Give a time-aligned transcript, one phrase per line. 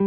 [0.00, 0.06] Hello,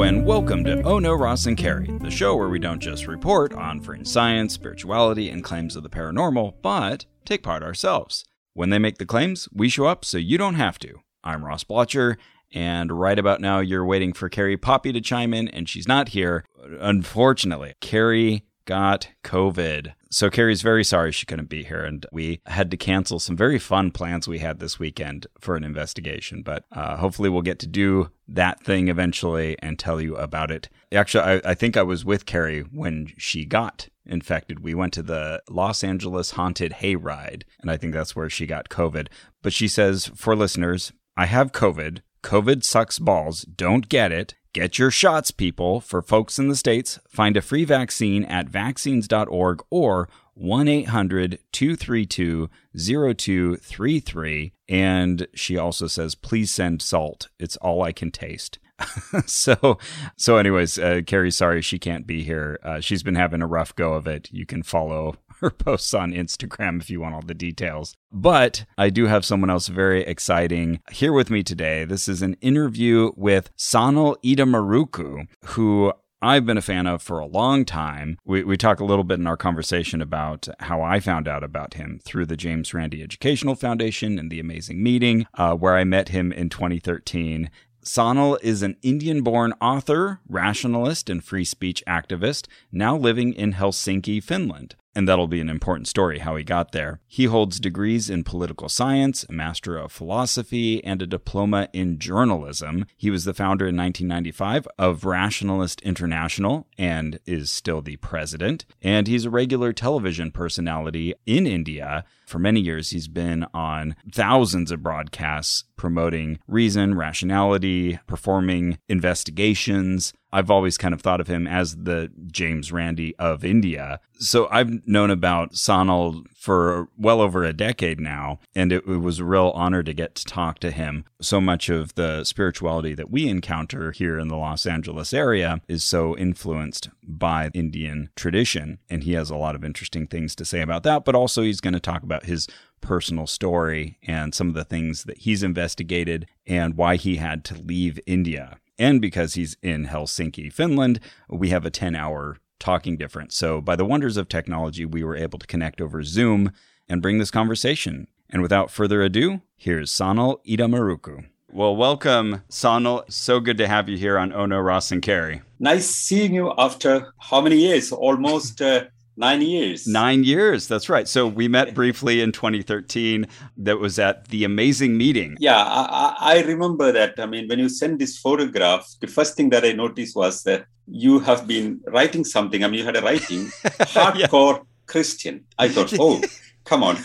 [0.00, 3.52] and welcome to Oh No, Ross and Carrie, the show where we don't just report
[3.52, 8.24] on fringe science, spirituality, and claims of the paranormal, but take part ourselves.
[8.54, 11.00] When they make the claims, we show up so you don't have to.
[11.22, 12.16] I'm Ross Blotcher,
[12.50, 16.08] and right about now, you're waiting for Carrie Poppy to chime in, and she's not
[16.08, 16.46] here.
[16.80, 19.92] Unfortunately, Carrie got COVID.
[20.12, 23.60] So Carrie's very sorry she couldn't be here, and we had to cancel some very
[23.60, 26.42] fun plans we had this weekend for an investigation.
[26.42, 30.68] But uh, hopefully, we'll get to do that thing eventually and tell you about it.
[30.92, 34.60] Actually, I, I think I was with Carrie when she got infected.
[34.60, 38.68] We went to the Los Angeles Haunted Hayride, and I think that's where she got
[38.68, 39.06] COVID.
[39.42, 42.00] But she says, for listeners, I have COVID.
[42.24, 43.42] COVID sucks balls.
[43.42, 44.34] Don't get it.
[44.52, 45.80] Get your shots, people.
[45.80, 52.50] For folks in the States, find a free vaccine at vaccines.org or 1 800 232
[52.76, 54.52] 0233.
[54.68, 57.28] And she also says, please send salt.
[57.38, 58.58] It's all I can taste.
[59.26, 59.78] so,
[60.16, 62.58] so, anyways, uh, Carrie, sorry she can't be here.
[62.64, 64.28] Uh, she's been having a rough go of it.
[64.32, 67.96] You can follow her posts on Instagram if you want all the details.
[68.12, 71.84] But I do have someone else very exciting here with me today.
[71.84, 75.92] This is an interview with Sanal Edamaruku, who
[76.22, 78.18] I've been a fan of for a long time.
[78.26, 81.74] We, we talk a little bit in our conversation about how I found out about
[81.74, 86.10] him through the James Randi Educational Foundation and the Amazing Meeting, uh, where I met
[86.10, 87.50] him in 2013.
[87.82, 94.22] Sanal is an Indian born author, rationalist, and free speech activist, now living in Helsinki,
[94.22, 97.00] Finland and that'll be an important story how he got there.
[97.06, 102.86] He holds degrees in political science, a master of philosophy, and a diploma in journalism.
[102.96, 108.66] He was the founder in 1995 of Rationalist International and is still the president.
[108.82, 112.04] And he's a regular television personality in India.
[112.26, 120.50] For many years, he's been on thousands of broadcasts promoting reason, rationality, performing investigations, I've
[120.50, 124.00] always kind of thought of him as the James Randi of India.
[124.18, 129.18] So I've known about Sanal for well over a decade now, and it, it, was
[129.18, 131.04] a real honor to get to talk to him.
[131.20, 135.84] So much of the spirituality that we encounter here in the Los Angeles area is
[135.84, 140.60] so influenced by Indian tradition, and he has a lot of interesting things to say
[140.60, 142.46] about that, but also he's going to talk about his
[142.80, 147.54] personal story and some of the things that he's investigated and why he had to
[147.54, 148.58] leave India.
[148.80, 153.36] And because he's in Helsinki, Finland, we have a 10 hour talking difference.
[153.36, 156.50] So, by the wonders of technology, we were able to connect over Zoom
[156.88, 158.06] and bring this conversation.
[158.30, 161.26] And without further ado, here's Sanal Edamaruku.
[161.52, 163.04] Well, welcome, Sanal.
[163.12, 165.42] So good to have you here on Ono Ross and Carrie.
[165.58, 167.92] Nice seeing you after how many years?
[167.92, 168.84] Almost uh,
[169.20, 169.86] Nine years.
[169.86, 170.66] Nine years.
[170.66, 171.06] That's right.
[171.06, 173.26] So we met briefly in 2013.
[173.58, 175.36] That was at the amazing meeting.
[175.38, 177.20] Yeah, I, I, remember that.
[177.20, 180.64] I mean, when you sent this photograph, the first thing that I noticed was that
[180.86, 182.64] you have been writing something.
[182.64, 183.46] I mean, you had a writing
[183.92, 184.62] hardcore yeah.
[184.86, 185.44] Christian.
[185.58, 186.22] I thought, oh,
[186.64, 186.96] come on.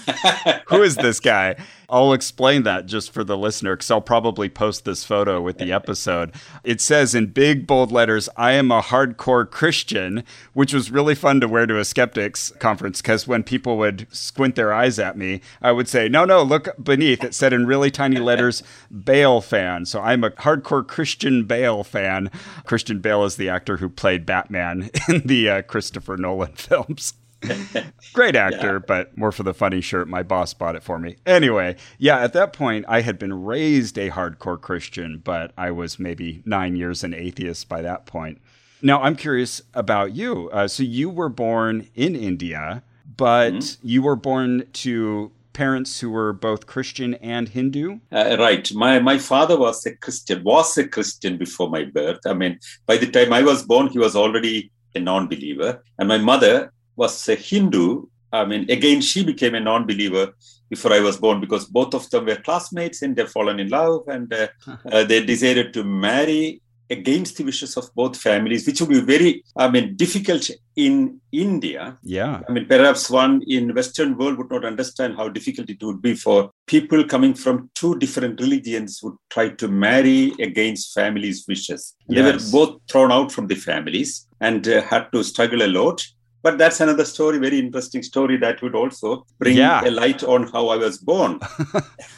[0.68, 1.58] Who is this guy?
[1.90, 5.72] I'll explain that just for the listener because I'll probably post this photo with the
[5.74, 6.34] episode.
[6.64, 11.40] It says in big bold letters, I am a hardcore Christian, which was really fun
[11.42, 15.42] to wear to a skeptics conference because when people would squint their eyes at me,
[15.62, 17.24] I would say, No, no, look beneath.
[17.24, 18.64] It said in really tiny letters,
[19.04, 19.86] Bale fan.
[19.86, 22.32] So I'm a hardcore Christian Bale fan.
[22.66, 27.14] Christian Bale is the actor who played Batman in the uh, Christopher Nolan films.
[28.14, 28.86] Great actor, yeah.
[28.88, 30.08] but more for the funny shirt.
[30.08, 31.18] My boss bought it for me.
[31.26, 36.00] Anyway, yeah, at that point, I had been raised a hardcore Christian, but I was
[36.00, 38.42] maybe nine years an atheist by that point.
[38.82, 40.50] Now, I'm curious about you.
[40.52, 42.84] Uh, so, you were born in India,
[43.18, 43.88] but mm-hmm.
[43.88, 48.00] you were born to parents who were both Christian and Hindu?
[48.12, 48.70] Uh, right.
[48.76, 52.20] My my father was a Christian, was a Christian before my birth.
[52.28, 56.18] I mean, by the time I was born, he was already a non-believer, and my
[56.18, 58.06] mother was a Hindu.
[58.32, 60.34] I mean, again, she became a non believer
[60.70, 64.08] before I was born because both of them were classmates and they've fallen in love
[64.08, 64.48] and uh,
[64.92, 69.44] uh, they decided to marry against the wishes of both families, which would be very,
[69.56, 71.98] I mean, difficult in India.
[72.04, 72.42] Yeah.
[72.48, 76.16] I mean, perhaps one in Western world would not understand how difficult it would be
[76.16, 81.96] for people coming from two different religions would try to marry against families' wishes.
[82.08, 82.16] Yes.
[82.16, 86.06] They were both thrown out from the families and uh, had to struggle a lot
[86.46, 89.84] but that's another story very interesting story that would also bring yeah.
[89.84, 91.40] a light on how i was born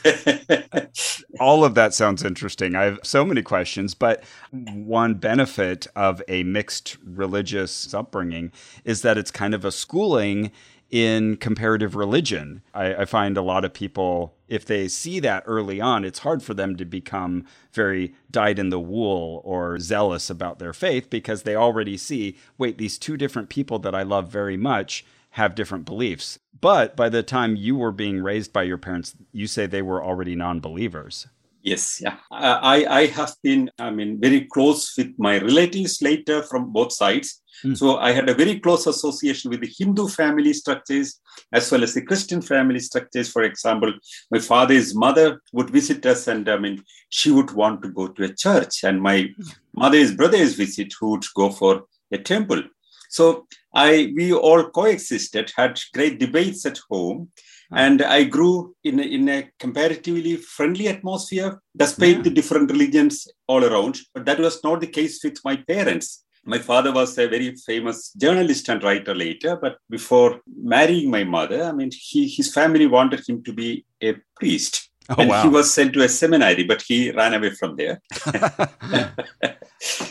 [1.39, 6.44] all of that sounds interesting i have so many questions but one benefit of a
[6.44, 8.51] mixed religious upbringing
[8.83, 10.51] is that it's kind of a schooling
[10.89, 12.62] in comparative religion.
[12.74, 16.42] I, I, find a lot of people, if they see that early on, it's hard
[16.42, 21.44] for them to become very dyed in the wool or zealous about their faith because
[21.44, 25.86] they already see, wait, these two different people that I love very much have different
[25.86, 26.39] beliefs.
[26.60, 30.04] But by the time you were being raised by your parents, you say they were
[30.04, 31.28] already non believers.
[31.68, 32.16] Yes, yeah.
[32.31, 37.44] I, I have been, I mean, very close with my relatives later from both sides.
[37.62, 37.75] Mm.
[37.75, 41.19] So I had a very close association with the Hindu family structures
[41.52, 43.30] as well as the Christian family structures.
[43.30, 43.92] For example,
[44.31, 48.24] my father's mother would visit us, and I mean, she would want to go to
[48.24, 49.50] a church, and my hmm.
[49.75, 51.84] mother's brother's visit who would go for
[52.14, 52.64] a temple.
[53.10, 57.31] So I we all coexisted, had great debates at home,
[57.72, 62.22] and I grew in a, in a comparatively friendly atmosphere, despite yeah.
[62.24, 63.98] the different religions all around.
[64.14, 66.24] But that was not the case with my parents.
[66.46, 71.64] My father was a very famous journalist and writer later, but before marrying my mother,
[71.64, 74.90] I mean, he, his family wanted him to be a priest.
[75.09, 75.44] Oh, and wow.
[75.44, 78.01] he was sent to a seminary, but he ran away from there.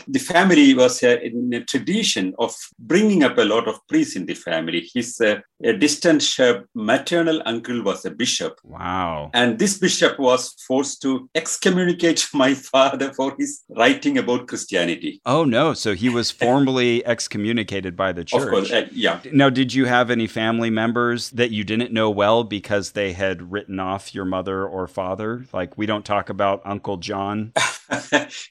[0.07, 4.25] the family was uh, in a tradition of bringing up a lot of priests in
[4.25, 4.89] the family.
[4.93, 5.39] His uh,
[5.77, 8.59] distant uh, maternal uncle was a bishop.
[8.63, 9.29] Wow.
[9.33, 15.21] And this bishop was forced to excommunicate my father for his writing about Christianity.
[15.25, 15.73] Oh, no.
[15.73, 18.43] So he was formally excommunicated by the church.
[18.43, 19.19] Of course, uh, yeah.
[19.31, 23.51] Now, did you have any family members that you didn't know well because they had
[23.51, 25.45] written off your mother or father?
[25.53, 27.53] Like, we don't talk about Uncle John.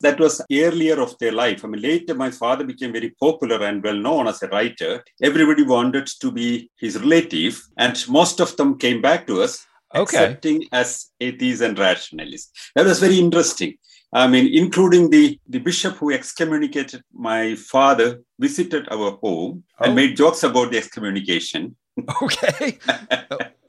[0.00, 1.64] that was earlier of their life.
[1.64, 5.04] I mean, later my father became very popular and well known as a writer.
[5.22, 10.02] Everybody wanted to be his relative, and most of them came back to us, okay.
[10.02, 12.50] accepting as atheists and rationalists.
[12.74, 13.76] That was very interesting.
[14.12, 19.84] I mean, including the, the bishop who excommunicated my father, visited our home oh.
[19.84, 21.76] and made jokes about the excommunication.
[22.22, 22.78] Okay.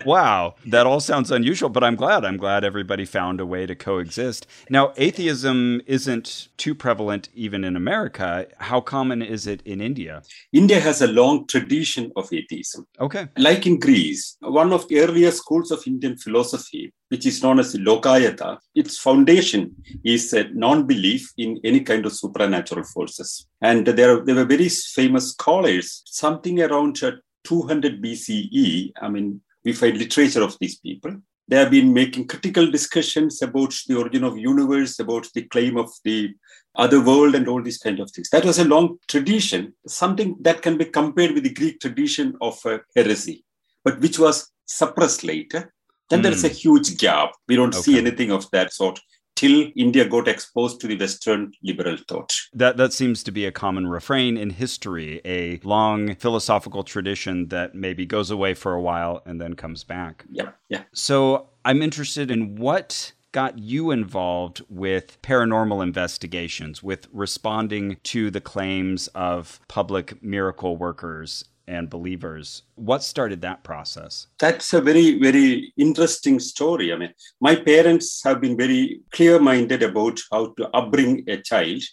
[0.05, 0.55] wow.
[0.65, 2.25] That all sounds unusual, but I'm glad.
[2.25, 4.45] I'm glad everybody found a way to coexist.
[4.69, 8.47] Now, atheism isn't too prevalent even in America.
[8.57, 10.23] How common is it in India?
[10.51, 12.85] India has a long tradition of atheism.
[12.99, 13.27] Okay.
[13.37, 17.75] Like in Greece, one of the earliest schools of Indian philosophy, which is known as
[17.75, 23.47] Lokayata, its foundation is a non belief in any kind of supernatural forces.
[23.61, 27.11] And there, there were very famous scholars, something around uh,
[27.47, 31.15] 200 BCE, I mean, we find literature of these people.
[31.47, 35.89] They have been making critical discussions about the origin of universe, about the claim of
[36.03, 36.33] the
[36.75, 38.29] other world, and all these kind of things.
[38.31, 42.59] That was a long tradition, something that can be compared with the Greek tradition of
[42.65, 43.45] uh, heresy,
[43.85, 45.73] but which was suppressed later.
[46.09, 46.23] Then mm.
[46.23, 47.31] there's a huge gap.
[47.47, 47.81] We don't okay.
[47.81, 48.99] see anything of that sort
[49.37, 52.33] till India got exposed to the Western liberal thought.
[52.53, 57.75] That that seems to be a common refrain in history, a long philosophical tradition that
[57.75, 60.25] maybe goes away for a while and then comes back.
[60.29, 60.83] Yeah, yeah.
[60.93, 68.41] So I'm interested in what got you involved with paranormal investigations, with responding to the
[68.41, 72.63] claims of public miracle workers and believers.
[72.75, 74.27] What started that process?
[74.39, 76.93] That's a very, very interesting story.
[76.93, 81.83] I mean, my parents have been very clear minded about how to upbring a child.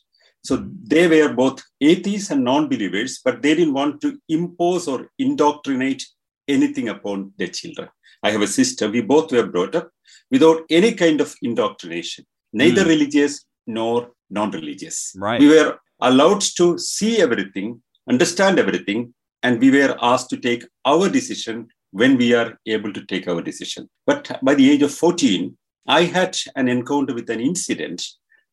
[0.44, 5.10] So they were both atheists and non believers, but they didn't want to impose or
[5.18, 6.04] indoctrinate
[6.46, 7.88] anything upon their children.
[8.22, 8.88] I have a sister.
[8.90, 9.90] We both were brought up
[10.30, 12.88] without any kind of indoctrination, neither mm.
[12.88, 15.14] religious nor non religious.
[15.16, 15.40] Right.
[15.40, 19.14] We were allowed to see everything, understand everything,
[19.44, 23.42] and we were asked to take our decision when we are able to take our
[23.42, 23.88] decision.
[24.06, 28.02] But by the age of 14, I had an encounter with an incident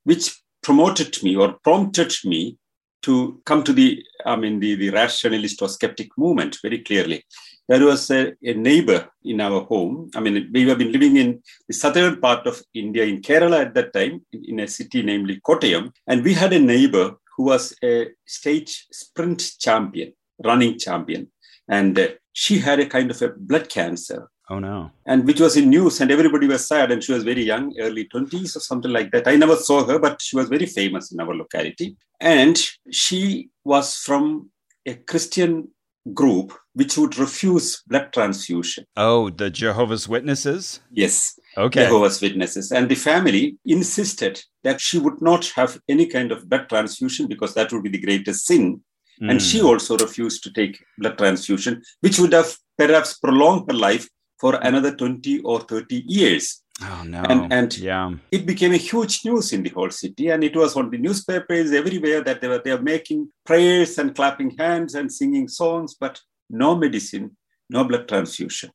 [0.04, 2.58] which promoted me or prompted me
[3.04, 7.24] to come to the, I mean, the, the rationalist or skeptic movement very clearly.
[7.68, 10.12] There was a, a, neighbor in our home.
[10.14, 13.74] I mean, we have been living in the southern part of India, in Kerala at
[13.76, 15.92] that time, in, in a city namely Kottayam.
[16.06, 21.32] And we had a neighbor who was a state sprint champion running champion.
[21.68, 24.30] And uh, she had a kind of a blood cancer.
[24.50, 24.92] Oh, no.
[25.06, 26.92] And which was in news, and everybody was sad.
[26.92, 29.28] And she was very young, early 20s or something like that.
[29.28, 31.96] I never saw her, but she was very famous in our locality.
[32.20, 32.60] And
[32.92, 34.50] she was from
[34.86, 35.70] a Christian
[36.14, 38.86] group which would refuse blood transfusion.
[38.96, 40.80] Oh, the Jehovah's Witnesses?
[40.90, 41.40] Yes.
[41.58, 41.84] Okay.
[41.84, 42.72] Jehovah's Witnesses.
[42.72, 47.54] And the family insisted that she would not have any kind of blood transfusion because
[47.56, 48.82] that would be the greatest sin.
[49.22, 49.32] Mm.
[49.32, 49.68] And she hmm.
[49.68, 54.08] also refused to take blood transfusion, which would have perhaps prolonged her life
[54.40, 56.64] for another 20 or 30 years.
[56.82, 57.22] Oh, no.
[57.30, 58.12] And, and yeah.
[58.32, 60.30] it became a huge news in the whole city.
[60.30, 64.16] And it was on the newspapers everywhere that they were, they were making prayers and
[64.16, 67.38] clapping hands and singing songs, but no medicine,
[67.70, 68.72] no blood transfusion.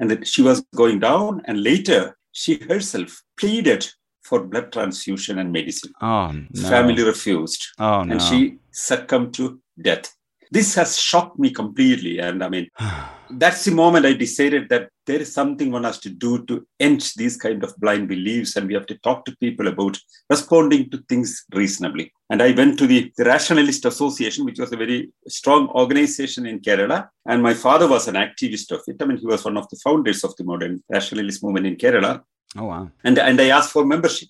[0.00, 3.86] And that she was going down, and later she herself pleaded
[4.22, 5.92] for blood transfusion and medicine.
[6.00, 6.68] Oh, no.
[6.68, 8.12] Family refused, Oh, no.
[8.12, 10.12] and she succumbed to death.
[10.50, 12.18] This has shocked me completely.
[12.20, 12.68] And I mean,
[13.30, 17.12] that's the moment I decided that there is something one has to do to end
[17.16, 19.98] these kind of blind beliefs, and we have to talk to people about
[20.30, 22.12] responding to things reasonably.
[22.30, 26.60] And I went to the, the Rationalist Association, which was a very strong organization in
[26.60, 27.08] Kerala.
[27.26, 28.96] And my father was an activist of it.
[29.00, 32.22] I mean, he was one of the founders of the modern rationalist movement in Kerala.
[32.56, 32.90] oh, wow.
[33.02, 34.28] And, and I asked for membership.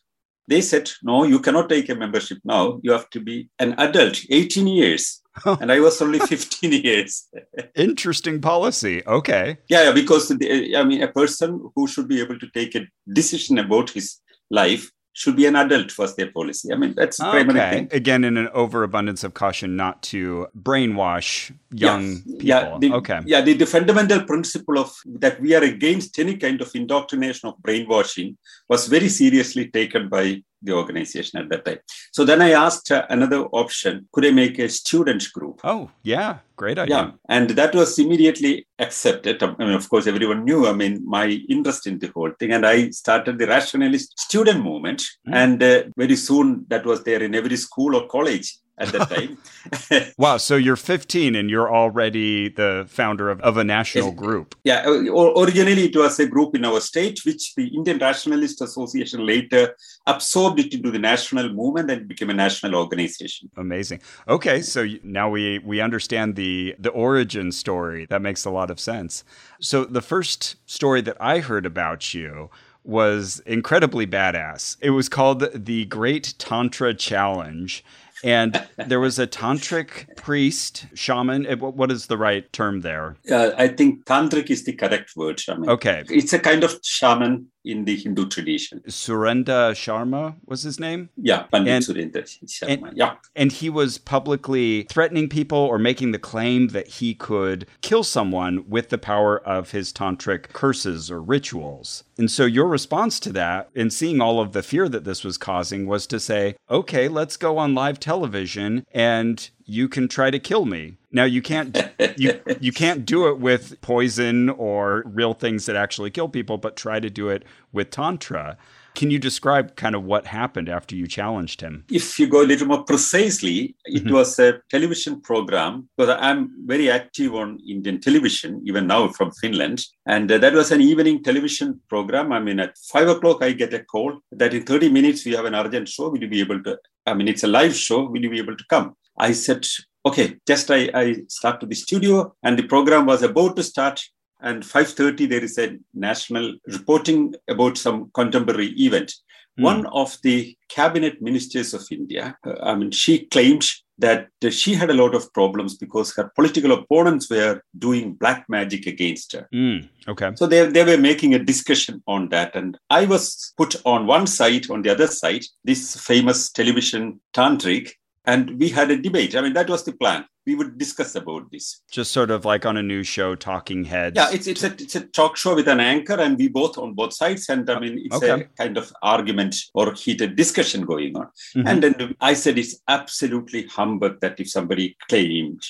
[0.49, 2.81] They said, no, you cannot take a membership now.
[2.83, 5.23] You have to be an adult, 18 years.
[5.61, 7.29] and I was only 15 years.
[7.75, 9.03] Interesting policy.
[9.07, 9.59] Okay.
[9.69, 12.87] Yeah, yeah, because the, I mean, a person who should be able to take a
[13.13, 16.73] decision about his life should be an adult was their policy.
[16.73, 17.71] I mean, that's the primary Okay.
[17.71, 17.89] thing.
[17.93, 22.39] Again, in an overabundance of caution not to brainwash young people.
[22.43, 23.21] Yeah, the, okay.
[23.25, 27.63] Yeah, the, the fundamental principle of that we are against any kind of indoctrination of
[27.63, 28.37] brainwashing
[28.69, 31.79] was very seriously taken by the organization at that time.
[32.13, 35.61] So then I asked uh, another option: could I make a student group?
[35.65, 36.39] Oh, yeah.
[36.57, 36.97] Great idea.
[36.97, 39.43] Yeah, and that was immediately accepted.
[39.43, 40.69] I mean, of course, everyone knew.
[40.69, 45.03] I mean, my interest in the whole thing, and I started the rationalist student movement.
[45.29, 45.35] Mm.
[45.35, 49.39] And uh, very soon, that was there in every school or college at that time.
[50.19, 50.37] Wow.
[50.37, 54.15] So you're 15 and you're already the founder of, of a national Yes.
[54.19, 54.55] group.
[54.65, 59.75] yeah, originally it was a group in our state, which the Indian Rationalist Association later
[60.07, 63.51] absorbed it into the national movement and became a national organization.
[63.57, 64.01] Amazing.
[64.29, 68.07] Okay, so now we we understand the the origin story.
[68.07, 69.25] That makes a lot of sense.
[69.61, 72.51] So the first story that I heard about you
[72.85, 74.77] was incredibly badass.
[74.83, 77.83] It was called the Great Tantra Challenge.
[78.25, 81.47] And there was a tantric priest, shaman.
[81.47, 83.17] eh, what- is the right term there?
[83.31, 85.41] Uh, I think tantric is the correct word.
[85.47, 86.05] Mean, Okay.
[86.09, 88.83] it's a kind of shaman in the Hindu tradition.
[88.87, 91.09] Surinder Sharma was his name?
[91.17, 92.69] Yeah, Pandit And- Sharma.
[92.89, 93.15] and- yeah.
[93.35, 98.65] and he was publicly threatening people or making the claim that he could kill someone
[98.69, 102.05] with the power of his tantric curses or rituals.
[102.19, 105.37] And so your response to that, in seeing all of the fear that this was
[105.39, 110.39] causing, was to say, okay, let's go on live television and you can try to
[110.39, 110.97] kill me.
[111.13, 111.77] Now you can't
[112.17, 116.77] you you can't do it with poison or real things that actually kill people, but
[116.77, 118.57] try to do it with tantra.
[118.95, 121.85] Can you describe kind of what happened after you challenged him?
[121.91, 124.13] if you go a little more precisely, it Mhm.
[124.13, 129.79] was a television program because I'm very active on Indian television, even now from Finland.
[130.07, 132.31] And uh, that was an evening television program.
[132.33, 135.45] I mean, at five o'clock, I get a call that in 30 minutes, we have
[135.45, 136.09] an urgent show.
[136.11, 136.79] Will you be able to?
[137.07, 138.09] I mean, it's a live show.
[138.09, 138.95] Will you be able to come?
[139.19, 139.67] I said,
[140.07, 144.01] okay, just I, I start to the studio and the program was about to start.
[144.41, 149.13] And 5.30, there is a national reporting about some contemporary event
[149.57, 149.63] Hmm.
[149.63, 153.65] one of the cabinet ministers of India, uh, I mean, she claimed
[153.99, 158.89] that she had a lot of problems because her political opponents were doing black magic
[158.89, 159.49] against her.
[159.55, 160.33] Mm, okay.
[160.35, 162.57] So they, they were making a discussion on that.
[162.57, 167.93] And I was put on one side, on the other side, this famous television tantric,
[168.27, 169.35] and we had a debate.
[169.37, 170.25] I mean, that was the plan.
[170.47, 171.81] We would discuss about this.
[171.91, 174.15] Just sort of like on a news show, talking heads.
[174.17, 176.93] Yeah, it's it's a it's a talk show with an anchor, and we both on
[176.93, 178.31] both sides, and I mean it's Okay.
[178.43, 181.29] a kind of argument or heated discussion going on.
[181.57, 181.67] Mhm.
[181.69, 185.63] And then I said it's absolutely humbug that if somebody claimed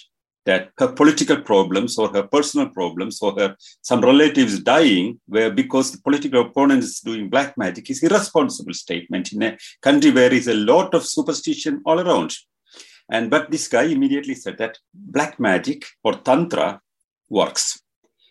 [0.46, 5.90] that her political problems or her personal problems or her some relatives dying were because
[5.90, 10.48] the political opponent is doing black magic is irresponsible statement in a country where is
[10.48, 12.34] a lot of superstition all around.
[13.10, 16.80] And but this guy immediately said that black magic or tantra
[17.28, 17.80] works.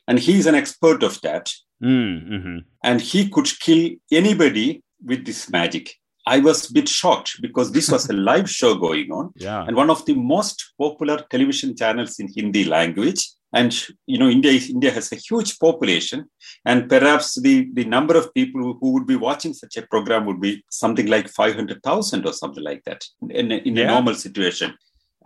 [0.08, 1.52] And he's an expert of that.
[1.82, 2.66] Mm, mhm.
[2.84, 5.96] And he could kill anybody with this magic.
[6.26, 9.66] I was a bit shocked because this was a live show going on Yeah.
[9.68, 13.30] and one of the most popular television channels in Hindi language.
[13.56, 13.72] And
[14.08, 16.26] you know, India India has a huge population,
[16.66, 20.42] and perhaps the, the number of people who, would be watching such a program would
[20.42, 23.84] be something like five hundred thousand or something like that in, a- in Yeah.
[23.84, 24.74] a normal situation.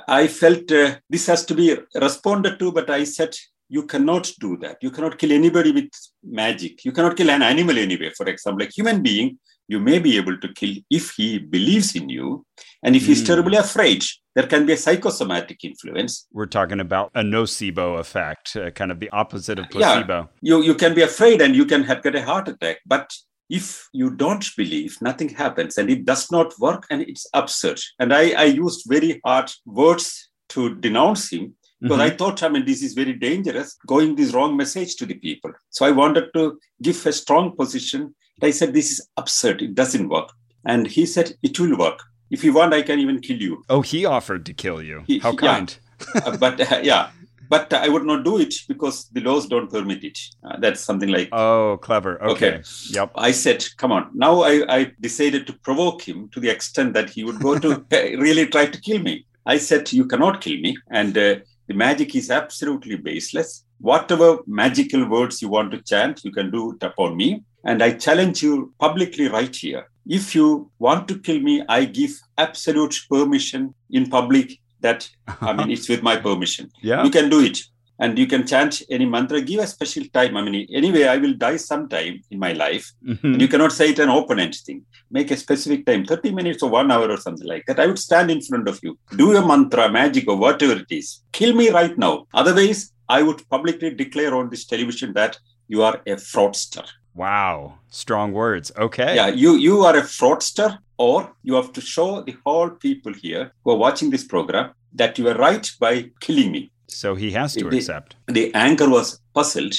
[0.09, 3.33] I felt uh, this has to be responded to, but I said
[3.69, 4.77] you cannot do that.
[4.81, 5.89] You cannot kill anybody with
[6.23, 6.83] magic.
[6.83, 8.11] You cannot kill an animal anyway.
[8.15, 12.09] For example, a human being, you may be able to kill if he believes in
[12.09, 12.45] you,
[12.83, 13.27] and if he's Mm.
[13.27, 14.03] terribly afraid.
[14.35, 16.27] There can be a psychosomatic influence.
[16.31, 20.25] We're talking about a nocebo effect, uh, kind of the opposite of placebo Yeah.
[20.49, 23.11] You you can be afraid and you can have, get a heart attack, but
[23.49, 27.79] if you don't believe, nothing happens, and it does not work, and it's absurd.
[27.99, 32.07] And I, I used very hard words to denounce him, because Mhm.
[32.07, 35.51] I thought, I mean, this is very dangerous, going this wrong message to the people.
[35.69, 38.13] So I wanted to give a strong position.
[38.41, 39.61] I said, this is absurd.
[39.61, 40.29] It doesn't work.
[40.65, 41.99] And he said, it will work.
[42.29, 43.63] If you want, I can even kill you.
[43.69, 45.03] Oh, he offered to kill you.
[45.07, 45.37] He- How yeah.
[45.37, 45.77] kind.
[46.13, 47.09] Uh, but uh, yeah,
[47.49, 50.19] but I would not do it because the laws don't permit it.
[50.43, 52.21] Uh, that's something like Oh, clever.
[52.23, 52.57] Okay.
[52.57, 52.63] Okay.
[52.91, 53.13] Yep.
[53.15, 54.11] I said, come on.
[54.13, 57.83] Now I, I decided to provoke him to the extent that he would go to
[57.91, 59.25] really try to kill me.
[59.47, 60.77] I said, you cannot kill me.
[60.91, 63.63] And uh, the magic is absolutely baseless.
[63.79, 67.43] Whatever magical words you want to chant, you can do it upon me.
[67.63, 69.87] And I challenge you publicly right here.
[70.05, 75.09] If you want to kill me, I give absolute permission in public that,
[75.41, 76.69] I mean, it's with my permission.
[76.81, 77.03] Yeah.
[77.03, 77.57] you can do it.
[77.99, 79.41] And you can chant any mantra.
[79.41, 80.37] Give a special time.
[80.37, 82.91] I mean anyway i will die sometime in my life.
[83.03, 83.23] Mhm.
[83.23, 84.83] and you cannot say it an open-end thing.
[85.09, 87.79] Make a specific time 30 minutes or one hour or something like that.
[87.79, 88.99] I would stand in front of you.
[89.15, 91.23] Do a mantra magic or whatever it is.
[91.31, 92.27] Kill me right now.
[92.33, 95.39] Otherwise i would publicly declare on this television that
[95.73, 96.85] you are a fraudster
[97.17, 97.79] Wow.
[97.89, 98.71] Strong words.
[98.77, 99.15] Okay.
[99.15, 103.43] yeah you you are a fraudster or you have to show the whole people here
[103.63, 104.65] who are watching this program
[104.99, 105.93] that you are right by
[106.25, 108.15] killing me So he has to The- accept.
[108.27, 109.75] the anchor was puzzled.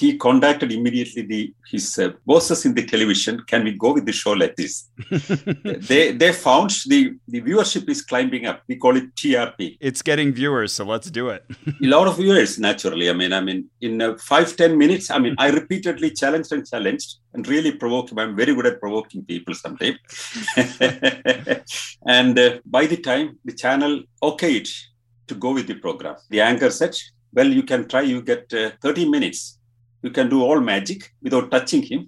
[0.00, 3.34] He contacted immediately the his uh, bosses in the television.
[3.50, 4.74] Can we go with the show like this?
[5.90, 7.00] they they found the
[7.32, 8.58] the viewership is climbing up.
[8.68, 9.60] We call it TRP.
[9.88, 11.42] it's getting viewers, so let's do it.
[11.86, 13.08] A lot of viewers naturally.
[13.12, 15.10] I mean, I mean, in uh, five ten minutes.
[15.10, 18.18] I mean, I repeatedly challenged and challenged and really provoked him.
[18.18, 19.98] I'm very good at provoking people sometimes.
[22.16, 24.70] and uh, by the time the channel okayed
[25.28, 26.94] to go with the program, the anchor said,
[27.32, 28.02] "Well, you can try.
[28.02, 29.58] You get uh, 30 minutes.
[30.04, 32.00] You can do all magic without touching him."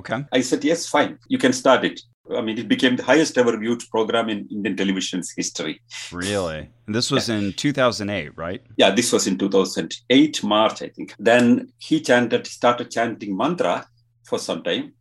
[0.00, 0.18] Okay.
[0.38, 1.12] I said, "Yes, fine.
[1.28, 2.00] You can start it."
[2.38, 5.80] I mean, it became the highest ever viewed program in Indian television's history.
[6.12, 6.68] Really?
[6.86, 8.62] And this was in 2008, right?
[8.76, 11.14] Yeah, this was in 2008, March, I think.
[11.18, 13.86] Then he chanted, started chanting mantra
[14.24, 14.92] for some time.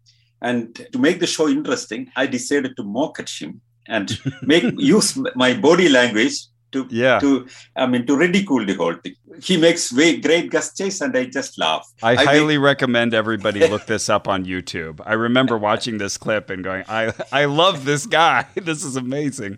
[0.42, 5.18] And to make the show interesting, I decided to mock at him and make use
[5.36, 6.38] my body language
[6.72, 7.20] to Yeah.
[7.20, 9.16] to I mean to ridicule the whole thing.
[9.42, 11.88] He makes way great chase and I just laugh.
[12.04, 15.00] I, I highly recommend everybody look this up on YouTube.
[15.06, 18.46] I remember watching this clip and going, I, I love this guy.
[18.70, 19.58] This is amazing.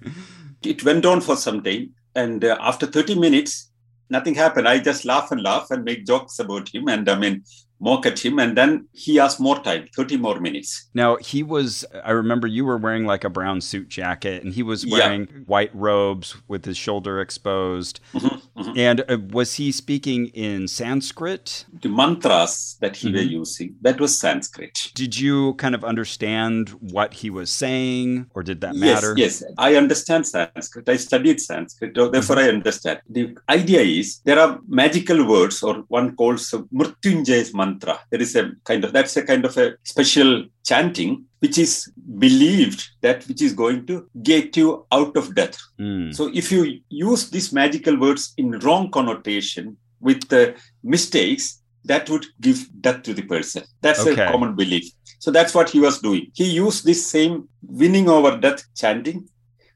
[0.64, 3.72] It went on for some time, and uh, after 30 minutes,
[4.10, 4.68] nothing happened.
[4.68, 7.44] I just laugh and laugh and make jokes about him, and I mean
[7.82, 10.88] mock at him, and then he asked more time, 30 more minutes.
[10.94, 14.62] Now, he was, I remember you were wearing like a brown suit jacket and he
[14.64, 14.94] was Yeah.
[15.00, 18.00] wearing white robes with his shoulder exposed.
[18.14, 18.78] Mhm, mhm.
[18.78, 21.66] And uh, was he speaking in Sanskrit?
[21.82, 23.32] The mantras that he were Mhm.
[23.42, 24.92] using that was Sanskrit.
[24.94, 29.14] Did you kind of understand what he was saying or did that Yes, matter?
[29.18, 30.88] yes, I understand Sanskrit.
[30.88, 32.46] I studied Sanskrit, so therefore Mm-hmm.
[32.52, 33.00] I understand.
[33.10, 37.71] The idea is there are magical words, or one calls a Mrityunjay's mantra.
[37.80, 42.88] There is a kind of that's a kind of a special chanting which is believed
[43.02, 45.58] that which is going to get you out of death.
[45.80, 46.14] Mm.
[46.14, 52.26] So if you use these magical words in wrong connotation with the mistakes, that would
[52.42, 53.64] give death to the person.
[53.82, 54.22] That's Okay.
[54.24, 54.86] a common belief.
[55.20, 56.28] So that's what he was doing.
[56.36, 59.28] He used this same winning over death chanting,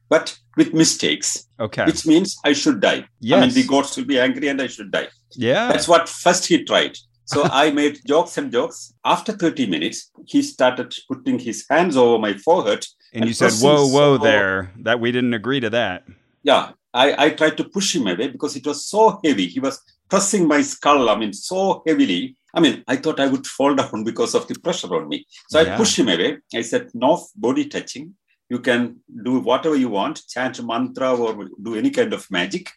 [0.10, 1.86] but with mistakes, Okay.
[1.86, 3.02] which means I should die.
[3.06, 3.42] I Yes.
[3.42, 5.10] mean, the gods will be angry and I should die.
[5.36, 5.68] yeah.
[5.72, 6.96] That's what first he tried.
[7.26, 8.94] So I made jokes and jokes.
[9.04, 13.88] After 30 minutes, he started putting his hands over my forehead and you said, whoa,
[13.88, 14.72] whoa so- there.
[14.78, 16.04] That we didn't agree to that.
[16.44, 19.48] yeah, I, I tried to push him away because it was so heavy.
[19.48, 22.38] He was pressing my skull, I mean, so heavily.
[22.54, 25.26] I mean, I thought I would fall down because of the pressure on me.
[25.50, 25.74] So Yeah.
[25.74, 26.38] I pushed him away.
[26.54, 28.14] I said, no body touching.
[28.50, 32.70] You can do whatever you want, chant mantra or do any kind of magic,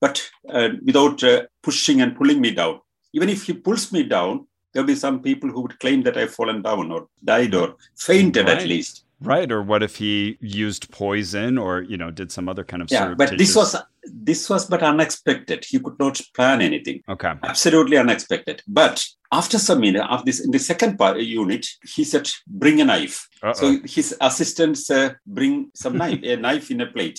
[0.00, 2.78] but uh, without uh, pushing and pulling me down.
[3.16, 6.34] Even if he pulls me down, there'll be some people who would claim that I've
[6.38, 7.76] fallen down or died or
[8.08, 8.58] fainted Right.
[8.58, 9.04] at least.
[9.20, 9.50] Right.
[9.50, 13.14] Or what if he used poison or, you know, did some other kind of Yeah,
[13.16, 13.74] but this was
[14.28, 15.64] this was but unexpected.
[15.64, 16.98] He could not plan anything.
[17.08, 17.32] Okay.
[17.42, 18.62] Absolutely unexpected.
[18.68, 22.84] But after some minute, after this in the second part, unit, he said, "Bring a
[22.84, 23.54] knife." Uh-oh.
[23.60, 27.18] So his assistants uh, bring some knife, a knife in a plate.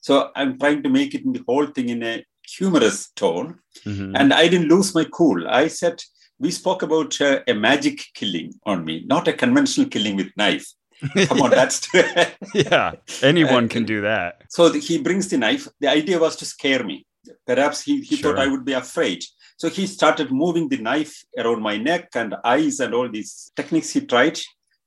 [0.00, 4.12] So I'm trying to make it in the whole thing in a humorous tone, Mhm.
[4.18, 5.46] and I didn't lose my cool.
[5.48, 6.02] I said,
[6.38, 10.66] "We spoke about uh, a magic killing on me, not a conventional killing with knife."
[11.28, 11.88] Come on, that's
[12.54, 12.92] yeah.
[13.22, 14.42] Anyone can do that.
[14.50, 15.66] So the, he brings the knife.
[15.80, 17.06] The idea was to scare me.
[17.46, 18.34] Perhaps he, he Sure.
[18.34, 19.24] thought I would be afraid.
[19.56, 23.90] So he started moving the knife around my neck and eyes and all these techniques
[23.90, 24.38] he tried.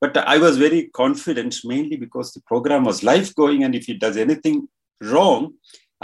[0.02, 3.64] But I was very confident, mainly because the program was live going.
[3.64, 4.68] And if he does anything
[5.02, 5.54] wrong,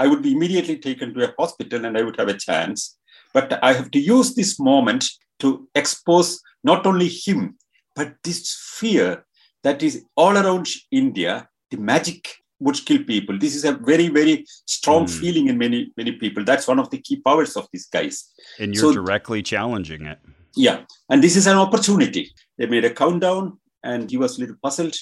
[0.01, 2.97] I would be immediately taken to a hospital and I would have a chance.
[3.35, 5.03] But I have to use this moment
[5.41, 7.57] to expose not only him,
[7.95, 8.39] but this
[8.79, 9.25] fear
[9.63, 12.21] that is all around India, the magic
[12.59, 13.37] would kill people.
[13.37, 15.19] This is a very, very strong mm.
[15.19, 16.43] feeling in many, many people.
[16.43, 18.15] That's one of the key powers of these guys.
[18.59, 20.19] And you're so, directly challenging it.
[20.55, 20.81] Yeah.
[21.09, 22.31] And this is an opportunity.
[22.57, 24.95] They made a countdown and he was a little puzzled.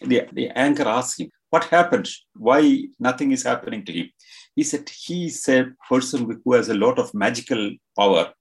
[0.00, 2.08] The, the anchor asked him, What happened?
[2.34, 4.10] Why nothing is happening to him?
[4.54, 8.32] He said, He's a person who has a lot of magical power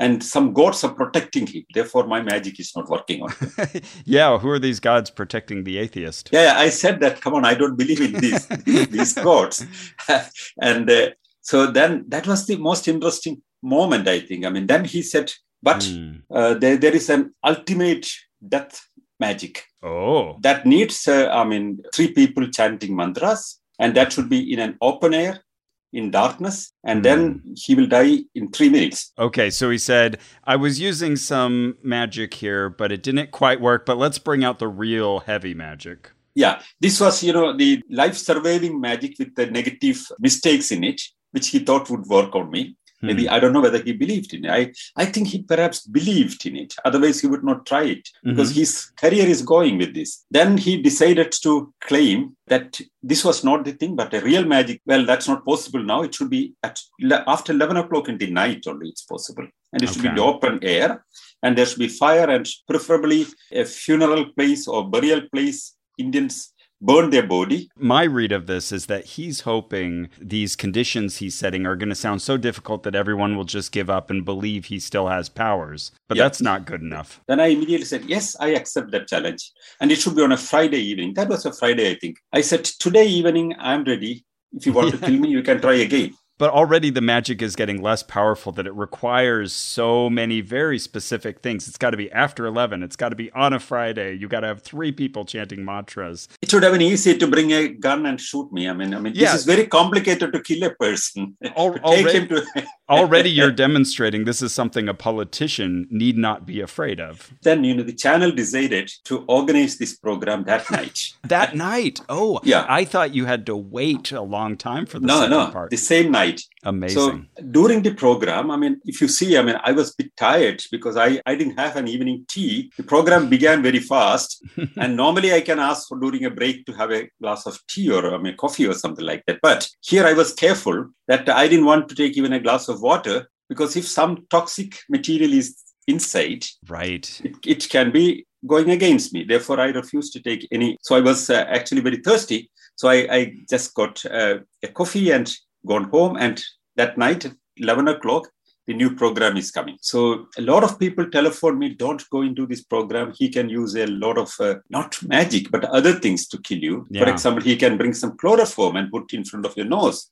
[0.00, 1.64] and some gods are protecting him.
[1.74, 3.82] Therefore, my magic is not working on him.
[4.06, 6.30] yeah, who are these gods protecting the atheist?
[6.32, 7.20] Yeah, I said that.
[7.20, 8.46] Come on, I don't believe in these
[8.88, 9.66] these gods.
[10.62, 11.10] and uh,
[11.42, 14.46] so then that was the most interesting moment, I think.
[14.46, 15.30] I mean, then he said,
[15.62, 16.22] but mm.
[16.34, 18.10] uh, there, there is an ultimate
[18.48, 18.80] death
[19.20, 19.64] magic.
[19.82, 20.38] Oh.
[20.40, 24.76] That needs, uh, I mean, three people chanting mantras, and that should be in an
[24.80, 25.44] open air
[25.92, 27.02] in darkness and mm.
[27.02, 29.12] then he will die in three minutes.
[29.18, 33.86] Okay, so he said, I was using some magic here, but it didn't quite work,
[33.86, 36.12] but let's bring out the real heavy magic.
[36.34, 41.02] Yeah, this was, you know, the life surviving magic with the negative mistakes in it,
[41.32, 42.76] which he thought would work on me.
[43.02, 43.32] Maybe hmm.
[43.32, 44.50] I don't know whether he believed in it.
[44.50, 46.74] I, I think he perhaps believed in it.
[46.84, 48.60] Otherwise, he would not try it because mm-hmm.
[48.60, 50.24] his career is going with this.
[50.30, 54.82] Then he decided to claim that this was not the thing, but a real magic.
[54.84, 56.02] Well, that's not possible now.
[56.02, 56.78] It should be at
[57.26, 58.88] after 11 o'clock in the night only.
[58.88, 59.92] It's possible, and it okay.
[59.92, 61.04] should be in the open air,
[61.42, 65.76] and there should be fire and preferably a funeral place or burial place.
[65.98, 67.70] Indians burn their body.
[67.76, 71.94] My read of this is that he's hoping these conditions he's setting are going to
[71.94, 75.92] sound so difficult that everyone will just give up and believe he still has powers.
[76.08, 77.20] But that's not good enough.
[77.28, 79.50] Then I immediately said, Yes, I accept that challenge.
[79.80, 81.14] And it should be on a Friday evening.
[81.14, 82.18] That was a Friday, I think.
[82.32, 84.24] I said, Today evening, I'm ready.
[84.52, 85.00] If you want yeah.
[85.00, 88.50] to kill me, you can try again but already the magic is getting less powerful
[88.50, 91.68] that it requires so many very specific things.
[91.68, 94.40] It's got to be after 11 it's got to be on a friday you got
[94.40, 96.28] to have three people chanting mantras.
[96.40, 98.98] It should have been easy to bring a gun and shoot me i mean i
[98.98, 99.32] mean yeah.
[99.32, 101.36] this is very complicated to kill a person.
[101.56, 102.66] Al- already, to...
[102.88, 107.32] already you're demonstrating this is something a politician need not be afraid of.
[107.42, 111.12] Then you know the channel decided to organize this program that night.
[111.24, 112.00] That night?
[112.08, 112.64] Oh yeah.
[112.68, 115.70] I thought you had to wait a long time for the no no part.
[115.70, 116.42] the same night night.
[116.64, 117.28] Amazing.
[117.36, 120.16] So during the program, I mean, if you see, I mean, I was a bit
[120.16, 122.70] tired because I, I didn't have an evening tea.
[122.76, 124.44] The program began very fast.
[124.76, 127.90] and normally I can ask for during a break to have a glass of tea
[127.90, 129.40] or I mean, coffee or something like that.
[129.42, 132.80] But here I was careful that I didn't want to take even a glass of
[132.80, 139.12] water because if some toxic material is inside, right, it, it can be going against
[139.12, 139.24] me.
[139.24, 140.78] Therefore, I refused to take any.
[140.82, 142.50] So I was uh, actually very thirsty.
[142.76, 145.30] So I, I just got uh, a coffee and
[145.66, 146.42] gone home and
[146.76, 148.28] that night 11 o'clock
[148.66, 152.46] the new program is coming so a lot of people telephone me don't go into
[152.46, 156.38] this program he can use a lot of uh, not magic but other things to
[156.42, 157.02] kill you yeah.
[157.02, 160.10] for example he can bring some chloroform and put in front of your nose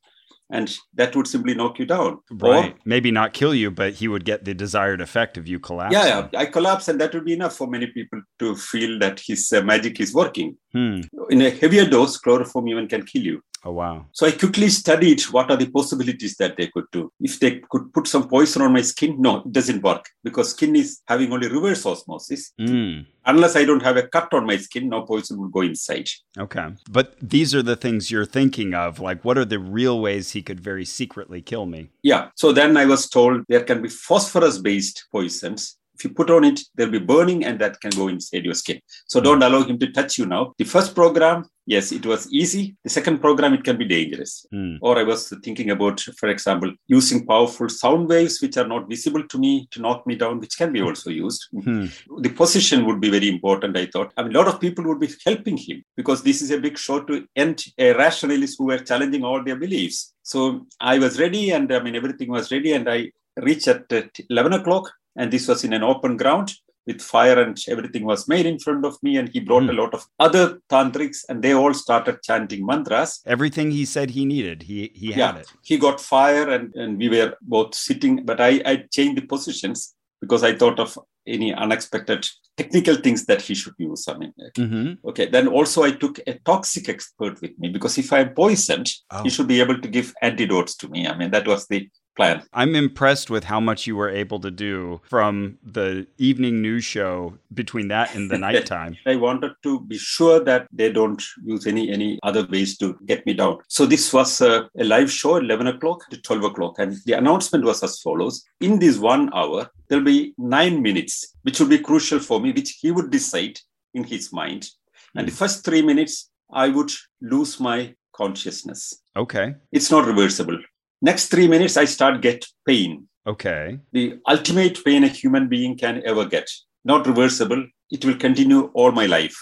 [0.51, 2.21] and that would simply knock you down.
[2.31, 2.73] Right.
[2.73, 6.01] Or, Maybe not kill you, but he would get the desired effect of you collapsing.
[6.01, 9.21] Yeah, yeah, I collapse, and that would be enough for many people to feel that
[9.21, 10.57] his uh, magic is working.
[10.73, 11.01] Hmm.
[11.29, 13.43] In a heavier dose, chloroform even can kill you.
[13.69, 14.07] Oh, wow.
[14.13, 17.13] So I quickly studied what are the possibilities that they could do.
[17.21, 20.75] If they could put some poison on my skin, no, it doesn't work because skin
[20.75, 22.53] is having only reverse osmosis.
[22.59, 23.05] Mm.
[23.27, 26.09] Unless I don't have a cut on my skin, no poison will go inside.
[26.39, 26.69] Okay.
[26.91, 29.01] But these are the things you're thinking of.
[29.01, 31.91] Like, what are the real ways he could very secretly kill me?
[32.03, 32.31] Yeah.
[32.37, 36.45] So then I was told there can be phosphorus based poisons if you put on
[36.45, 38.81] it, there'll be burning and that can go inside your skin.
[39.07, 40.55] So don't allow him to touch you now.
[40.57, 42.77] The first program, yes, it was easy.
[42.85, 44.47] The second program, it can be dangerous.
[44.55, 44.79] Mm.
[44.81, 49.27] Or I was thinking about, for example, using powerful sound waves which are not visible
[49.27, 51.47] to me to knock me down, which can be also used.
[51.53, 51.91] Mm.
[52.23, 54.13] The position would be very important, I thought.
[54.17, 56.79] I mean, a lot of people would be helping him because this is a big
[56.79, 60.15] show to end a rationalist who were challenging all their beliefs.
[60.23, 63.85] So I was ready and I mean, everything was ready and I reached at
[64.31, 66.53] 11 o'clock and this was in an open ground
[66.89, 69.19] with fire and everything was made in front of me.
[69.19, 69.71] And he brought mm.
[69.71, 73.21] a lot of other tantrics and they all started chanting mantras.
[73.27, 74.63] Everything he said he needed.
[74.63, 75.53] He he had yeah, it.
[75.63, 79.95] He got fire and and we were both sitting but i i changed the positions
[80.23, 80.99] because i thought of
[81.37, 82.27] any unexpected
[82.57, 84.09] technical things that he should use.
[84.09, 85.09] I mean mm-hmm.
[85.11, 89.23] okay then also i took a toxic expert with me because if i'm poisoned oh.
[89.25, 91.07] he should be able to give antidotes to me.
[91.07, 91.81] I mean that was the
[92.19, 92.43] plan.
[92.53, 97.39] I'm impressed with how much you were able to do from the evening news show
[97.55, 98.99] between that and the nighttime.
[99.07, 103.25] I wanted to be sure that they don't use any any other ways to get
[103.25, 103.59] me down.
[103.69, 107.65] So this was a, a live show, 11 o'clock to 12 o'clock, and the announcement
[107.65, 112.19] was as follows: In this one hour, there'll be nine minutes, which will be crucial
[112.19, 113.59] for me, which he would decide
[113.95, 114.69] in his mind.
[115.15, 115.39] And the hmm.
[115.39, 119.03] first three minutes, I would lose my consciousness.
[119.17, 119.55] Okay.
[119.73, 120.59] It's not reversible.
[121.01, 123.09] Next three minutes, I start get pain.
[123.27, 123.79] Okay.
[123.93, 126.49] The ultimate pain a human being can ever get.
[126.85, 127.67] Not reversible.
[127.91, 129.37] It will continue all my life.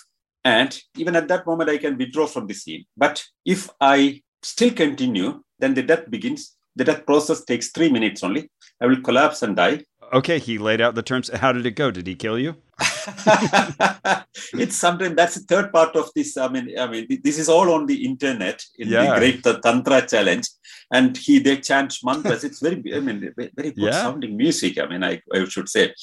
[0.44, 2.84] And even at that moment, I can withdraw from the scene.
[2.96, 6.56] But if I still continue, then the death begins.
[6.76, 8.50] The death process takes three minutes only.
[8.80, 9.84] I will collapse and die.
[10.12, 11.28] Okay, he laid out the terms.
[11.30, 11.90] How did it go?
[11.90, 12.56] Did he kill you?
[14.54, 16.36] it's sometimes that's the third part of this.
[16.36, 19.14] I mean, I mean, this is all on the internet in Yeah.
[19.14, 20.46] the Great Tantra Challenge,
[20.92, 22.44] and he they chant mantras.
[22.44, 24.02] It's very, I mean, very very good Yeah.
[24.02, 24.78] sounding music.
[24.78, 25.94] I mean, I, I should say.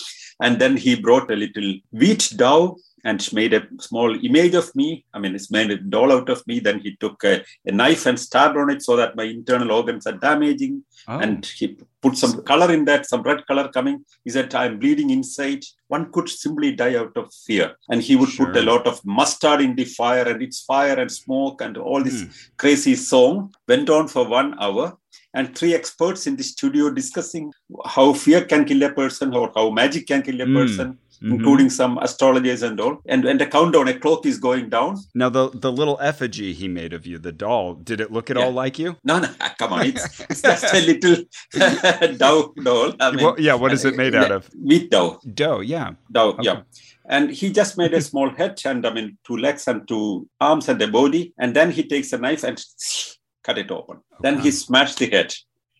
[0.42, 5.06] And then he brought a little wheat dough and made a small image of me.
[5.14, 6.60] I mean, it's made a doll out of me.
[6.60, 10.08] Then he took a, a knife and stabbed on it so that my internal organs
[10.08, 11.20] are damaging Oh.
[11.20, 14.06] and he put some color in that, some red color coming.
[14.24, 15.66] He said, I'm bleeding inside.
[15.90, 17.76] One could simply die out of fear.
[17.90, 21.12] And he would put a lot of mustard in the fire, and it's fire and
[21.12, 22.30] smoke, and all this Hmm.
[22.56, 24.98] crazy song went on for one hour.
[25.34, 27.52] And three experts in the studio discussing
[27.86, 30.56] how fear can kill a person or how magic can kill a Hmm.
[30.56, 31.32] person, Mhm.
[31.36, 32.98] including some astrologers and all.
[33.08, 34.98] And and the countdown, a clock is going down.
[35.14, 38.38] Now the the little effigy he made of you, the doll, did it look at
[38.38, 38.46] Yeah.
[38.46, 38.96] all like you?
[39.04, 39.86] No, no, come on.
[39.88, 41.18] It's, it's just a little
[42.18, 42.94] dough doll.
[43.00, 44.50] I mean, Well, yeah, what is it made out of?
[44.56, 45.20] Wheat dough.
[45.34, 45.92] Dough, yeah.
[46.12, 46.44] Dough, Okay.
[46.44, 46.62] yeah.
[47.10, 50.70] And he just made a small head and I mean two legs and two arms
[50.70, 51.34] and a body.
[51.38, 52.58] And then he takes a knife and
[53.44, 53.98] cut it open.
[54.22, 55.34] Then he smashed the head.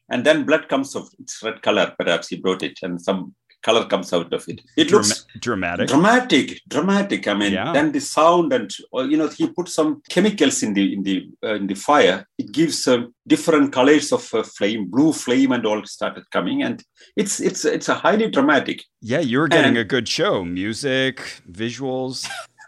[0.10, 3.34] And then blood comes of it's red color, perhaps he brought it, and some
[3.68, 4.60] color comes out of it.
[4.78, 5.88] It Drama- looks dramatic.
[5.94, 7.72] dramatic dramatic i mean Yeah.
[7.76, 8.70] then the sound and
[9.12, 11.16] you know he put some chemicals in the in the
[11.48, 13.02] uh, in the fire it gives um,
[13.34, 16.78] different colors of uh, flame blue flame and all started coming and
[17.22, 18.78] it's it's it's a highly dramatic
[19.14, 20.34] yeah, you're getting And- a good show.
[20.46, 21.16] Music,
[21.62, 22.18] visuals.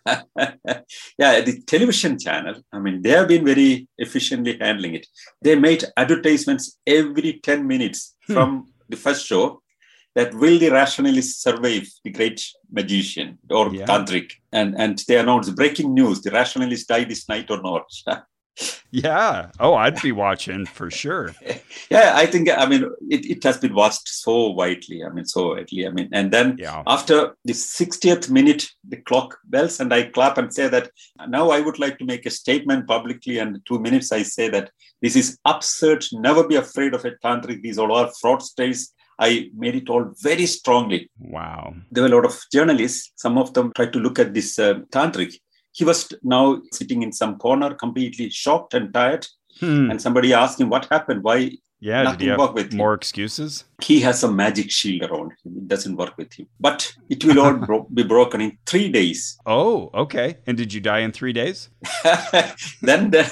[1.22, 5.06] yeah the television channel i mean they have been very efficiently handling it
[5.42, 8.34] they made advertisements every 10 minutes Hmm.
[8.36, 8.50] from
[8.90, 9.44] the first show
[10.16, 12.40] that will the rationalist survive the great
[12.72, 13.86] magician or Yeah.
[13.86, 17.86] tantric and and they announce breaking news the rationalist die this night or not
[18.92, 19.50] Yeah.
[19.60, 21.36] Oh, I'd be watching for sure.
[21.96, 22.84] yeah i think i mean
[23.16, 26.56] it, it has been watched so widely i mean so widely i mean and then
[26.58, 26.82] Yeah.
[26.88, 30.90] after the 60th minute the clock bells and i clap and say that
[31.28, 34.72] now i would like to make a statement publicly and two minutes i say that
[35.02, 38.80] this is absurd never be afraid of a tantric these are all are fraudsters
[39.20, 41.10] i made it all very strongly.
[41.20, 41.76] Wow.
[41.92, 43.12] there were a lot of journalists.
[43.16, 45.40] Some of them tried to look at this uh, tantric.
[45.72, 49.26] He was now sitting in some corner completely shocked and tired.
[49.60, 49.90] Hmm.
[49.90, 51.24] and somebody asked him what happened?
[51.24, 51.52] Why
[51.82, 52.00] Yeah.
[52.00, 52.78] Did nothing you work have with him.
[52.78, 53.66] more excuses?
[53.82, 55.58] he has a magic shield around him.
[55.58, 56.48] It doesn't work with him.
[56.60, 59.38] But it will all bro- be broken in three days.
[59.46, 60.38] Oh, okay.
[60.48, 61.70] And did you die in three days?
[62.82, 63.24] then the,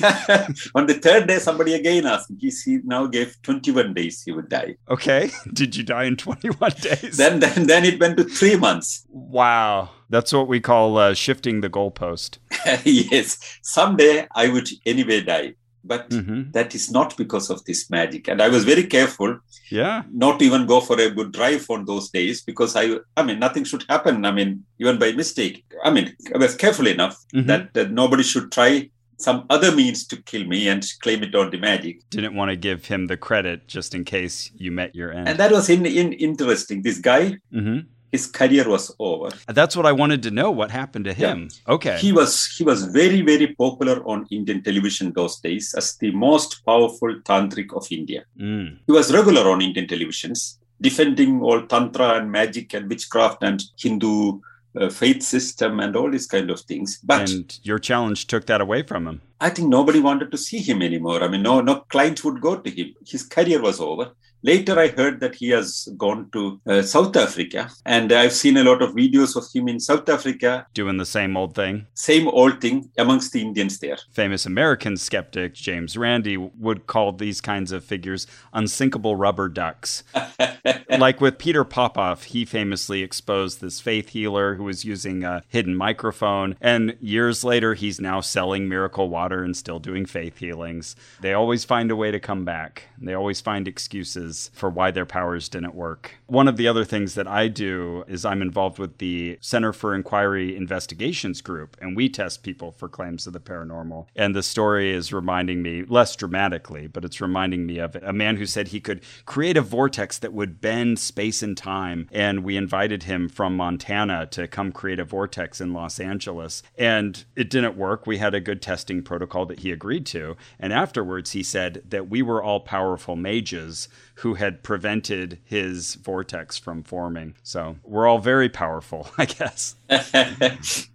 [0.00, 2.32] the- on the third day, somebody again asked.
[2.40, 4.76] He, he now gave 21 days he would die.
[4.90, 5.30] Okay.
[5.52, 7.16] Did you die in 21 days?
[7.16, 9.04] Then, then, then it went to three months.
[9.10, 9.90] wow.
[10.10, 12.38] That's what we call uh, shifting the goalpost.
[12.84, 15.52] yes, someday I would anyway die.
[15.84, 18.28] But hmm that is not because of this magic.
[18.28, 19.38] And I was very careful
[19.70, 20.02] Yeah.
[20.12, 23.64] not even go for a good drive on those days because I, I mean, nothing
[23.64, 24.24] should happen.
[24.24, 25.64] I mean, even by mistake.
[25.84, 27.46] I mean, I was careful enough Mhm.
[27.46, 31.50] that, that nobody should try some other means to kill me and claim it on
[31.50, 32.00] the magic.
[32.10, 35.28] Didn't want to give him the credit just in case you met your end.
[35.28, 36.82] And that was in, in interesting.
[36.82, 37.80] This guy, hmm
[38.12, 39.30] his career was over.
[39.46, 40.50] That's what I wanted to know.
[40.50, 41.32] What happened to Yeah.
[41.32, 41.48] him?
[41.68, 41.98] Okay.
[41.98, 46.64] He was he was very very popular on Indian television those days as the most
[46.64, 48.24] powerful tantric of India.
[48.40, 48.78] Mm.
[48.86, 54.40] He was regular on Indian televisions, defending all tantra and magic and witchcraft and Hindu
[54.78, 56.98] uh, faith system and all these kind of things.
[57.02, 59.20] But And your challenge took that away from him.
[59.40, 61.22] I think nobody wanted to see him anymore.
[61.22, 62.94] I mean, no, no client would go to him.
[63.06, 64.12] His career was over.
[64.42, 68.62] Later, I heard that he has gone to uh, South Africa, and I've seen a
[68.62, 71.88] lot of videos of him in South Africa doing the same old thing.
[71.94, 73.98] Same old thing amongst the Indians there.
[74.12, 80.04] Famous American skeptic James Randi would call these kinds of figures unsinkable rubber ducks.
[80.98, 85.74] like with Peter Popoff, he famously exposed this faith healer who was using a hidden
[85.74, 90.94] microphone, and years later, he's now selling miracle water and still doing faith healings.
[91.20, 92.84] They always find a way to come back.
[93.00, 96.16] They always find excuses for why their powers didn't work.
[96.26, 99.94] One of the other things that I do is I'm involved with the Center for
[99.94, 104.06] Inquiry Investigations group, and we test people for claims of the paranormal.
[104.14, 108.36] And the story is reminding me, less dramatically, but it's reminding me of a man
[108.36, 112.08] who said he could create a vortex that would bend space and time.
[112.12, 116.62] And we invited him from Montana to come create a vortex in Los Angeles.
[116.76, 118.06] And it didn't work.
[118.06, 120.36] We had a good testing protocol that he agreed to.
[120.58, 123.88] And afterwards, he said that we were all powerful mages
[124.18, 127.34] who had prevented his vortex from forming.
[127.42, 129.76] So we're all very powerful, I guess.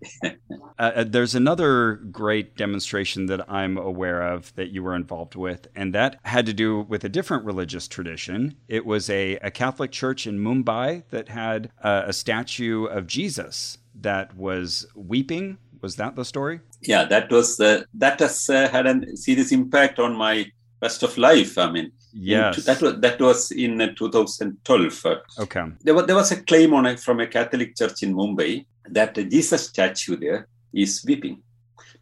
[0.80, 5.68] Uh, uh, there's another great demonstration that I'm aware of that you were involved with,
[5.76, 8.56] and that had to do with a different religious tradition.
[8.68, 13.78] It was a, a Catholic church in Mumbai that had uh, a statue of Jesus
[14.02, 15.60] that was weeping.
[15.82, 16.60] Was that the story?
[16.82, 20.48] Yeah, that was uh, that has uh, had a serious impact on my
[20.82, 21.58] rest of life.
[21.58, 25.06] I mean, yes, that was that was in uh, 2012.
[25.40, 28.66] Okay, there was there was a claim on a, from a Catholic church in Mumbai
[28.90, 31.42] that Jesus statue there is weeping.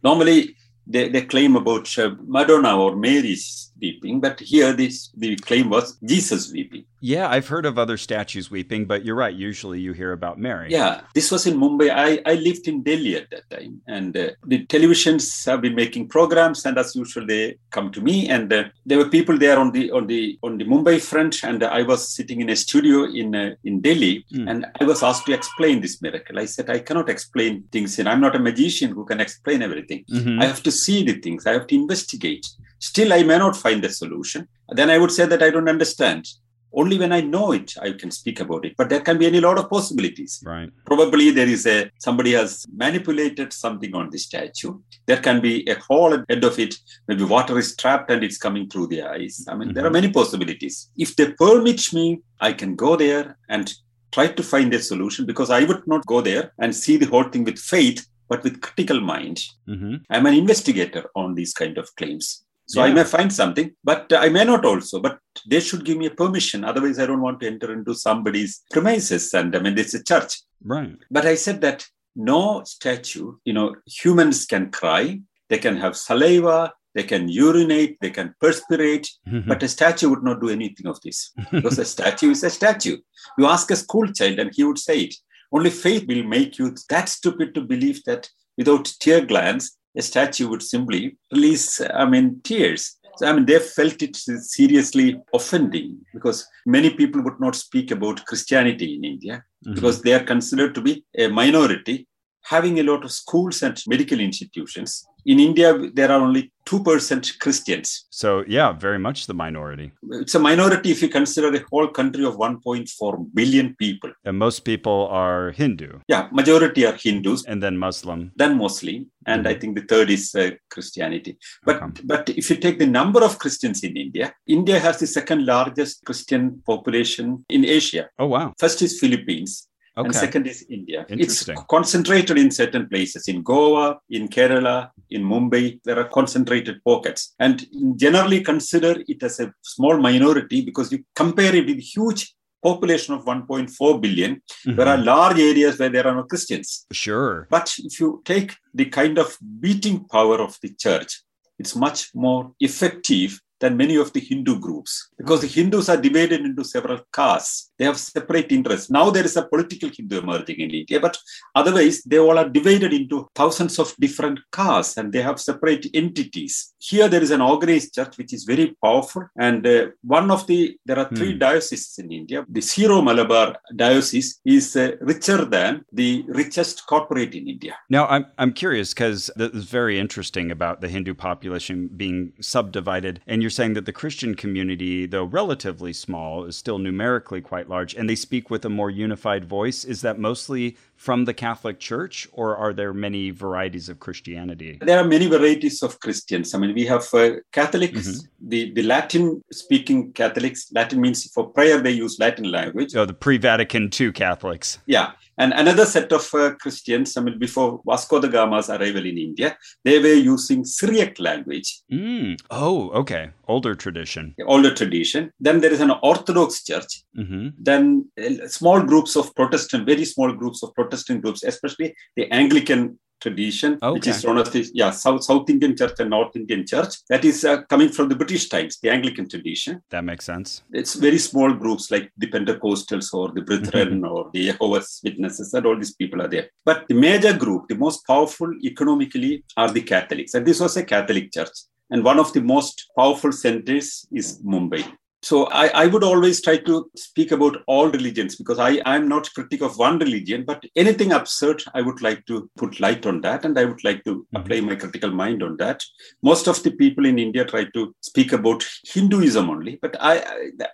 [0.02, 5.68] Normally, they, they claim about uh, Madonna or Mary's weeping, but here this the claim
[5.68, 6.84] was Jesus weeping.
[7.04, 9.34] Yeah, I've heard of other statues weeping, but you're right.
[9.34, 10.68] Usually you hear about Mary.
[10.70, 11.90] Yeah, this was in Mumbai.
[11.90, 16.08] I, I lived in Delhi at that time, and uh, the televisions have been making
[16.08, 19.72] programs, and as usual, they come to me, and uh, there were people there on
[19.72, 23.34] the on the on the Mumbai front, and I was sitting in a studio in
[23.34, 24.48] uh, in Delhi, mm.
[24.48, 26.38] and I was asked to explain this miracle.
[26.38, 30.04] I said I cannot explain things, and I'm not a magician who can explain everything.
[30.08, 30.40] Mm-hmm.
[30.40, 31.46] I have to see the things.
[31.46, 32.46] I have to investigate.
[32.82, 34.48] Still, I may not find the solution.
[34.68, 36.26] Then I would say that I don't understand.
[36.74, 38.74] Only when i know it i can speak about it.
[38.78, 40.42] But there can be any lot of possibilities.
[40.44, 40.70] Right.
[40.86, 44.72] Probably there is a somebody has manipulated something on the statue.
[45.06, 46.74] There can be a hole at the end of it.
[47.08, 49.74] Maybe water is trapped and it's coming through the eyes i mean mm-hmm.
[49.74, 50.08] there are mm-hmm.
[50.08, 50.90] many possibilities.
[50.96, 52.06] If they permit me
[52.40, 53.72] i can go there and
[54.16, 57.28] try to find a solution because i would not go there and see the whole
[57.34, 59.38] thing with faith but with critical mind.
[59.68, 59.94] Mm-hmm.
[60.10, 62.90] i'm an investigator on these kind of claims so yeah.
[62.90, 65.00] I may find something, but I may not also.
[65.00, 66.64] But they should give me a permission.
[66.64, 69.32] Otherwise, I don't want to enter into somebody's premises.
[69.34, 70.40] And I mean, it's a church.
[70.64, 70.96] Right.
[71.10, 76.72] But I said that no statue, you know, humans can cry, they can have saliva,
[76.94, 79.48] they can urinate, they can perspirate, mm-hmm.
[79.48, 82.98] but a statue would not do anything of this because a statue is a statue.
[83.38, 85.14] You ask a school child and he would say it.
[85.50, 90.48] Only faith will make you that stupid to believe that without tear glands, a statue
[90.48, 92.98] would simply release, I mean, tears.
[93.16, 98.24] So, I mean, they felt it seriously offending because many people would not speak about
[98.24, 99.74] Christianity in India mm-hmm.
[99.74, 102.06] because they are considered to be a minority,
[102.42, 108.06] having a lot of schools and medical institutions in India, there are only 2% Christians.
[108.10, 109.92] So, yeah, very much the minority.
[110.10, 114.12] It's a minority if you consider the whole country of 1.4 billion people.
[114.24, 116.00] And most people are Hindu.
[116.08, 117.44] Yeah, majority are Hindus.
[117.46, 118.32] And then Muslim.
[118.36, 119.10] Then Muslim.
[119.26, 119.56] And mm-hmm.
[119.56, 121.36] I think the third is uh, Christianity.
[121.64, 122.02] But, okay.
[122.04, 126.04] but if you take the number of Christians in India, India has the second largest
[126.04, 128.08] Christian population in Asia.
[128.18, 128.54] Oh, wow.
[128.58, 129.68] First is Philippines.
[129.96, 130.06] Okay.
[130.06, 131.04] And second is India.
[131.08, 133.28] It's concentrated in certain places.
[133.28, 137.34] In Goa, in Kerala, in Mumbai, there are concentrated pockets.
[137.38, 143.14] And generally consider it as a small minority because you compare it with huge population
[143.14, 144.76] of 1.4 billion, mm-hmm.
[144.76, 146.86] there are large areas where there are no Christians.
[146.92, 147.46] Sure.
[147.50, 151.22] But if you take the kind of beating power of the church,
[151.58, 156.40] it's much more effective than many of the Hindu groups because the Hindus are divided
[156.40, 157.70] into several castes.
[157.78, 158.90] They have separate interests.
[158.90, 161.16] Now there is a political Hindu emerging in India, but
[161.54, 166.74] otherwise they all are divided into thousands of different castes and they have separate entities.
[166.78, 169.22] Here there is an organized church which is very powerful.
[169.38, 171.38] And uh, one of the, there are three hmm.
[171.38, 172.44] dioceses in India.
[172.48, 177.76] The Syro Malabar diocese is uh, richer than the richest corporate in India.
[177.88, 183.20] Now I'm, I'm curious because this is very interesting about the Hindu population being subdivided.
[183.28, 187.94] And you're saying that the Christian community, though relatively small, is still numerically quite large,
[187.94, 189.84] and they speak with a more unified voice.
[189.84, 194.78] Is that mostly from the Catholic Church, or are there many varieties of Christianity?
[194.80, 196.54] There are many varieties of Christians.
[196.54, 198.48] I mean, we have uh, Catholics, mm-hmm.
[198.48, 200.70] the, the Latin speaking Catholics.
[200.72, 202.94] Latin means for prayer, they use Latin language.
[202.94, 204.78] Oh, the pre Vatican II Catholics.
[204.86, 205.12] Yeah.
[205.38, 209.56] And another set of uh, Christians, I mean, before Vasco da Gama's arrival in India,
[209.82, 211.80] they were using Syriac language.
[211.90, 212.38] Mm.
[212.50, 213.30] Oh, okay.
[213.52, 214.34] Older tradition.
[214.46, 215.30] Older tradition.
[215.38, 216.92] Then there is an Orthodox church.
[217.18, 217.48] Mm-hmm.
[217.58, 222.98] Then uh, small groups of Protestant, very small groups of Protestant groups, especially the Anglican
[223.22, 223.92] tradition, okay.
[223.92, 226.92] which is known as the yeah South South Indian Church and North Indian Church.
[227.08, 229.80] That is uh, coming from the British times, the Anglican tradition.
[229.90, 230.62] That makes sense.
[230.72, 235.66] It's very small groups like the Pentecostals or the Brethren or the Jehovah's Witnesses, and
[235.66, 236.48] all these people are there.
[236.64, 240.84] But the major group, the most powerful economically, are the Catholics, and this was a
[240.94, 241.58] Catholic church.
[241.92, 244.82] And one of the most powerful centers is Mumbai
[245.22, 249.32] so I, I, would always try to speak about all religions because I, I'm not
[249.34, 253.44] critic of one religion, but anything absurd, I would like to put light on that
[253.44, 254.36] and I would like to mm-hmm.
[254.36, 255.84] apply my critical mind on that.
[256.22, 260.24] Most of the people in India try to speak about Hinduism only, but I,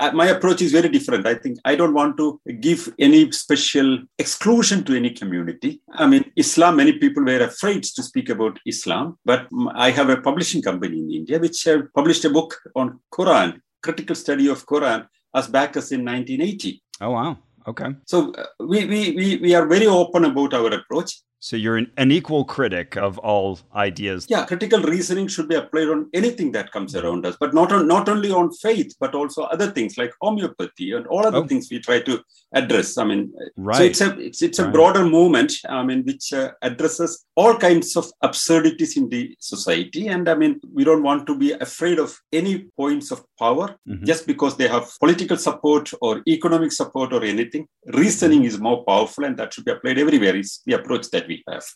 [0.00, 1.26] I my approach is very different.
[1.26, 5.82] I think I don't want to give any special exclusion to any community.
[5.92, 10.20] I mean, Islam, many people were afraid to speak about Islam, but I have a
[10.20, 15.48] publishing company in India which published a book on Quran critical study of Quran as
[15.48, 16.82] back as in 1980.
[17.00, 17.38] Oh, wow.
[17.66, 17.86] Okay.
[18.06, 21.20] So uh, we, we, we, we are very open about our approach.
[21.40, 24.26] So you're an, an, equal critic of all ideas.
[24.28, 27.86] Yeah, critical reasoning should be applied on anything that comes around us, but not on
[27.86, 31.46] not only on faith, but also other things like homeopathy and all other oh.
[31.46, 32.20] things we try to
[32.52, 32.98] address.
[32.98, 33.76] I mean, right.
[33.76, 34.72] so it's a it's, it's a right.
[34.72, 35.52] broader movement.
[35.68, 40.60] I mean, which uh, addresses all kinds of absurdities in the society, and I mean,
[40.72, 44.04] we don't want to be afraid of any points of power mm-hmm.
[44.04, 47.68] just because they have political support or economic support or anything.
[47.86, 50.34] Reasoning is more powerful, and that should be applied everywhere.
[50.34, 51.27] Is the approach that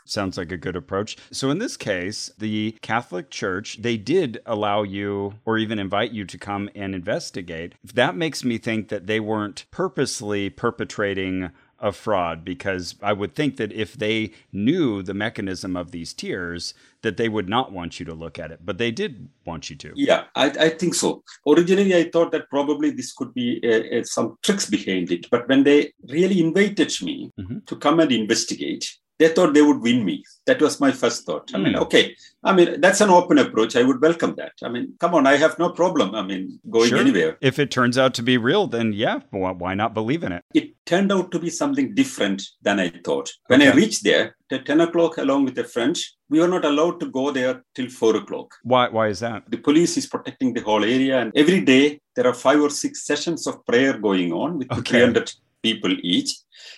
[0.06, 1.16] Sounds like a good approach.
[1.30, 6.24] So in this case, the Catholic Church, they did allow you or even invite you
[6.24, 7.74] to come and investigate.
[7.94, 11.50] That makes me think that they weren't purposely perpetrating
[11.82, 16.74] a fraud because I would think that if they knew the mechanism of these tears,
[17.02, 19.74] that they would not want you to look at it, but they did want you
[19.76, 19.92] to.
[19.96, 21.24] Yeah, I, I think so.
[21.46, 25.48] Originally, I thought that probably this could be uh, uh, some tricks behind it, but
[25.48, 27.58] when they really invited me mm-hmm.
[27.66, 28.88] to come and investigate,
[29.18, 30.24] they thought they would win me.
[30.46, 31.50] That was my first thought.
[31.54, 31.82] I mean, hmm.
[31.82, 32.16] okay.
[32.44, 33.76] I mean, that's an open approach.
[33.76, 34.52] I would welcome that.
[34.62, 36.14] I mean, come on, I have no problem.
[36.14, 36.98] I mean, going sure.
[36.98, 37.38] anywhere.
[37.40, 40.44] If it turns out to be real, then yeah, why not believe in it?
[40.54, 43.30] It turned out to be something different than I thought.
[43.46, 43.70] When okay.
[43.70, 45.96] I reached there at 10 o'clock, along with a friend,
[46.28, 48.54] we were not allowed to go there till 4 o'clock.
[48.64, 49.44] Why, why is that?
[49.48, 51.20] The police is protecting the whole area.
[51.20, 54.98] And every day, there are five or six sessions of prayer going on with okay.
[54.98, 55.32] 300
[55.62, 56.34] people each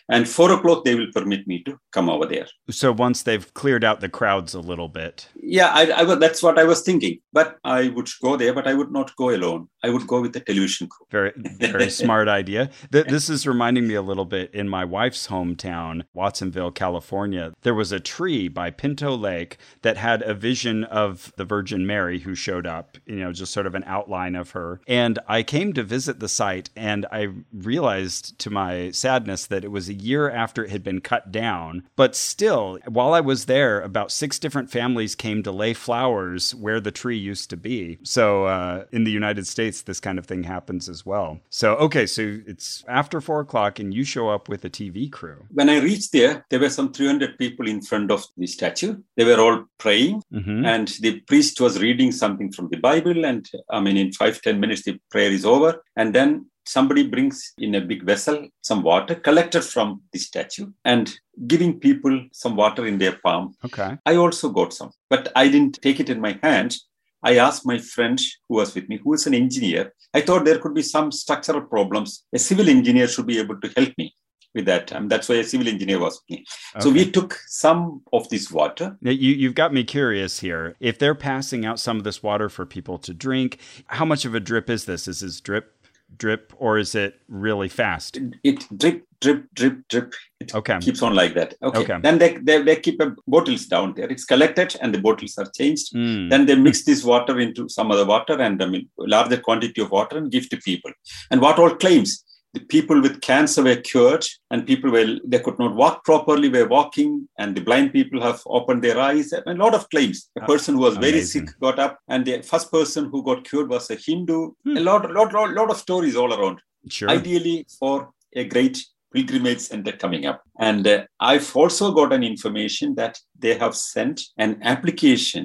[0.08, 2.46] and four o'clock they will permit me to come over there.
[2.70, 5.28] So once they've cleared out the crowds a little bit.
[5.36, 7.18] Yeah I, I, that's what i was thinking.
[7.32, 9.68] But i would go there but i would not go alone.
[9.82, 11.06] I would go with the television crew.
[11.10, 12.70] Very very smart idea.
[12.90, 17.92] This is reminding me a little bit in my wife's hometown watsonville california there was
[17.92, 22.66] a tree by pinto lake that had a vision of the virgin mary who showed
[22.66, 24.80] up you know just sort of an outline of her.
[24.86, 29.70] And i came to visit the site and i realized to my sadness that it
[29.70, 31.88] was a year after it had been cut down.
[31.96, 36.80] But still, while I was there, about six different families came to lay flowers where
[36.80, 37.98] the tree used to be.
[38.02, 41.40] So uh, in the United States, this kind of thing happens as well.
[41.50, 45.46] So, okay, so it's after four o'clock and you show up with a TV crew.
[45.50, 48.96] When I reached there, there were some 300 people in front of the statue.
[49.16, 50.64] They were all praying, mm-hmm.
[50.64, 53.24] and the priest was reading something from the Bible.
[53.24, 55.82] And I mean, in five ten minutes, the prayer is over.
[55.96, 61.16] And then somebody brings in a big vessel some water collected from the statue and
[61.46, 63.54] giving people some water in their palm.
[63.64, 63.96] Okay.
[64.06, 66.76] I also got some, but I didn't take it in my hand.
[67.22, 69.94] I asked my friend who was with me, who is an engineer.
[70.12, 72.24] I thought there could be some structural problems.
[72.34, 74.14] A civil engineer should be able to help me
[74.54, 74.92] with that.
[74.92, 76.44] And that's why a civil engineer was with me.
[76.76, 76.82] Okay.
[76.82, 78.96] So we took some of this water.
[79.00, 80.76] Now, you, you've got me curious here.
[80.80, 84.34] If they're passing out some of this water for people to drink, how much of
[84.34, 85.08] a drip is this?
[85.08, 85.74] Is this drip
[86.16, 88.18] drip or is it really fast?
[88.42, 90.14] It, drip, drip, drip, drip.
[90.40, 90.78] It okay.
[90.78, 91.54] keeps on like that.
[91.62, 91.80] Okay.
[91.80, 91.98] okay.
[92.00, 94.08] Then they, they, they keep bottles down there.
[94.08, 95.94] It's collected and the bottles are changed.
[95.94, 96.30] Mm.
[96.30, 99.90] Then they mix this water into some other water and I mean larger quantity of
[99.90, 100.92] water and give to people.
[101.30, 102.24] And what all claims
[102.54, 106.68] the people with cancer were cured and people were they could not walk properly were
[106.76, 110.46] walking and the blind people have opened their eyes a lot of claims a Oh,
[110.52, 113.86] person who was very sick got up and the first person who got cured was
[113.96, 114.76] a hindu Hmm.
[114.80, 116.58] a lot, lot lot lot of stories all around
[116.96, 117.10] Sure.
[117.16, 117.96] ideally for
[118.42, 118.76] a great
[119.14, 120.38] pilgrimage center coming up.
[120.68, 125.44] And uh, I've also got an information that they have sent an application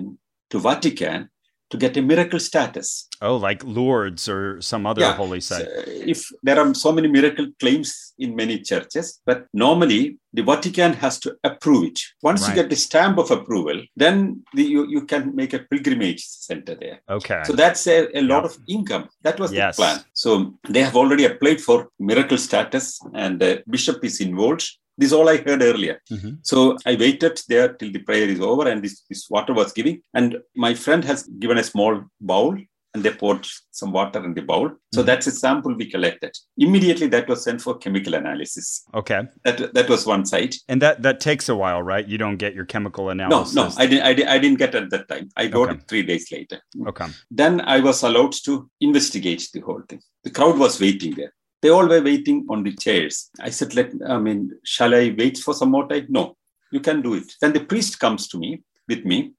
[0.52, 1.30] to Vatican
[1.70, 3.08] to get a miracle status.
[3.22, 5.68] oh, like Lourdes or some other Yeah, holy So, site.
[6.14, 11.20] if there are so many miracle claims in many churches, but normally the Vatican has
[11.20, 12.00] to approve it.
[12.24, 12.50] Once Right.
[12.50, 16.76] you get the stamp of approval, then the, you, you can make a pilgrimage center
[16.76, 17.02] there.
[17.10, 17.42] Okay.
[17.46, 18.50] So that's a, a lot Yeah.
[18.50, 19.10] of income.
[19.24, 19.76] That was Yes.
[19.76, 20.00] the plan.
[20.14, 20.30] So
[20.70, 24.66] they have already applied for miracle status, and the bishop is involved.
[25.00, 25.98] This is all I heard earlier.
[26.12, 26.32] Mhm.
[26.52, 30.02] So I waited there till the prayer is over, and this, this water was giving.
[30.14, 32.58] And my friend has given a small bowl,
[32.94, 33.46] and they poured
[33.80, 34.68] some water in the bowl.
[34.96, 35.06] So Mhm.
[35.10, 36.32] that's a sample we collected.
[36.58, 38.84] Immediately, that was sent for chemical analysis.
[39.02, 39.22] Okay.
[39.46, 40.54] That that was one side.
[40.72, 42.06] And that that takes a while, right?
[42.14, 43.56] You don't get your chemical analysis.
[43.60, 44.06] no, I didn't.
[44.10, 45.26] I, didn't- I didn't get at that time.
[45.38, 45.76] I got Okay.
[45.78, 46.60] it three days later.
[46.92, 47.06] Okay.
[47.42, 50.02] Then I was allowed to investigate the whole thing.
[50.26, 51.34] The crowd was waiting there.
[51.62, 53.30] They all were waiting on the chairs.
[53.40, 56.36] I said, "Let I mean, shall I wait for some more time?" No,
[56.72, 57.34] you can do it.
[57.42, 59.34] Then the priest comes to me with me,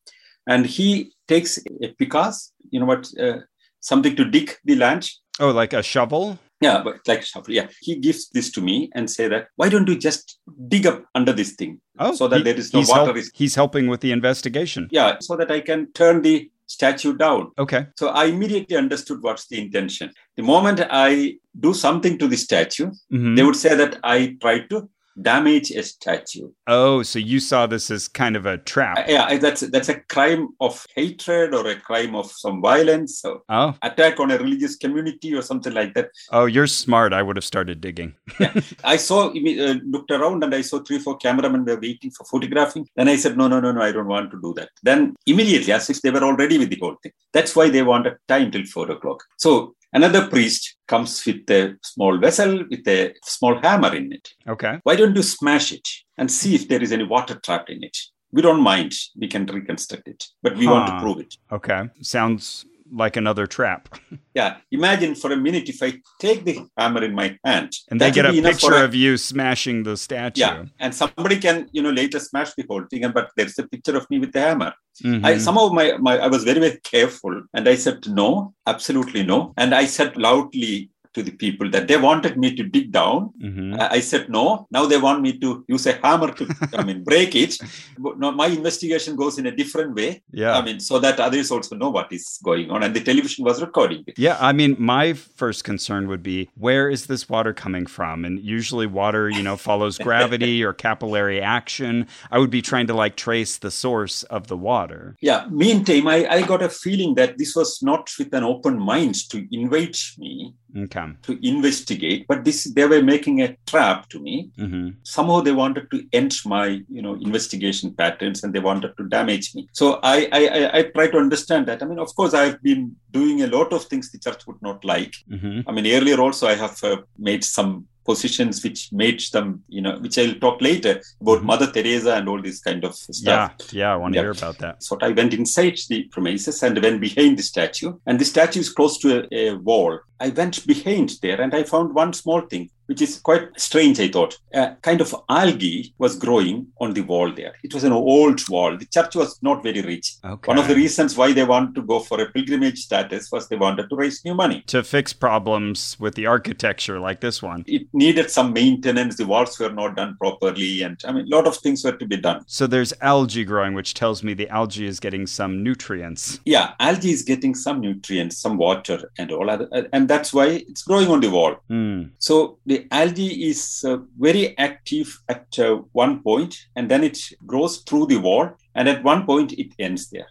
[0.47, 2.53] and he takes a pickaxe.
[2.71, 3.09] You know what?
[3.19, 3.39] Uh,
[3.81, 5.11] something to dig the land.
[5.39, 6.39] Oh, like a shovel?
[6.61, 7.55] Yeah, but like a shovel.
[7.55, 11.03] Yeah, he gives this to me and say that why don't you just dig up
[11.15, 11.81] under this thing?
[11.99, 14.89] Oh, So that he- there is no water help- is- he's helping with the investigation.
[14.91, 17.51] Yeah, so that I can turn the statue down.
[17.59, 17.87] Okay.
[18.01, 20.13] So I immediately understood what's the intention.
[20.37, 21.35] The moment I
[21.67, 23.35] do something to the statue, Mhm.
[23.37, 24.79] they would say that I tried to
[25.21, 26.51] damage a statue.
[26.67, 28.99] Oh, so you saw this as kind of a trap.
[28.99, 33.43] Uh, yeah, that's that's a crime of hatred or a crime of some violence or
[33.49, 36.11] oh, attack on a religious community or something like that.
[36.33, 37.13] oh, you're smart.
[37.13, 38.15] I would have started digging.
[38.85, 42.89] I saw, uh, looked around and I saw three, four cameramen were waiting for photographing.
[42.97, 44.71] Then I said, no, no, no, no, I don't want to do that.
[44.83, 47.13] Then immediately, as if they were already with the whole thing.
[47.33, 49.23] That's why they wanted time till four o'clock.
[49.39, 54.29] So another priest comes with a small vessel with a small hammer in it.
[54.49, 54.79] Okay.
[54.83, 55.87] Why don't you smash it
[56.19, 57.97] and see if there is any water trapped in it?
[58.33, 58.95] We don't mind.
[59.17, 61.01] We can reconstruct it, but we want to ah.
[61.01, 61.35] prove it.
[61.51, 61.89] Okay.
[62.01, 63.89] Sounds like another trap.
[64.33, 64.59] Yeah.
[64.71, 68.25] Imagine for a minute if I take the hammer in my hand And they get
[68.27, 70.41] a be enough for picture a- of you smashing the statue.
[70.41, 73.11] Yeah, and somebody can, you know, later smash the whole thing.
[73.13, 74.73] But there's a picture of me with the hammer.
[75.03, 75.25] Mhm.
[75.25, 79.53] I somehow my, my I was very very careful, and I said no, absolutely no.
[79.57, 83.31] And I said loudly to the people that they wanted me to dig down.
[83.43, 83.79] Mhm.
[83.79, 84.67] I I said no.
[84.71, 86.45] Now they want me to use a hammer to,
[86.79, 87.59] I mean, break it.
[87.99, 90.23] But no, my investigation goes in a different way.
[90.33, 90.57] Yeah.
[90.59, 93.61] I mean, so that others also know what is going on, and the television was
[93.61, 94.19] recording it.
[94.19, 98.25] Yeah, I mean, my first concern would be where is this water coming from?
[98.25, 102.07] And usually, water, you know, follows gravity or capillary action.
[102.31, 105.17] I would be trying to like trace the source of the water.
[105.21, 105.47] Yeah.
[105.51, 109.47] Meantime, I, I got a feeling that this was not with an open mind to
[109.51, 111.07] invite me Okay.
[111.23, 114.51] to investigate, but this they were making a trap to me.
[114.57, 119.09] hmm Somehow they wanted to end my, you know, investigation patterns and they wanted to
[119.09, 119.69] damage me.
[119.73, 121.83] So I, I, I, I try to understand that.
[121.83, 124.85] I mean, of course, I've been doing a lot of things the church would not
[124.85, 125.15] like.
[125.29, 129.47] hmm I mean, earlier also I have uh, made some positions which made them,
[129.77, 131.49] you know, which I'll talk later about Mhm.
[131.51, 133.53] Mother Teresa and all this kind of stuff.
[133.71, 133.81] Yeah.
[133.81, 133.93] Yeah.
[133.95, 134.25] I want to Yeah.
[134.27, 134.75] hear about that.
[134.87, 137.93] So I went inside the premises and went behind the statue.
[138.07, 139.93] And the statue is close to a, a wall.
[140.27, 144.09] I went behind there and I found one small thing, which is quite strange, I
[144.09, 144.37] thought.
[144.53, 147.55] A kind of algae was growing on the wall there.
[147.63, 148.77] It was an old wall.
[148.77, 150.17] The church was not very rich.
[150.25, 150.49] Okay.
[150.51, 153.57] One of the reasons why they wanted to go for a pilgrimage status was they
[153.57, 154.65] wanted to raise new money.
[154.67, 157.63] to fix problems with the architecture like this one.
[157.69, 159.17] It needed some maintenance.
[159.17, 160.83] The walls were not done properly.
[160.83, 162.43] And I mean, a lot of things were to be done.
[162.49, 166.41] So there's algae growing, which tells me the algae is getting some nutrients.
[166.45, 170.83] Yeah, algae is getting some nutrients, some water, and all other, and that's why it's
[170.83, 171.57] growing on the wall.
[171.71, 172.11] Mm.
[172.19, 177.79] So the algae is uh, very active at uh, one point, and then it grows
[177.87, 180.29] through the wall, and at one point it ends there.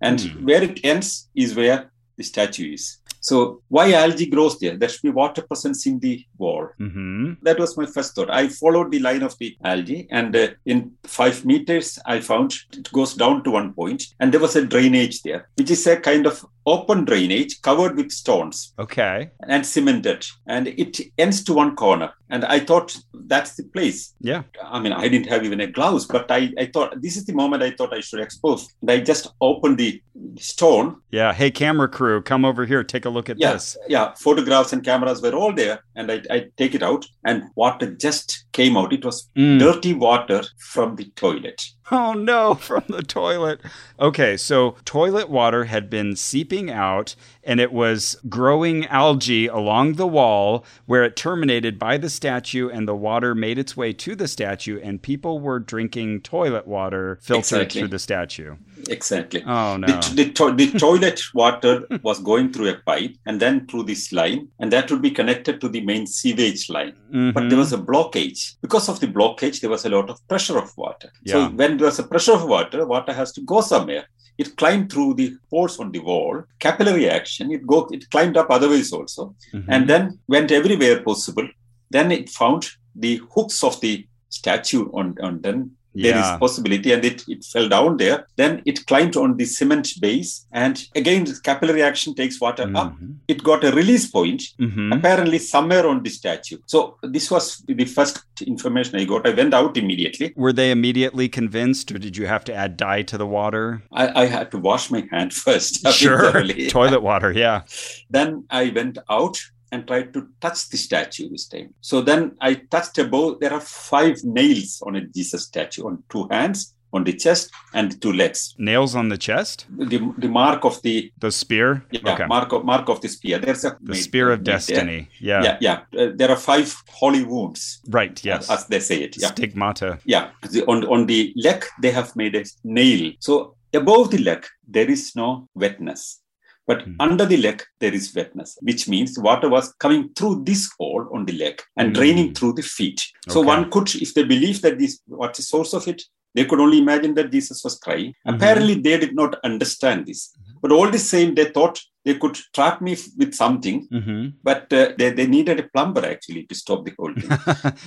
[0.00, 0.44] And Hmm.
[0.46, 2.98] where it ends is where the statue is.
[3.20, 4.76] So why algae grows there?
[4.76, 6.68] There should be water presence in the wall.
[6.78, 8.30] hmm That was my first thought.
[8.30, 12.92] I followed the line of the algae, and uh, in five meters, I found it
[12.92, 16.26] goes down to one point, and there was a drainage there, which is a kind
[16.26, 16.44] of
[16.74, 19.30] open drainage covered with stones Okay.
[19.48, 22.10] and cemented, and it ends to one corner.
[22.30, 22.94] And I thought
[23.32, 24.00] that's the place.
[24.20, 24.42] Yeah.
[24.62, 27.32] I mean, I didn't have even a gloves, but I, I thought this is the
[27.32, 28.68] moment I thought I should expose.
[28.82, 30.02] And I just opened the
[30.38, 30.96] stone.
[31.10, 31.32] Yeah.
[31.32, 32.84] Hey, camera crew, come over here.
[32.84, 33.76] Take a look at Yeah, this.
[33.88, 34.12] yeah.
[34.14, 38.44] Photographs and cameras were all there, and I, I take it out, and water just
[38.52, 38.92] came out.
[38.92, 39.58] It was Mm.
[39.58, 41.62] dirty water from the toilet.
[41.90, 43.60] Oh no, from the toilet.
[43.98, 47.14] Okay, so toilet water had been seeping out
[47.44, 52.86] and it was growing algae along the wall where it terminated by the statue and
[52.86, 57.38] the water made its way to the statue and people were drinking toilet water filtered
[57.62, 57.80] Exactly.
[57.80, 58.56] through the statue.
[58.88, 59.42] Exactly.
[59.46, 59.86] Oh no.
[59.86, 64.12] The, the, to- the toilet water was going through a pipe and then through this
[64.12, 66.92] line, and that would be connected to the main sewage line.
[67.10, 67.48] But Mhm.
[67.50, 68.54] there was a blockage.
[68.62, 71.10] Because of the blockage, there was a lot of pressure of water.
[71.24, 71.32] Yeah.
[71.32, 74.04] So when there was a pressure of water, water has to go somewhere.
[74.38, 77.50] It climbed through the pores on the wall, capillary action.
[77.50, 79.64] It go, it climbed up other ways also, Mhm.
[79.68, 81.48] and then went everywhere possible.
[81.90, 86.36] Then it found the hooks of the statue on, on then there is yeah.
[86.38, 90.84] possibility and it, it fell down there then it climbed on the cement base and
[90.94, 93.14] again the capillary action takes water up Mhm.
[93.26, 94.94] it got a release point Mhm.
[94.96, 99.54] apparently somewhere on the statue so this was the first information i got i went
[99.54, 103.26] out immediately Were they immediately convinced or did you have to add dye to the
[103.26, 103.82] water?
[103.92, 106.32] i, I had to wash my hand first Sure.
[106.68, 107.62] Toilet water, yeah.
[108.10, 109.38] then i went out
[109.72, 113.60] and tried to touch the statue this time so then i touched above there are
[113.60, 118.54] five nails on a jesus statue on two hands on the chest and two legs
[118.58, 119.66] Nails on the chest?
[119.76, 121.84] the, the mark of the The spear?
[121.90, 122.24] yeah, okay.
[122.26, 123.38] mark of mark of the spear.
[123.38, 125.10] There's a The spear of destiny.
[125.20, 125.42] Yeah.
[125.42, 125.78] Yeah, yeah.
[126.00, 128.48] Uh, there are five holy wounds, Right, yes.
[128.48, 129.16] as they say it.
[129.20, 129.98] Yeah, Stigmata.
[130.06, 130.30] yeah.
[130.50, 133.12] The, on on the leg they have made a nail.
[133.20, 136.22] So above the leg there is no wetness,
[136.68, 136.94] but Hmm.
[137.06, 141.24] under the leg there is wetness, which means water was coming through this hole on
[141.28, 141.96] the leg and Hmm.
[141.98, 143.00] draining through the feet.
[143.34, 146.00] So one could, if they believe that this what's the source of it,
[146.36, 148.10] they could only imagine that Jesus was crying.
[148.14, 148.34] Mhm.
[148.34, 150.20] Apparently, they did not understand this.
[150.62, 151.76] But all the same, they thought
[152.08, 156.42] they could trap me with something, hmm but uh, they, they needed a plumber actually
[156.50, 157.32] to stop the whole thing.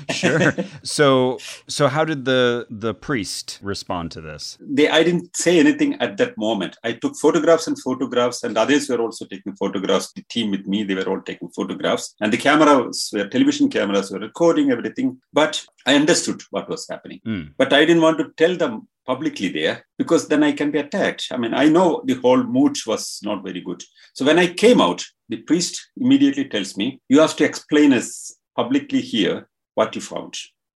[0.21, 0.53] sure.
[0.83, 1.07] So,
[1.77, 4.43] so how did the the priest respond to this?
[4.77, 6.73] they, I didn't say anything at that moment.
[6.89, 10.11] I took photographs and photographs, and others were also taking photographs.
[10.13, 14.11] The team with me, they were all taking photographs, and the cameras were television cameras
[14.11, 15.09] were recording everything.
[15.41, 15.53] But
[15.85, 17.21] I understood what was happening.
[17.31, 17.53] Mm.
[17.57, 18.73] but I didn't want to tell them
[19.11, 21.23] publicly there because then I can be attacked.
[21.35, 23.81] I mean, I know the whole mood was not very good.
[24.17, 25.01] So when I came out,
[25.33, 28.07] the priest immediately tells me, You have to explain us
[28.61, 29.35] publicly here
[29.79, 30.33] what you found.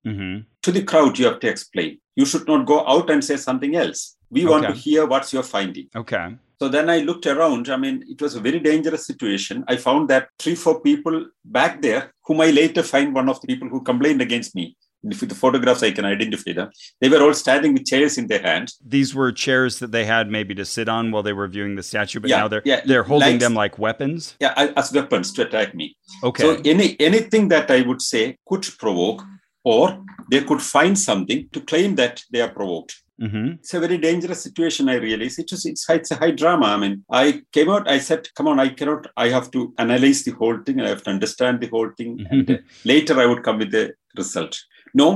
[0.10, 1.92] hmm To the crowd, you have to explain.
[2.20, 4.02] You should not go out and say something else.
[4.36, 5.88] We want to hear what's your finding.
[6.02, 6.26] Okay.
[6.62, 7.64] So then I looked around.
[7.76, 9.56] I mean, it was a very dangerous situation.
[9.74, 11.16] I found that three, four people
[11.58, 14.66] back there, whom I later find one of the people who complained against me.
[15.06, 16.70] With the photographs, I can identify them.
[17.00, 18.78] They were all standing with chairs in their hands.
[18.84, 21.84] These were chairs that they had maybe to sit on while they were viewing the
[21.84, 24.36] statue, but Yeah, now they're yeah, they're holding like- them like weapons.
[24.40, 25.96] yeah, as weapons to attack me.
[26.24, 26.42] Okay.
[26.44, 29.22] So any anything that I would say could provoke,
[29.64, 29.86] or
[30.32, 32.94] they could find something to claim that they are provoked.
[33.20, 34.90] hmm It's a very dangerous situation.
[34.94, 36.66] I realize it was it's, it's a high drama.
[36.76, 37.26] I mean, I
[37.56, 37.86] came out.
[37.96, 39.04] I said, "Come on, I cannot.
[39.26, 40.78] I have to analyze the whole thing.
[40.80, 42.58] and I have to understand the whole thing, and uh,
[42.94, 43.86] later I would come with the
[44.22, 44.56] result."
[45.02, 45.08] No,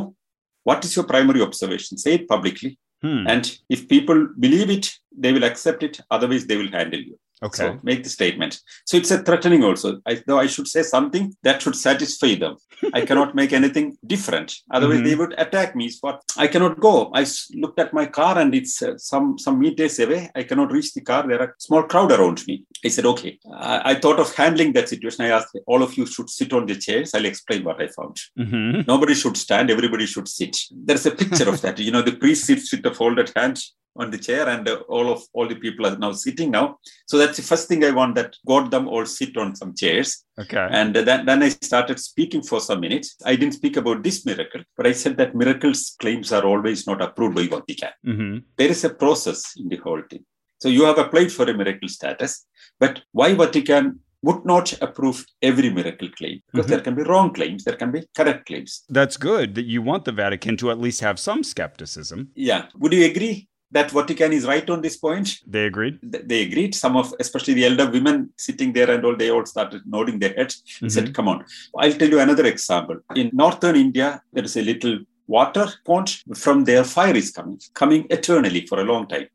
[0.63, 1.97] what is your primary observation?
[1.97, 3.25] Say it publicly, Hmm.
[3.33, 4.87] and if people believe it,
[5.23, 6.01] they will accept it.
[6.11, 7.17] Otherwise, they will handle you.
[7.41, 7.57] Okay.
[7.57, 8.59] So make the statement.
[8.85, 10.01] So it's a threatening also.
[10.05, 12.57] I, though I should say something that should satisfy them.
[12.93, 14.55] I cannot make anything different.
[14.71, 15.05] Otherwise, Mhm.
[15.05, 15.89] they would attack me.
[16.01, 17.11] What I cannot go.
[17.13, 17.25] I
[17.55, 20.29] looked at my car and it's uh, some some meters away.
[20.35, 21.21] I cannot reach the car.
[21.27, 22.63] There are small crowd around me.
[22.85, 23.37] I said, okay.
[23.53, 25.25] I, I thought of handling that situation.
[25.25, 27.13] I asked all of you should sit on the chairs.
[27.13, 28.17] I'll explain what I found.
[28.37, 29.69] hmm Nobody should stand.
[29.69, 30.55] Everybody should sit.
[30.71, 31.79] There's a picture of that.
[31.79, 33.61] You know, the priest sits with the folded hand
[33.95, 36.77] on the chair, and uh, all of all the people are now sitting now.
[37.07, 38.15] So that's the first thing I want.
[38.15, 40.67] That got them all sit on some chairs, Okay.
[40.71, 43.15] and then then I started speaking for some minutes.
[43.25, 47.01] I didn't speak about this miracle, but I said that miracles claims are always not
[47.01, 47.89] approved by Vatican.
[48.03, 50.23] hmm There is a process in the whole thing.
[50.61, 52.45] So you have applied for a miracle status,
[52.79, 56.41] but why Vatican would not approve every miracle claim?
[56.51, 56.69] Because Mhm.
[56.69, 58.83] there can be wrong claims, there can be correct claims.
[58.89, 62.29] That's good that you want the Vatican to at least have some skepticism.
[62.35, 62.65] Yeah.
[62.77, 65.39] Would you agree that Vatican is right on this point?
[65.45, 65.99] They agreed.
[66.01, 66.73] They agreed.
[66.75, 70.33] Some of, especially the elder women sitting there and all, they all started nodding their
[70.33, 70.93] heads and Mhm.
[70.93, 71.45] said, Come on.
[71.77, 72.97] I'll tell you another example.
[73.15, 76.09] In northern India, there is a little water pond.
[76.35, 79.27] From there, fire is coming, coming eternally for a long time.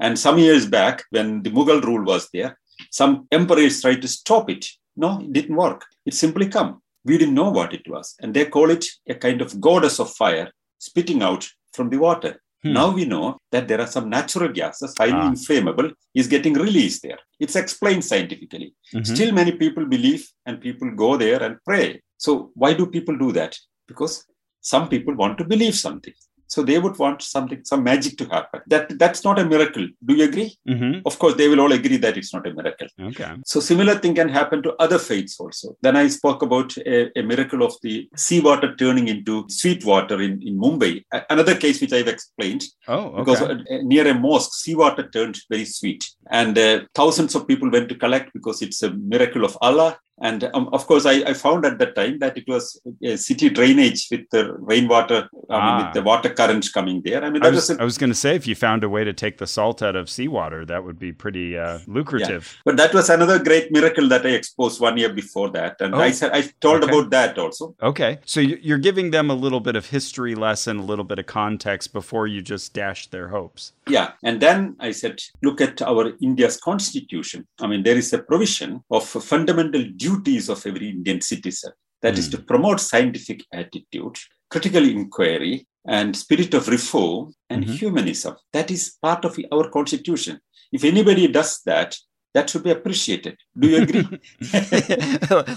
[0.00, 2.58] And some years back, when the Mughal rule was there,
[2.90, 4.66] some emperors tried to stop it.
[4.96, 5.84] No, it didn't work.
[6.06, 6.82] It simply come.
[7.04, 8.14] We didn't know what it was.
[8.20, 12.42] And they call it a kind of goddess of fire spitting out from the water.
[12.66, 12.72] Hmm.
[12.72, 15.28] Now we know that there are some natural gases, highly ah.
[15.28, 17.18] inflammable, is getting released there.
[17.38, 18.74] It's explained scientifically.
[18.94, 19.14] Mm-hmm.
[19.14, 22.00] Still, many people believe and people go there and pray.
[22.18, 23.56] So, why do people do that?
[23.86, 24.24] Because
[24.60, 26.14] some people want to believe something.
[26.48, 28.60] So they would want something, some magic to happen.
[28.66, 29.86] That that's not a miracle.
[30.04, 30.56] Do you agree?
[30.68, 31.00] Mm-hmm.
[31.04, 32.88] Of course, they will all agree that it's not a miracle.
[33.00, 33.30] Okay.
[33.44, 35.76] So similar thing can happen to other faiths also.
[35.82, 40.42] Then I spoke about a, a miracle of the seawater turning into sweet water in,
[40.42, 41.04] in Mumbai.
[41.30, 42.64] Another case which I've explained.
[42.88, 43.18] Oh, okay.
[43.18, 47.88] Because uh, near a mosque, seawater turned very sweet, and uh, thousands of people went
[47.88, 51.66] to collect because it's a miracle of Allah and um, of course, I, I, found
[51.66, 55.94] at that time that it was a city drainage with the rainwater, I mean, with
[55.94, 56.04] the ah.
[56.04, 57.22] water currents coming there.
[57.22, 59.12] I mean, I was, was, was going to say, if you found a way to
[59.12, 62.54] take the salt out of seawater, that would be pretty uh, lucrative.
[62.56, 62.62] Yeah.
[62.64, 65.76] But that was another great miracle that I exposed one year before that.
[65.80, 65.98] And oh.
[65.98, 66.92] I said, I told okay.
[66.92, 67.74] about that also.
[67.82, 68.18] Okay.
[68.24, 71.92] So you're giving them a little bit of history lesson, a little bit of context
[71.92, 73.72] before you just dash their hopes.
[73.88, 74.12] Yeah.
[74.22, 77.46] And then I said, look at our India's constitution.
[77.60, 81.72] I mean, there is a provision of fundamental duties of every Indian citizen.
[82.02, 82.18] That mm.
[82.18, 82.32] is hmm.
[82.32, 84.18] to promote scientific attitude,
[84.50, 87.74] critical inquiry, and spirit of reform and mm-hmm.
[87.74, 88.36] humanism.
[88.52, 90.40] That is part of our constitution.
[90.72, 91.96] If anybody does that,
[92.36, 93.38] that should be appreciated.
[93.58, 94.20] Do you agree?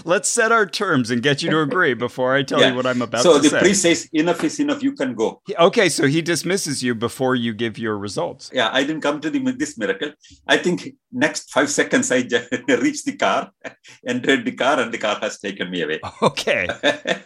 [0.06, 2.70] Let's set our terms and get you to agree before I tell yeah.
[2.70, 3.48] you what I'm about so to say.
[3.50, 5.42] So the priest says, enough is enough, you can go.
[5.58, 8.50] Okay, so he dismisses you before you give your results.
[8.54, 10.12] Yeah, I didn't come to the, this miracle.
[10.46, 12.16] I think next five seconds I
[12.68, 13.50] reached the car,
[14.06, 16.00] entered the car, and the car has taken me away.
[16.22, 16.68] Okay.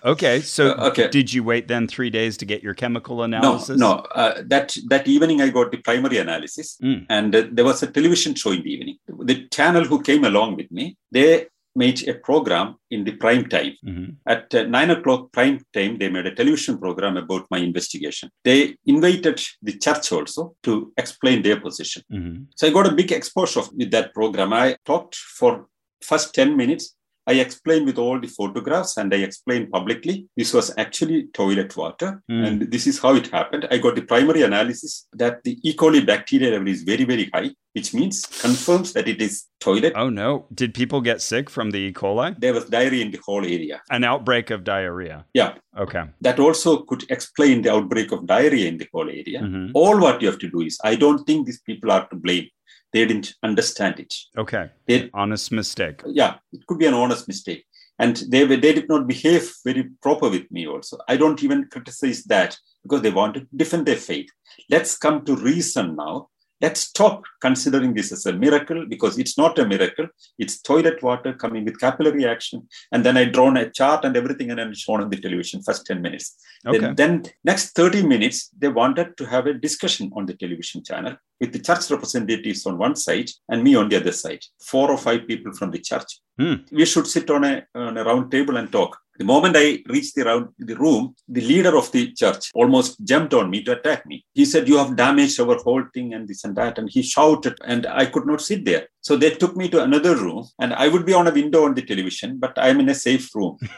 [0.04, 1.08] Okay, so uh, okay.
[1.08, 3.78] did you wait then three days to get your chemical analysis?
[3.78, 3.98] No, no.
[4.14, 7.06] Uh, that, that evening I got the primary analysis, mm.
[7.08, 8.96] and uh, there was a television show in the evening.
[9.06, 13.72] The channel who came along with me, they made a program in the prime time.
[13.84, 14.12] Mm-hmm.
[14.26, 18.30] At uh, nine o'clock prime time, they made a television program about my investigation.
[18.44, 22.02] They invited the church also to explain their position.
[22.12, 22.42] Mm-hmm.
[22.54, 24.52] So I got a big exposure with that program.
[24.52, 25.66] I talked for
[26.00, 26.94] first 10 minutes
[27.26, 32.22] I explained with all the photographs and I explained publicly this was actually toilet water
[32.30, 32.46] mm.
[32.46, 33.66] and this is how it happened.
[33.70, 35.74] I got the primary analysis that the E.
[35.74, 39.94] coli bacteria level is very, very high, which means confirms that it is toilet.
[39.96, 40.46] Oh no.
[40.52, 41.92] Did people get sick from the E.
[41.92, 42.38] coli?
[42.38, 43.80] There was diarrhea in the whole area.
[43.90, 45.24] An outbreak of diarrhea.
[45.32, 45.54] Yeah.
[45.78, 46.04] Okay.
[46.20, 49.40] That also could explain the outbreak of diarrhea in the whole area.
[49.40, 49.70] Mm-hmm.
[49.74, 52.48] All what you have to do is I don't think these people are to blame
[52.94, 54.14] they didn't understand it.
[54.38, 54.70] Okay.
[54.86, 56.00] They, honest mistake.
[56.06, 57.66] Yeah, it could be an honest mistake.
[57.98, 60.98] And they, they did not behave very proper with me also.
[61.08, 64.28] I don't even criticize that because they wanted to defend their faith.
[64.70, 66.28] Let's come to reason now
[66.60, 70.06] Let's stop considering this as a miracle because it's not a miracle.
[70.38, 72.68] It's toilet water coming with capillary action.
[72.92, 75.86] And then I drawn a chart and everything and then shown on the television first
[75.86, 76.36] 10 minutes.
[76.66, 76.78] Okay.
[76.78, 81.16] Then, then next 30 minutes, they wanted to have a discussion on the television channel
[81.40, 84.42] with the church representatives on one side and me on the other side.
[84.64, 86.20] Four or five people from the church.
[86.38, 86.54] Hmm.
[86.72, 88.96] We should sit on a, on a round table and talk.
[89.18, 93.32] The moment I reached the, round, the room, the leader of the church almost jumped
[93.32, 94.24] on me to attack me.
[94.34, 96.78] He said, You have damaged our whole thing and this and that.
[96.78, 98.88] And he shouted, and I could not sit there.
[99.02, 101.74] So they took me to another room, and I would be on a window on
[101.74, 103.58] the television, but I'm in a safe room.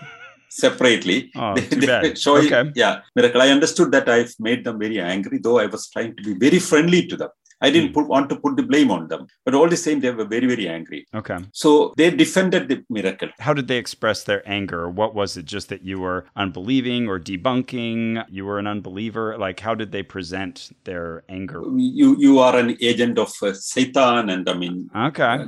[0.48, 1.30] separately.
[1.36, 2.14] Oh, they,
[2.46, 2.70] okay.
[2.74, 3.42] Yeah, miracle.
[3.42, 6.58] I understood that I've made them very angry, though I was trying to be very
[6.58, 7.28] friendly to them.
[7.60, 7.94] I didn't hmm.
[7.94, 10.46] put, want to put the blame on them, but all the same, they were very,
[10.46, 11.06] very angry.
[11.14, 11.38] Okay.
[11.52, 13.30] So they defended the miracle.
[13.38, 14.90] How did they express their anger?
[14.90, 15.46] What was it?
[15.46, 18.24] Just that you were unbelieving or debunking?
[18.28, 19.38] You were an unbeliever?
[19.38, 21.62] Like, how did they present their anger?
[21.76, 25.44] You you are an agent of uh, Satan, and I mean, okay,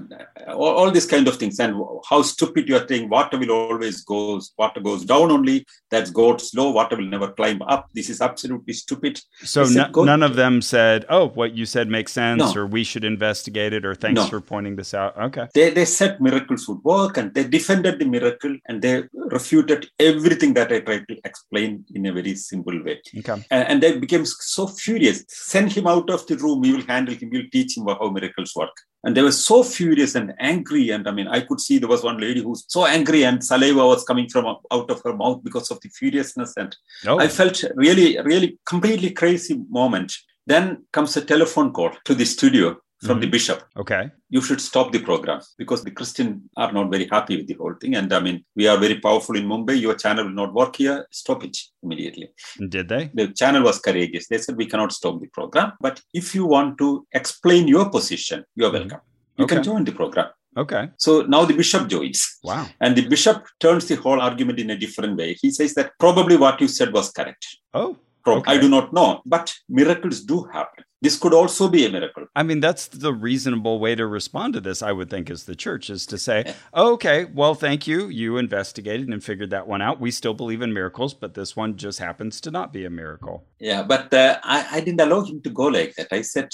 [0.46, 1.74] uh, all, all these kind of things, and
[2.08, 5.66] how stupid you are saying water will always goes, water goes down only.
[5.90, 6.70] That's goes slow.
[6.70, 7.88] Water will never climb up.
[7.94, 9.20] This is absolutely stupid.
[9.42, 12.60] So n- none of them said, "Oh, what you said." Makes sense no.
[12.60, 14.26] or we should investigate it or thanks no.
[14.32, 15.12] for pointing this out?
[15.28, 15.46] Okay.
[15.54, 18.94] They, they said miracles would work and they defended the miracle and they
[19.36, 19.80] refuted
[20.10, 22.96] everything that i tried to explain in a very simple way.
[23.20, 23.38] Okay.
[23.54, 25.18] and, and they became so furious.
[25.28, 26.60] Send him out of the room.
[26.60, 27.28] We will handle him.
[27.32, 28.76] We'll teach him how miracles work.
[29.04, 30.86] And they were so furious and angry.
[30.94, 33.44] And i mean i could see there was one lady who was so angry and
[33.50, 34.46] saliva was coming from
[34.76, 36.52] out of her mouth because of the furiousness.
[36.62, 36.72] And
[37.06, 37.18] oh.
[37.24, 40.12] i felt really really completely crazy moment
[40.48, 43.20] then comes a telephone call to the studio from mm-hmm.
[43.20, 43.62] the bishop.
[43.76, 44.10] Okay.
[44.28, 47.74] You should stop the program because the Christian are not very happy with the whole
[47.80, 47.94] thing.
[47.94, 49.80] And I mean, we are very powerful in Mumbai.
[49.80, 51.06] Your channel will not work here.
[51.12, 52.30] Stop it immediately.
[52.68, 53.10] Did they?
[53.14, 54.26] The channel was courageous.
[54.26, 55.74] They said, we cannot stop the program.
[55.80, 59.00] But if you want to explain your position, you are welcome.
[59.36, 59.56] You okay.
[59.56, 60.30] can join the program.
[60.56, 60.88] Okay.
[60.96, 62.38] So now the bishop joins.
[62.42, 62.66] Wow.
[62.80, 65.36] And the bishop turns the whole argument in a different way.
[65.40, 67.46] He says that probably what you said was correct.
[67.74, 67.96] Oh
[68.32, 70.84] Prob- I do not know, but miracles do happen.
[71.00, 72.24] This could also be a miracle.
[72.34, 75.54] I mean, that's the reasonable way to respond to this, I would think, as the
[75.54, 78.08] church is to say, okay, well, thank you.
[78.08, 80.00] You investigated and figured that one out.
[80.00, 83.44] We still believe in miracles, but this one just happens to not be a miracle.
[83.60, 86.08] Yeah, but uh, I, I didn't allow him to go like that.
[86.10, 86.48] I said,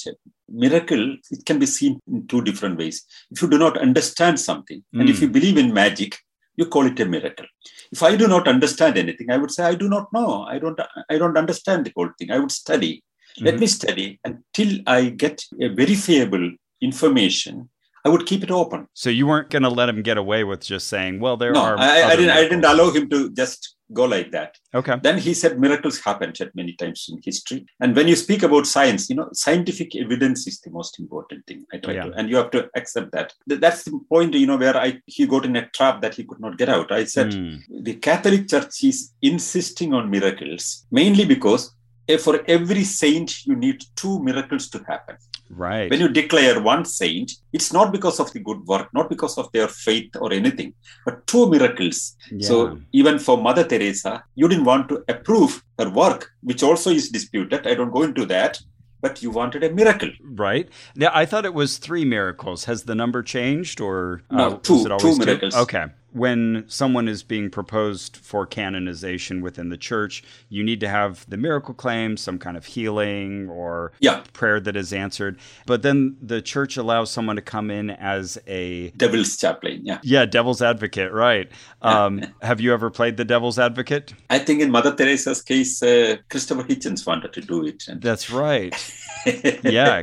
[0.51, 3.03] miracle, it can be seen in two different ways.
[3.31, 5.23] If you do not understand something, and if Mm.
[5.23, 6.19] you believe in magic,
[6.57, 7.47] you call it a miracle.
[7.93, 10.45] If I do not understand anything, I would say, I do not know.
[10.49, 10.79] I don't,
[11.11, 12.31] I don't understand the whole thing.
[12.31, 13.03] I would study.
[13.41, 13.61] Let Mhm.
[13.61, 17.69] me study until I get a verifiable information.
[18.05, 18.87] I would keep it open.
[18.93, 21.61] So you weren't going to let him get away with just saying, well, there no,
[21.63, 21.79] are.
[21.79, 22.31] I, I didn't.
[22.31, 24.57] I didn't allow him to just go like that.
[24.75, 24.97] Okay.
[25.03, 27.67] Then he said miracles happened at many times in history.
[27.81, 31.65] And when you speak about science, you know, scientific evidence is the most important thing.
[31.73, 32.05] I try Yeah.
[32.05, 33.35] to, and you have to accept that.
[33.47, 36.41] That's the point, you know, where I he got in a trap that he could
[36.41, 36.91] not get out.
[36.91, 37.61] I said Mm.
[37.83, 41.75] the Catholic Church is insisting on miracles mainly because
[42.19, 45.17] for every saint you need two miracles to happen.
[45.51, 45.91] Right.
[45.91, 49.51] When you declare one saint, it's not because of the good work, not because of
[49.53, 50.75] their faith or anything,
[51.05, 52.17] but two miracles.
[52.31, 52.49] Yeah.
[52.49, 57.11] So even for Mother Teresa, you didn't want to approve her work, which also is
[57.11, 57.67] disputed.
[57.67, 58.59] I don't go into that,
[59.01, 60.11] but you wanted a miracle.
[60.23, 60.69] Right.
[60.97, 62.65] Now, I thought it was three miracles.
[62.65, 65.55] Has the number changed or No, uh, two- was it always two miracles.
[65.55, 65.87] Okay.
[66.15, 71.37] When someone is being proposed for canonization within the church, you need to have the
[71.37, 75.39] miracle claim, some kind of healing or Yeah, prayer that is answered.
[75.67, 79.81] But then the church allows someone to come in as a devil's chaplain.
[79.85, 79.99] Yeah.
[80.05, 81.51] yeah, devil's advocate, right?
[81.83, 84.15] Um, have you ever played the devil's advocate?
[84.31, 87.89] I think in Mother Teresa's case, uh, Christopher Hitchens wanted to do it.
[87.89, 88.73] And That's right.
[89.65, 90.03] yeah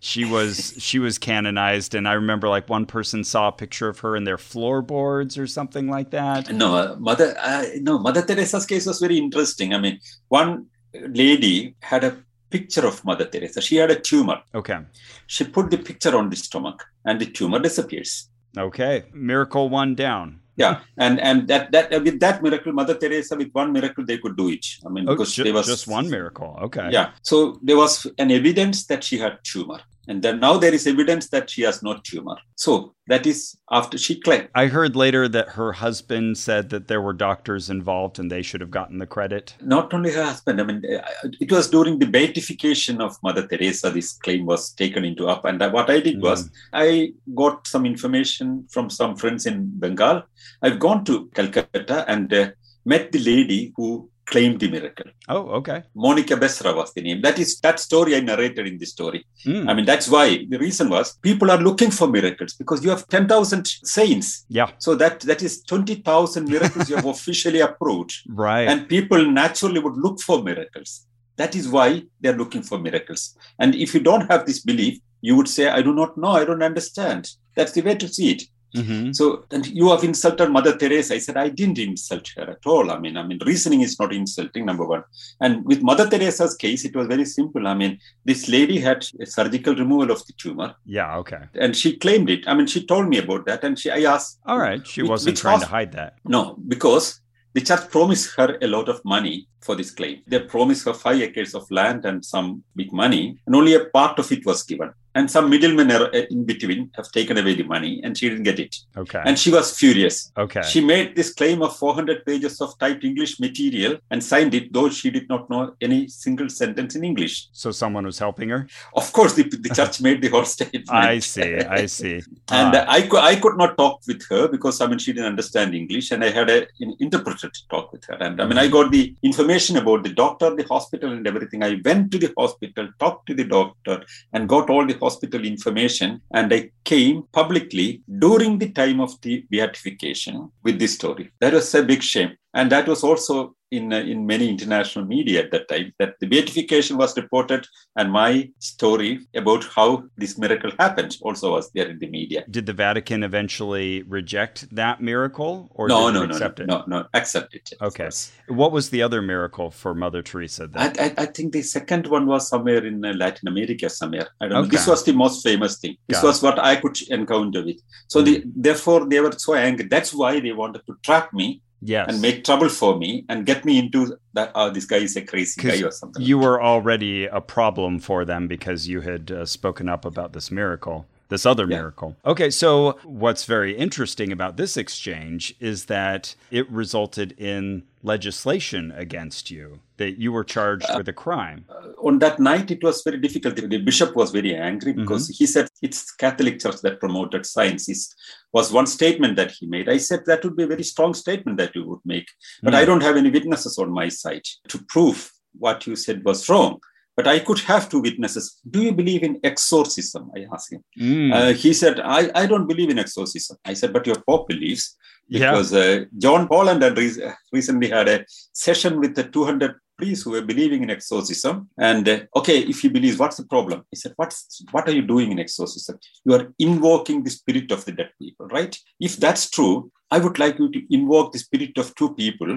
[0.00, 4.00] she was she was canonized and i remember like one person saw a picture of
[4.00, 8.66] her in their floorboards or something like that No, uh, Mother, uh, no, Mother Teresa's
[8.66, 9.74] case was very interesting.
[9.74, 12.16] I mean, one lady had a
[12.50, 13.60] picture of Mother Teresa.
[13.60, 14.38] She had a tumor.
[14.54, 14.78] okay
[15.26, 18.28] She put the picture on the stomach, and the tumor disappears.
[18.58, 20.28] okay miracle one down
[20.62, 20.74] Yeah,
[21.04, 24.46] and and that that with that miracle, Mother Teresa, with one miracle, they could do
[24.56, 24.64] it.
[24.86, 27.36] I mean, oh, because ju- there was just one miracle okay Yeah, so
[27.68, 27.92] there was
[28.22, 31.82] an evidence that she had tumor, and then now there is evidence that she has
[31.82, 32.36] no tumor.
[32.56, 34.48] So that is after she claimed.
[34.54, 38.60] i heard later that her husband said that there were doctors involved and they should
[38.60, 42.06] have gotten the credit not only her husband, I mean, uh, it was during the
[42.06, 45.44] beatification of Mother Teresa, this claim was taken into up.
[45.44, 50.22] And what I did was, I got some information from some friends in Bengal.
[50.62, 52.50] I've gone to Calcutta and uh,
[52.84, 55.06] met the lady who claimed the miracle.
[55.28, 55.82] oh okay.
[55.94, 57.22] Monica Besra was the name.
[57.22, 59.24] That is that story I narrated in the story.
[59.46, 62.90] Mm, I mean, that's why the reason was people are looking for miracles because you
[62.90, 64.44] have 10,000 saints.
[64.48, 64.70] yeah.
[64.78, 68.14] So that, that is 20,000 miracles you have officially approved.
[68.28, 68.68] Right.
[68.68, 71.06] And people naturally would look for miracles.
[71.36, 73.36] That is why they're looking for miracles.
[73.58, 76.32] And if you don't have this belief you would say i do not know.
[76.40, 77.30] I don't understand.
[77.56, 78.42] That's the way to see it
[78.74, 79.14] Mhm.
[79.14, 81.14] so and you have insulted mother teresa.
[81.14, 82.90] I said i didn't insult her at all.
[82.90, 85.02] I mean i mean reasoning is not insulting number one.
[85.40, 87.66] And with mother teresa's case it was very simple.
[87.66, 90.74] I mean this lady had a surgical removal of the tumor.
[90.84, 91.42] Yeah okay.
[91.54, 92.46] And she claimed it.
[92.46, 95.10] I mean she told me about that and she i asked all right she Which-
[95.10, 96.14] wasn't which trying to hide that.
[96.24, 97.20] No, because
[97.54, 100.20] the church promised her a lot of money for this claim.
[100.26, 104.18] They promised her five acres of land and some big money, and only a part
[104.18, 104.90] of it was given.
[105.18, 108.58] And some middlemen uh, in between have taken away the money, and she didn't get
[108.64, 108.74] it.
[109.02, 110.16] okay And she was furious.
[110.44, 114.64] okay She made this claim of 400 pages of typed English material and signed it,
[114.74, 117.34] though she did not know any single sentence in English.
[117.62, 118.60] so someone was helping her
[119.00, 120.86] Of course, the, the church made the whole statement.
[121.10, 121.50] i see
[121.80, 122.16] i see
[122.58, 122.84] And Ah.
[122.96, 123.00] I,
[123.32, 126.30] I could not talk with her because I mean she didn't understand English, and I
[126.38, 128.18] had a, an interpreter to talk with her.
[128.26, 131.60] And I mean I got the information about the doctor, the hospital, and everything.
[131.70, 133.96] I went to the hospital, talked to the doctor,
[134.34, 136.20] and got all the hospital information.
[136.38, 141.30] And I came publicly during the time of the beatification with this story.
[141.40, 145.42] That was a big shame, and that was also in uh, in many international media
[145.44, 150.70] at that time that the beatification was reported and my story about how this miracle
[150.78, 152.44] happened also was there in the media.
[152.50, 156.64] did the vatican eventually reject that miracle or No, did no, it no, accept no,
[156.64, 157.70] it no, no, accept it.
[157.82, 158.08] Okay.
[158.48, 162.06] what was the other miracle for mother teresa then I, I, I think the second
[162.06, 164.28] one was somewhere in uh, Latin America, somewhere.
[164.40, 164.68] I don't know.
[164.68, 165.96] This was the most famous thing.
[166.08, 166.28] This Got it.
[166.28, 167.80] was what I could encounter with.
[168.08, 169.86] So the, therefore, they were so angry.
[169.88, 173.64] That's why they wanted to trap me yes and make trouble for me and get
[173.64, 174.52] me into that.
[174.54, 176.22] Oh, this guy is a crazy guy or something.
[176.22, 180.50] you were already a problem for them because you had uh, spoken up about this
[180.50, 181.78] miracle this other Yeah.
[181.78, 182.16] miracle.
[182.24, 189.50] Okay, so what's very interesting about this exchange is that it resulted in legislation against
[189.50, 191.64] you, that you were charged uh, with a crime.
[191.68, 195.38] Uh, on that night it was very difficult the bishop was very angry because mm-hmm.
[195.38, 198.14] he said it's catholic church that promoted science is
[198.52, 199.88] was one statement that he made.
[199.88, 202.28] I said that would be a very strong statement that you would make
[202.62, 206.48] but i don't have any witnesses on my side to prove what you said was
[206.48, 206.78] wrong.
[207.16, 208.60] But i could have two witnesses.
[208.70, 210.30] Do you believe in exorcism?
[210.36, 210.82] I asked him.
[211.00, 211.32] Mm.
[211.36, 213.56] uh, he said I, I don't believe in exorcism.
[213.64, 214.96] I said but your pope believes
[215.28, 215.38] yeah.
[215.38, 220.32] because uh, John Poland had re- recently had a session with the 200 priests who
[220.32, 221.68] were believing in exorcism.
[221.78, 223.84] And uh, okay, if he believes, what's the problem?
[223.90, 225.98] He said, "What's what are you doing in exorcism?
[226.24, 228.74] You are invoking the spirit of the dead people, right?
[229.00, 232.56] If that's true, I would like you to invoke the spirit of two people."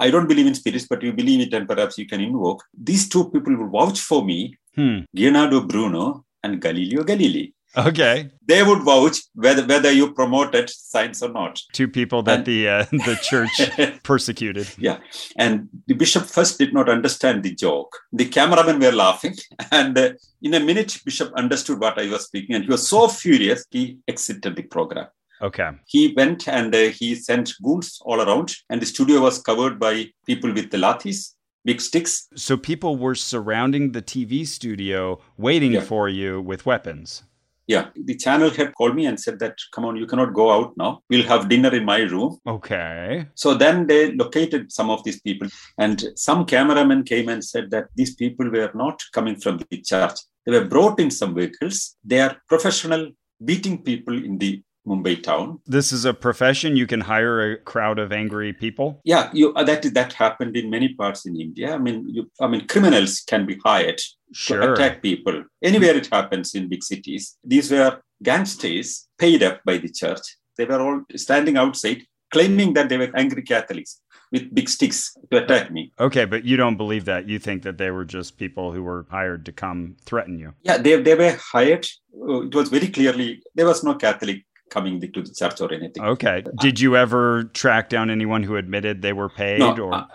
[0.00, 2.64] I don't believe in spirits, but you believe it, and perhaps you can invoke.
[2.76, 4.38] These two people will vouch for me,
[4.78, 4.98] Hmm.
[5.12, 7.52] Leonardo Bruno and Galileo Galilei.
[7.76, 8.30] Okay.
[8.46, 11.60] They would vouch whether whether you promoted science or not.
[11.72, 14.68] Two people that And- the uh, the church persecuted.
[14.78, 14.98] Yeah.
[15.36, 17.96] And the bishop first did not understand the joke.
[18.12, 19.36] The cameramen were laughing.
[19.70, 20.12] And uh,
[20.42, 22.54] in a minute, bishop understood what I was speaking.
[22.56, 25.06] And he was so furious, he exited the program.
[25.42, 25.70] Okay.
[25.86, 28.56] He went and uh, he sent goons all around.
[28.70, 32.26] And the studio was covered by people with the lathis, big sticks.
[32.34, 35.82] So people were surrounding the TV studio waiting Yeah.
[35.82, 37.22] for you with weapons.
[37.68, 37.90] Yeah.
[37.94, 41.02] The channel had called me and said that, come on, you cannot go out now.
[41.10, 42.38] We'll have dinner in my room.
[42.46, 43.26] Okay.
[43.34, 45.48] So then they located some of these people,
[45.78, 50.18] and some cameramen came and said that these people were not coming from the church.
[50.46, 51.96] They were brought in some vehicles.
[52.02, 53.10] They are professional
[53.44, 55.60] beating people in the Mumbai town.
[55.66, 56.76] This is a profession.
[56.76, 59.00] You can hire a crowd of angry people.
[59.04, 61.74] Yeah, you, uh, that that happened in many parts in India.
[61.74, 64.00] I mean, you, I mean, criminals can be hired
[64.46, 65.96] to attack people anywhere.
[65.96, 67.36] It happens in big cities.
[67.44, 70.26] These were gangsters paid up by the church.
[70.56, 75.42] They were all standing outside, claiming that they were angry Catholics with big sticks to
[75.42, 75.90] attack me.
[75.98, 77.28] Okay, but you don't believe that.
[77.28, 80.52] You think that they were just people who were hired to come threaten you.
[80.62, 81.86] Yeah, they, they were hired.
[82.12, 86.02] Uh, It was very clearly there was no Catholic coming to the church or anything.
[86.02, 86.44] Okay.
[86.60, 90.06] Did you ever track down anyone who admitted they were paid No, or I,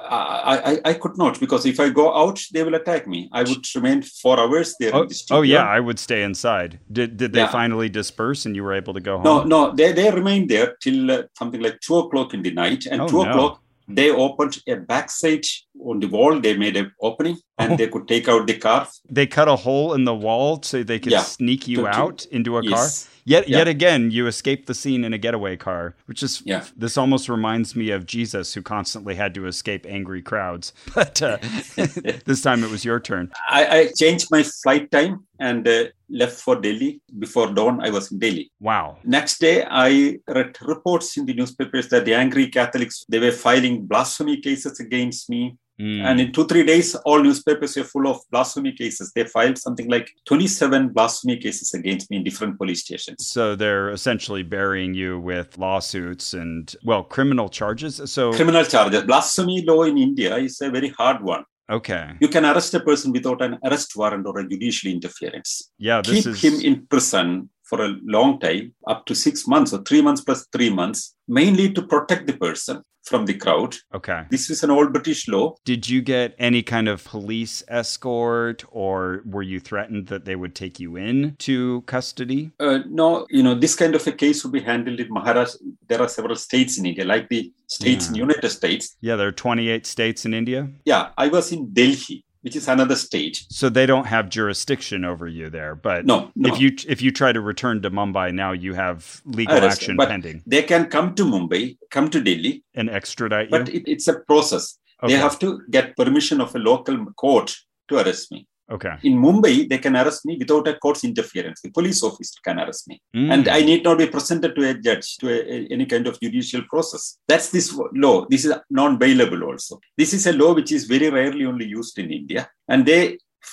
[0.85, 3.29] I, I, could not because if I go out, they will attack me.
[3.31, 6.79] I would remain four hours there Oh, in the oh yeah, I would stay inside.
[6.91, 7.51] Did did they Yeah.
[7.51, 9.23] finally disperse and you were able to go home?
[9.23, 12.85] No, no, they, they remained there till uh, something like two o'clock in the night.
[12.85, 13.29] And Oh, two no.
[13.29, 15.45] o'clock, they opened a backside
[15.84, 16.39] on the wall.
[16.39, 17.77] They made an opening and Oh.
[17.77, 18.88] they could take out the car.
[19.09, 21.21] They cut a hole in the wall so they could Yeah.
[21.23, 22.88] sneak you To- to- out into a car.
[23.25, 23.59] Yet Yeah.
[23.59, 26.65] yet again, you escaped the scene in a getaway car, which is Yeah.
[26.75, 30.73] this almost reminds me of Jesus who constantly had to escape angry crowds.
[30.95, 31.38] But uh,
[32.25, 33.31] this time it was your turn.
[33.49, 37.01] I, I changed my flight time and uh, left for Delhi.
[37.17, 38.51] Before dawn, I was in Delhi.
[38.59, 38.97] Wow.
[39.05, 43.86] Next day, I read reports in the newspapers that the angry Catholics they were filing
[43.86, 45.55] blasphemy cases against me.
[45.82, 46.03] Mm.
[46.03, 49.11] And in two three days, all newspapers were full of blasphemy cases.
[49.15, 53.26] They filed something like twenty seven blasphemy cases against me in different police stations.
[53.28, 57.99] so they're essentially burying you with lawsuits and well, criminal charges.
[58.11, 59.03] So Criminal charges.
[59.03, 61.43] Blasphemy law in India is a very hard one.
[61.69, 65.71] okay, You can arrest a person without an arrest warrant or a judicial interference.
[65.80, 69.74] yeah, this Keep is him in prison for a long time, up to six months
[69.74, 73.76] or three months plus three months, mainly to protect the person from the crowd.
[73.93, 74.21] okay.
[74.30, 75.55] This is an old British law.
[75.65, 80.55] Did you get any kind of police escort, or were you threatened that they would
[80.55, 82.51] take you in to custody?
[82.59, 85.57] Uh, no, you know, this kind of a case would be handled in Maharashtra.
[85.89, 88.95] There are several states in India, like the states in United States.
[89.01, 92.95] Yeah, there are 28 states in India, Yeah, I was in Delhi, which is another
[92.95, 93.43] state.
[93.49, 95.75] so they don't have jurisdiction over you there.
[95.75, 96.53] But No, no.
[96.53, 99.95] if you if you try to return to Mumbai now, you have legal Arrest, action
[99.97, 103.57] but- pending they can come to Mumbai, come to Delhi, and extradite you.
[103.57, 104.77] but it, it's a process.
[105.01, 105.13] Okay.
[105.13, 107.55] They have to get permission of a local court
[107.89, 108.47] to arrest me.
[108.76, 108.93] Okay.
[109.03, 111.59] In Mumbai, they can arrest me without a court's interference.
[111.61, 112.95] The police officer can arrest me.
[113.15, 113.30] Mm.
[113.34, 116.19] and I need not be presented to a judge, to a, a- any kind of
[116.19, 117.03] judicial process.
[117.28, 117.67] That's this
[118.05, 118.26] law.
[118.34, 119.80] This is non-bailable also.
[119.97, 123.01] This is a law which is very rarely only used in India, and they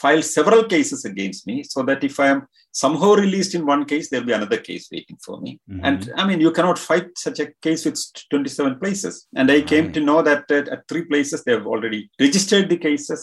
[0.02, 2.40] filed several cases against me, so that if I am
[2.72, 5.50] somehow released in one case, there'll be another case waiting for me.
[5.68, 5.80] Mhm.
[5.88, 7.98] And I mean, you cannot fight such a case with
[8.30, 9.14] 27 places.
[9.38, 9.94] And I came Right.
[9.94, 13.20] to know that uh, at three places they have already registered the cases,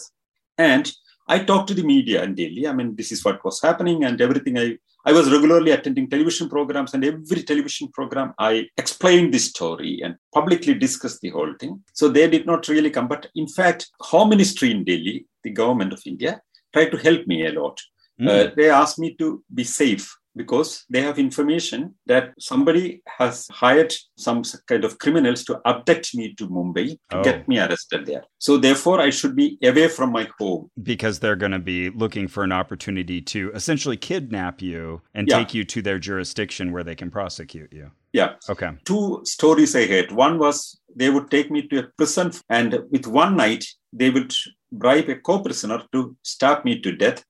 [0.58, 0.84] and
[1.28, 2.66] I talked to the media in Delhi.
[2.66, 4.58] I mean, this is what was happening and everything.
[4.58, 10.00] I, I was regularly attending television programs, and every television program, I explained this story
[10.02, 11.82] and publicly discussed the whole thing.
[11.92, 13.08] So they did not really come.
[13.08, 16.40] But in fact, Home Ministry in Delhi, the government of India,
[16.72, 17.80] tried to help me a lot.
[18.20, 18.28] Mm.
[18.28, 23.92] Uh, they asked me to be safe because they have information that somebody has hired
[24.16, 27.22] some kind of criminals to abduct me to Mumbai to Oh.
[27.28, 28.24] get me arrested there.
[28.38, 30.70] So therefore, I should be away from my home.
[30.92, 35.38] Because they're going to be looking for an opportunity to essentially kidnap you and Yeah.
[35.38, 37.90] take you to their jurisdiction where they can prosecute you.
[38.12, 38.30] Yeah.
[38.48, 38.70] Okay.
[38.84, 40.12] Two stories I heard.
[40.12, 44.32] One was they would take me to a prison, and with one night, they would
[44.72, 47.22] bribe a co prisoner to stab me to death.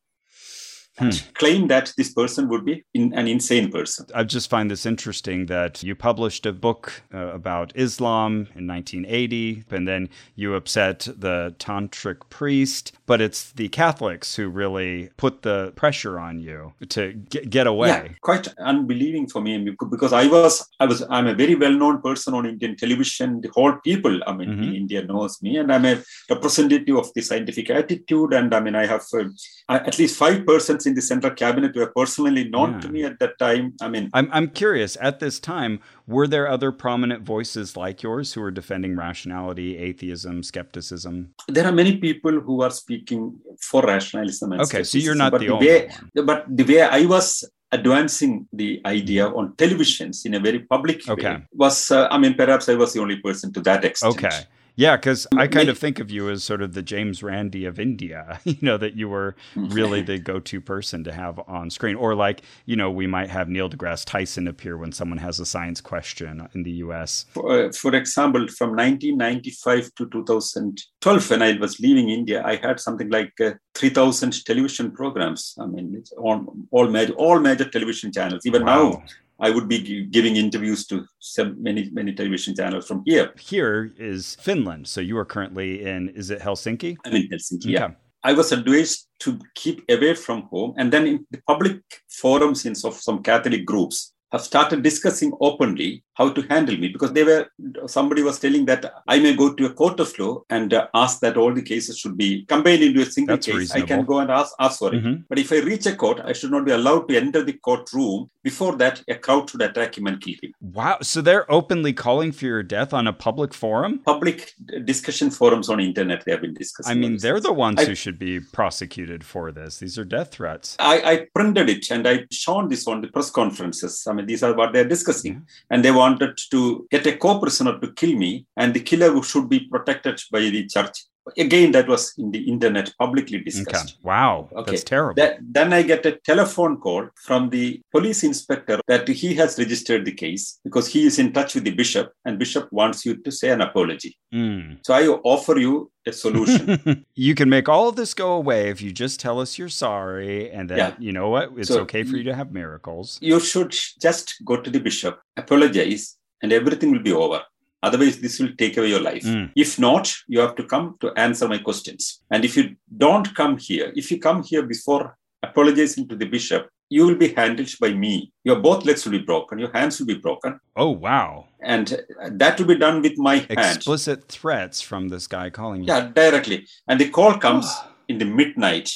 [0.99, 1.05] Hmm.
[1.07, 4.07] And claim that this person would be in, an insane person.
[4.14, 9.64] I just find this interesting that you published a book uh, about Islam in 1980,
[9.70, 15.72] and then you upset the tantric priest, but it's the Catholics who really put the
[15.76, 17.88] pressure on you to get, get away.
[17.88, 22.34] Yeah, quite unbelieving for me because I was, I was, I'm a very well-known person
[22.34, 23.40] on Indian television.
[23.40, 24.76] The whole people, I mean, in Mhm.
[24.76, 28.32] India knows me, and I'm a representative of the scientific attitude.
[28.32, 29.24] And I mean, I have uh,
[29.68, 32.80] at least five persons in the central cabinet were personally known Yeah.
[32.80, 33.64] to me at that time.
[33.84, 35.72] I mean, I'm, I'm curious, at this time,
[36.14, 41.14] were there other prominent voices like yours who were defending rationality, atheism, skepticism?
[41.57, 43.20] there are many people who are speaking
[43.61, 44.53] for rationalism.
[44.53, 45.78] And Okay, so you're not but the only way,
[46.14, 46.26] one.
[46.30, 51.34] But the way I was advancing the idea on televisions in a very public Okay.
[51.36, 54.16] way was, uh, I mean, perhaps I was the only person to that extent.
[54.24, 54.39] Okay.
[54.79, 57.81] Yeah, because I kind of think of you as sort of the James Randi of
[57.81, 61.97] India, you know, that you were really the go to person to have on screen.
[61.97, 65.47] Or like, you know, we might have Neil deGrasse Tyson appear when someone has a
[65.47, 67.26] science question in the US.
[67.35, 72.79] For, uh, for example, from 1995 to 2012, when I was leaving India, I had
[72.79, 75.57] something like uh, 3,000 television programs.
[75.59, 78.47] I mean, it's on all major, all major television channels.
[78.47, 78.91] Even Wow.
[78.91, 79.05] now,
[79.41, 83.32] I would be gi- giving interviews to some, many, many television channels from here.
[83.39, 84.89] Here is Finland.
[84.89, 86.97] So you are currently in, is it Helsinki?
[87.05, 87.66] I'm in Helsinki.
[87.66, 87.91] Yeah.
[88.24, 90.74] I was advised to keep away from home.
[90.76, 96.05] And then in the public forums in of some Catholic groups have started discussing openly
[96.19, 97.47] how to handle me because they were
[97.87, 101.21] somebody was telling that I may go to a court of law and uh, ask
[101.21, 103.71] that all the cases should be combined into a single That's case.
[103.71, 105.03] I can go and ask, ask for it.
[105.05, 105.25] Mhm.
[105.29, 108.31] But if I reach a court, I should not be allowed to enter the courtroom.
[108.43, 110.53] Before that, a crowd should attack him and kill him.
[110.61, 110.99] Wow.
[111.03, 114.01] So they're openly calling for your death on a public forum?
[114.05, 114.55] Public
[114.85, 116.91] discussion forums on internet, they have been discussing.
[116.91, 117.45] I mean, they're things.
[117.45, 119.79] the ones I- who should be prosecuted for this.
[119.79, 120.77] These are death threats.
[120.81, 124.05] I, I printed it and I shown this on the press conferences.
[124.09, 125.47] I mean, these are what they're discussing.
[125.71, 129.49] And they wanted to get a co prisoner to kill me, and the killer should
[129.49, 131.08] be protected by the church.
[131.37, 133.45] Again, that was in the internet publicly Okay.
[133.45, 133.99] discussed.
[134.03, 134.49] Wow.
[134.53, 134.70] Okay.
[134.72, 135.14] That's terrible.
[135.22, 140.05] That, then I get a telephone call from the police inspector that he has registered
[140.05, 143.31] the case because he is in touch with the bishop, and bishop wants you to
[143.31, 144.16] say an apology.
[144.35, 144.79] Mm.
[144.85, 147.05] So I offer you a solution.
[147.14, 150.51] you can make all of this go away if you just tell us you're sorry
[150.51, 150.95] and then Yeah.
[150.99, 154.57] you know what it's So okay for you to have miracles you should just go
[154.61, 157.43] to the bishop, apologize, and everything will be over.
[157.83, 159.24] Otherwise, this will take away your life.
[159.24, 159.53] Mm.
[159.55, 162.22] If not, you have to come to answer my questions.
[162.31, 166.68] And if you don't come here, if you come here before apologizing to the bishop,
[166.91, 168.33] you will be handled by me.
[168.45, 172.01] Your both legs will be broken, your hands will be broken, oh wow and
[172.31, 173.76] that will be done with my hand.
[173.76, 176.66] explicit threats from this guy calling you Yeah, directly.
[176.87, 177.72] And the call comes
[178.09, 178.91] in the midnight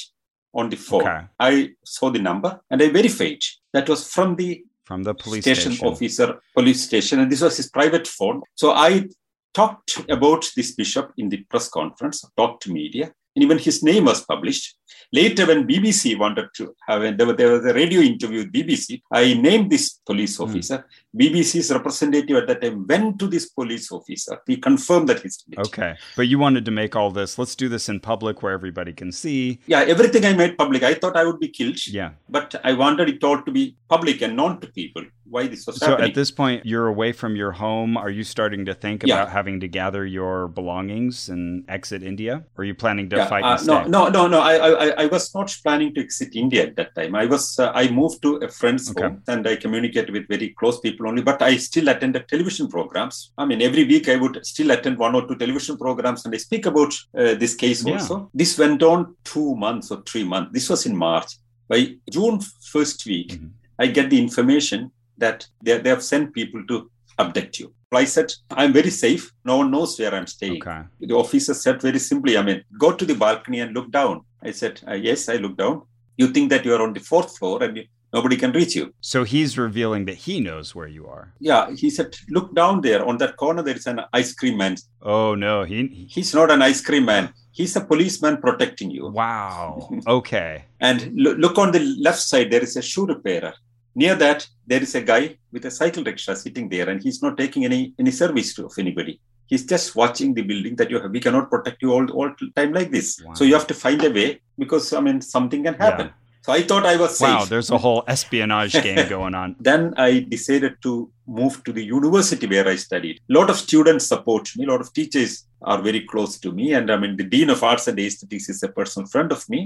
[0.53, 1.01] on the phone.
[1.01, 1.25] Okay.
[1.39, 3.41] I saw the number and I verified
[3.73, 7.57] that was from the from the police station, station, officer, police station, and this was
[7.57, 8.41] his private phone.
[8.55, 9.07] So I
[9.53, 14.05] talked about this bishop in the press conference, talked to media, and even his name
[14.05, 14.75] was published.
[15.11, 18.51] Later, when BBC wanted to have, a, there, was, there was a radio interview with
[18.51, 20.43] BBC, I named this police Hmm.
[20.43, 20.85] officer.
[21.15, 24.39] BBC's representative at that time went to this police officer.
[24.47, 27.87] He confirmed that he's okay but you wanted to make all this let's do this
[27.87, 30.81] in public where everybody can see Yeah, everything I made public.
[30.81, 34.23] I thought I would be killed, yeah but I wanted it all to be public
[34.23, 36.09] and known to people why this was so happening.
[36.09, 39.13] at this point you're away from your home are you starting to think Yeah.
[39.21, 43.22] about having to gather your belongings and exit india or are you planning to Yeah,
[43.25, 44.39] fight uh, no, no, no, no.
[44.39, 44.55] I,
[44.85, 47.15] I, I was not planning to exit India at that time.
[47.15, 49.03] I was, uh, I moved to a friend's Okay.
[49.03, 51.21] home and I communicated with very close people only.
[51.21, 53.31] But I still attended television programs.
[53.37, 56.37] I mean, every week I would still attend one or two television programs and I
[56.37, 57.93] speak about uh, this case Yeah.
[57.93, 58.29] also.
[58.33, 60.51] This went on two months or three months.
[60.53, 61.31] This was in March.
[61.67, 62.39] By June
[62.73, 63.49] first week, Mhm.
[63.79, 67.73] I get the information that they, they have sent people to abduct you.
[67.95, 69.31] I said, I'm very safe.
[69.45, 70.61] No one knows where I'm staying.
[70.61, 74.21] okay The officer said very simply, I mean, go to the balcony and look down.
[74.41, 75.83] I said, uh, yes, I look down.
[76.17, 77.83] You think that you are on the fourth floor and you,
[78.13, 78.85] nobody can reach you.
[79.01, 83.01] so he's revealing that he knows where you are Yeah, he said, look down there
[83.09, 83.61] on that corner.
[83.63, 84.75] There is an ice cream man.
[85.01, 87.25] oh no he, he He's not an ice cream man.
[87.59, 89.03] He's a policeman protecting you.
[89.23, 93.53] wow okay And lo- look on the left side, there is a shoe repairer.
[93.95, 95.21] Near that there is a guy
[95.51, 99.19] with a cycle rickshaw sitting there and he's not taking any any service of anybody
[99.51, 102.29] he's just watching the building that you have we cannot protect you all all
[102.59, 103.33] time like this Wow.
[103.37, 104.27] so you have to find a way
[104.63, 106.07] because i mean something can happen
[106.45, 109.49] so i thought i was safe Wow, there's a whole espionage game going on.
[109.69, 110.91] then I decided to
[111.39, 113.15] move to the university where I studied.
[113.31, 114.65] A lot of students support me.
[114.65, 115.31] A lot of teachers
[115.71, 116.65] are very close to me.
[116.77, 119.59] And I mean, the Dean of Arts and Aesthetics is a personal friend of me.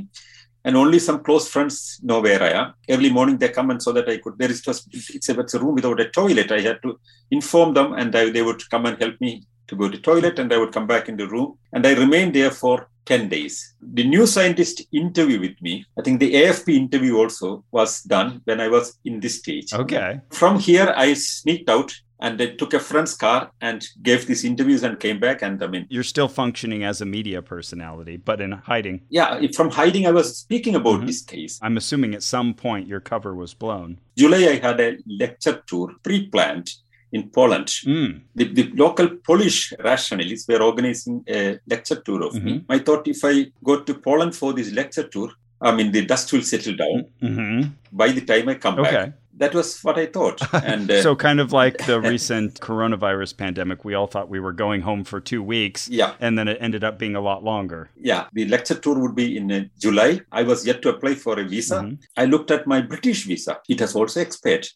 [0.64, 2.74] And only some close friends know where I am.
[2.88, 5.54] Every morning they come and so that I could, there is just, it's a, it's
[5.54, 6.52] a room without a toilet.
[6.52, 7.00] I had to
[7.32, 10.52] inform them and I, they would come and help me to go to toilet and
[10.54, 11.58] I would come back in the room.
[11.74, 13.76] And I remained there for 10 days.
[13.82, 18.60] The new scientist interview with me, I think the AFP interview also was done when
[18.60, 19.74] I was in this stage.
[19.74, 20.20] Okay.
[20.32, 24.84] From here, I sneaked out and they took a friend's car and gave these interviews
[24.84, 25.42] and came back.
[25.42, 29.02] And I mean, You're still functioning as a media personality, but in hiding.
[29.10, 31.08] yeah, from hiding, I was speaking about Mhm.
[31.08, 31.60] this case.
[31.62, 34.00] I'm assuming at some point your cover was blown.
[34.18, 36.70] July, I had a lecture tour pre-planned
[37.12, 37.68] in Poland.
[37.86, 38.22] Mm.
[38.36, 42.66] The, the local Polish rationalists were organizing a lecture tour of me.
[42.68, 45.30] I thought if I go to Poland for this lecture tour,
[45.62, 47.62] I mean, the dust will settle down hmm
[47.92, 49.14] by the time I come back.
[49.40, 50.42] That was what I thought.
[50.64, 54.54] And uh, So, kind of like the recent coronavirus pandemic, we all thought we were
[54.54, 57.90] going home for two weeks, yeah, and then it ended up being a lot longer.
[57.96, 60.22] yeah, the lecture tour would be in uh, July.
[60.32, 61.80] I was yet to apply for a visa.
[61.82, 61.98] Mhm.
[62.18, 63.60] I looked at my British visa.
[63.70, 64.68] It has also expired.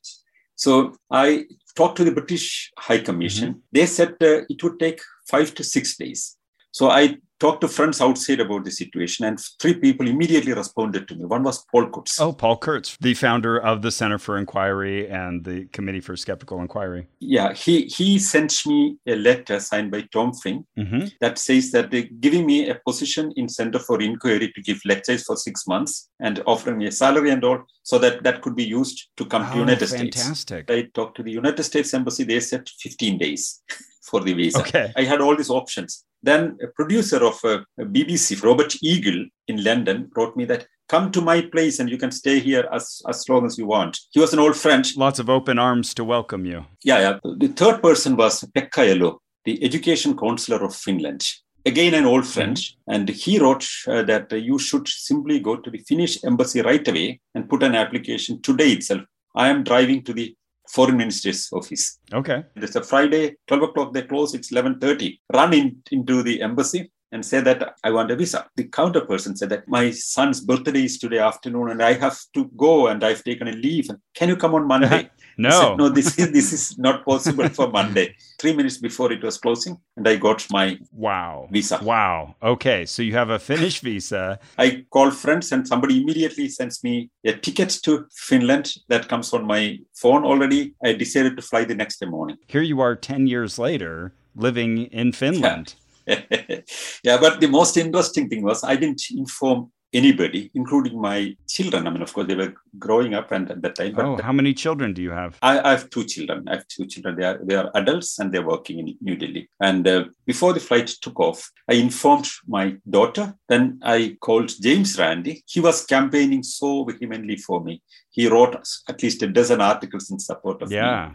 [0.56, 3.64] So I talked to the British High Commission.
[3.72, 6.38] They said uh, it would take five to six days.
[6.72, 11.16] So I talked to friends outside about the situation, and three people immediately responded to
[11.16, 11.26] me.
[11.26, 12.22] One was Paul Kurtz.
[12.22, 16.62] Oh, Paul Kurtz, the founder of the Center for Inquiry and the Committee for Skeptical
[16.62, 17.08] Inquiry.
[17.20, 21.90] Yeah, he, he sent me a letter signed by Tom Fink hmm that says that
[21.92, 26.10] they're giving me a position in Center for Inquiry to give lectures for six months
[26.20, 29.44] and offering me a salary and all, so that that could be used to come
[29.48, 30.22] to Oh, United States.
[30.22, 30.70] fantastic.
[30.70, 32.24] I talked to the United States Embassy.
[32.24, 33.62] They said 15 days
[34.12, 34.60] for the visa.
[34.60, 34.92] Okay.
[34.96, 36.04] I had all these options.
[36.22, 41.22] Then a producer of uh, BBC, Robert Eagle in London, wrote me that come to
[41.22, 43.98] my place and you can stay here as, as long as you want.
[44.12, 44.86] He was an old friend.
[44.98, 46.66] Lots of open arms to welcome you.
[46.84, 47.20] Yeah, yeah.
[47.38, 51.24] The third person was Pekka Elo, the education counselor of Finland.
[51.66, 52.60] Again, an old friend.
[52.88, 56.86] And he wrote uh, that uh, you should simply go to the Finnish embassy right
[56.88, 59.02] away and put an application today itself.
[59.36, 60.36] I am driving to the
[60.74, 62.00] foreign minister's office.
[62.14, 62.44] Okay.
[62.56, 65.20] It's a Friday, 12 o'clock, they close, it's 11.30.
[65.34, 68.48] Run in, into the embassy and say that I want a visa.
[68.56, 72.46] The counter person said that my son's birthday is today afternoon and I have to
[72.56, 73.90] go and I've taken a leave.
[74.16, 75.10] Can you come on Monday?
[75.38, 75.50] No.
[75.50, 78.14] said, no, this is this is not possible for Monday.
[78.40, 81.48] Three minutes before it was closing, and I got my Wow.
[81.50, 81.80] visa.
[81.82, 82.36] Wow.
[82.44, 82.86] Okay.
[82.86, 84.38] So you have a Finnish visa.
[84.60, 89.48] I call friends, and somebody immediately sends me a ticket to Finland that comes on
[89.48, 90.74] my phone already.
[90.84, 92.38] I decided to fly the next morning.
[92.48, 95.74] Here you are 10 years later living in Finland.
[95.76, 95.81] yeah,
[97.04, 101.88] but the most interesting thing was I didn't inform anybody, including my children.
[101.88, 104.00] I mean, of course, they were growing up and at that time.
[104.00, 105.38] Oh, how many children do you have?
[105.42, 106.48] I, I have two children.
[106.48, 107.16] I have two children.
[107.18, 109.50] They are they are adults and they're working in New Delhi.
[109.60, 113.36] And uh, before the flight took off, I informed my daughter.
[113.50, 115.44] Then I called James Randi.
[115.46, 117.82] He was campaigning so vehemently for me.
[118.10, 118.56] He wrote
[118.88, 120.76] at least a dozen articles in support of me.
[120.76, 121.14] Yeah.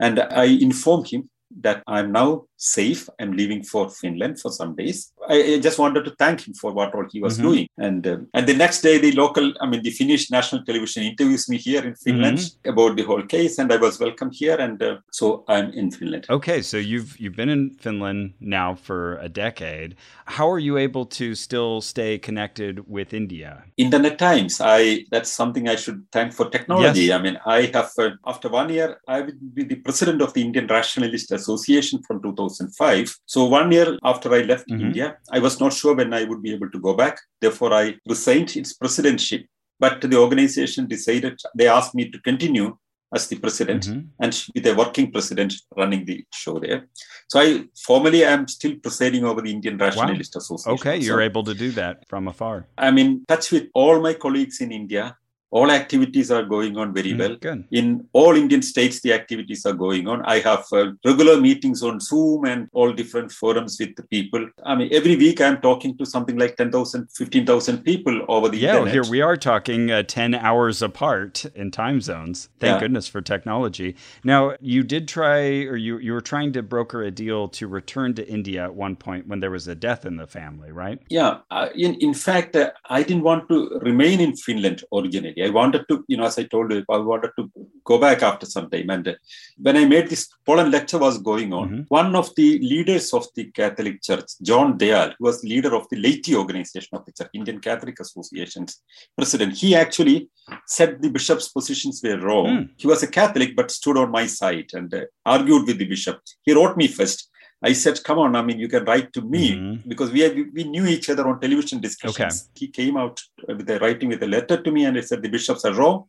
[0.00, 1.28] And I informed him
[1.60, 3.08] that I'm now safe.
[3.20, 5.12] I'm leaving for Finland for some days.
[5.28, 7.42] I, I just wanted to thank him for what all he was Mhm.
[7.42, 7.68] doing.
[7.78, 11.48] And uh, and the next day, the local, I mean, the Finnish national television interviews
[11.48, 14.56] me here in Finland about the whole case, and I was welcome here.
[14.56, 16.26] And uh, so I'm in Finland.
[16.28, 19.94] Okay, so you've you've been in Finland now for a decade.
[20.26, 23.64] How are you able to still stay connected with India?
[23.76, 24.60] Internet Times.
[24.60, 27.04] I that's something I should thank for technology.
[27.04, 27.18] Yes.
[27.18, 30.42] I mean, I have uh, after one year, I will be the president of the
[30.42, 33.16] Indian Rationalist Association from 2005.
[33.34, 34.80] So one year after I left Mhm.
[34.86, 35.06] India,
[35.36, 37.14] I was not sure when I would be able to go back.
[37.44, 39.38] Therefore, I resigned its presidency.
[39.84, 42.68] But the organization decided they asked me to continue
[43.16, 44.00] as the president Mhm.
[44.24, 46.80] and with a working president running the show there.
[47.30, 47.46] So I
[47.86, 50.78] formally am still presiding over the Indian Rationalist Association.
[50.78, 52.56] Okay, you're able to do that from afar.
[52.86, 55.04] I'm in touch with all my colleagues in India.
[55.50, 57.36] All activities are going on very Mm, well.
[57.40, 57.64] Good.
[57.70, 60.22] In all Indian states, the activities are going on.
[60.26, 64.46] I have uh, regular meetings on Zoom and all different forums with the people.
[64.64, 68.74] I mean, every week I'm talking to something like 10,000, 15,000 people over the Yeah,
[68.74, 69.04] well, internet.
[69.04, 72.50] here we are talking uh, 10 hours apart in time zones.
[72.60, 72.80] Thank Yeah.
[72.80, 73.96] goodness for technology.
[74.24, 78.12] Now, you did try, or you, you were trying to broker a deal to return
[78.14, 80.98] to India at one point when there was a death in the family, right?
[81.08, 85.34] Yeah, uh, in in fact, uh, I didn't want to remain in Finland originally.
[85.46, 87.50] I wanted to, you know, as I told you, I wanted to
[87.84, 88.90] go back after some time.
[88.90, 89.16] And
[89.66, 91.84] when I made this Poland lecture was going on, Mhm.
[91.88, 95.98] one of the leaders of the Catholic Church, John Dayal, who was leader of the
[96.06, 98.72] laity organization of the Church, Indian Catholic Association's
[99.16, 100.28] president, he actually
[100.66, 102.48] said the bishop's positions were wrong.
[102.56, 102.64] Hmm.
[102.76, 106.18] He was a Catholic, but stood on my side and uh, argued with the bishop.
[106.42, 107.30] He wrote me first.
[107.62, 109.88] I said, "Come on, I mean, you can write to me Mhm.
[109.88, 113.78] because we, we we knew each other on television discussions." He came out with a
[113.80, 116.04] writing with a letter to me, and he said the bishops are wrong,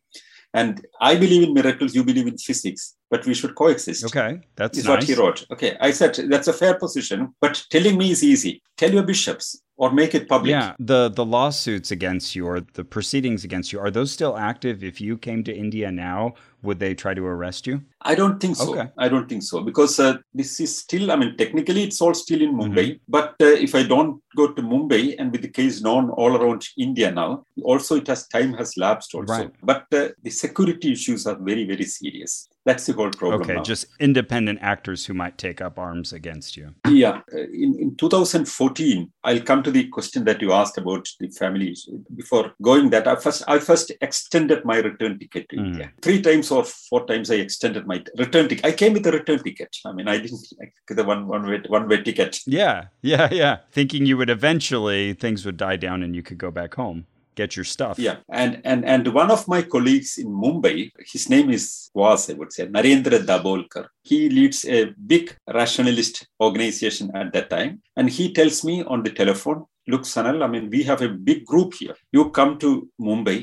[0.54, 4.06] and I believe in miracles, you believe in physics, but we should coexist.
[4.06, 4.92] Okay, that's Is nice.
[4.94, 5.40] what he wrote.
[5.54, 8.54] Okay, I said that's a fair position, but telling me is easy.
[8.78, 9.46] Tell your bishops
[9.80, 10.52] or make it public.
[10.52, 14.84] Yeah, the the lawsuits against you or the proceedings against you are those still active?
[14.84, 17.82] If you came to India now, would they try to arrest you?
[18.02, 18.72] I don't think so.
[18.72, 18.90] Okay.
[18.98, 21.12] I don't think so because uh, this is still.
[21.12, 22.86] I mean, technically, it's all still in Mumbai.
[22.88, 23.04] Mm-hmm.
[23.08, 26.68] But uh, if I don't go to Mumbai, and with the case known all around
[26.78, 29.34] India now, also it has time has lapsed also.
[29.34, 29.52] Right.
[29.64, 32.50] But uh, the security issues are very very serious.
[32.66, 33.42] That's the whole problem.
[33.42, 33.64] Okay, now.
[33.64, 36.76] just independent actors who might take up arms against you.
[36.88, 41.30] Yeah, uh, in, in 2014, I'll come to the question that you asked about the
[41.30, 41.76] family.
[42.16, 45.66] Before going that, I first I first extended my return ticket to Mm.
[45.66, 45.92] India.
[46.02, 48.66] Three times or four times I extended my return ticket.
[48.66, 49.76] I came with a return ticket.
[49.86, 52.40] I mean, I didn't like the one one way one way ticket.
[52.46, 53.58] Yeah, yeah, yeah.
[53.72, 57.06] Thinking you would eventually things would die down and you could go back home,
[57.36, 57.98] get your stuff.
[58.00, 62.34] Yeah, and and and one of my colleagues in Mumbai, his name is was I
[62.34, 63.86] would say Narendra Dabholkar.
[64.04, 69.12] He leads a big rationalist organization at that time, and he tells me on the
[69.12, 71.96] telephone, "Look, Sanal, I mean, we have a big group here.
[72.12, 73.40] You come to Mumbai."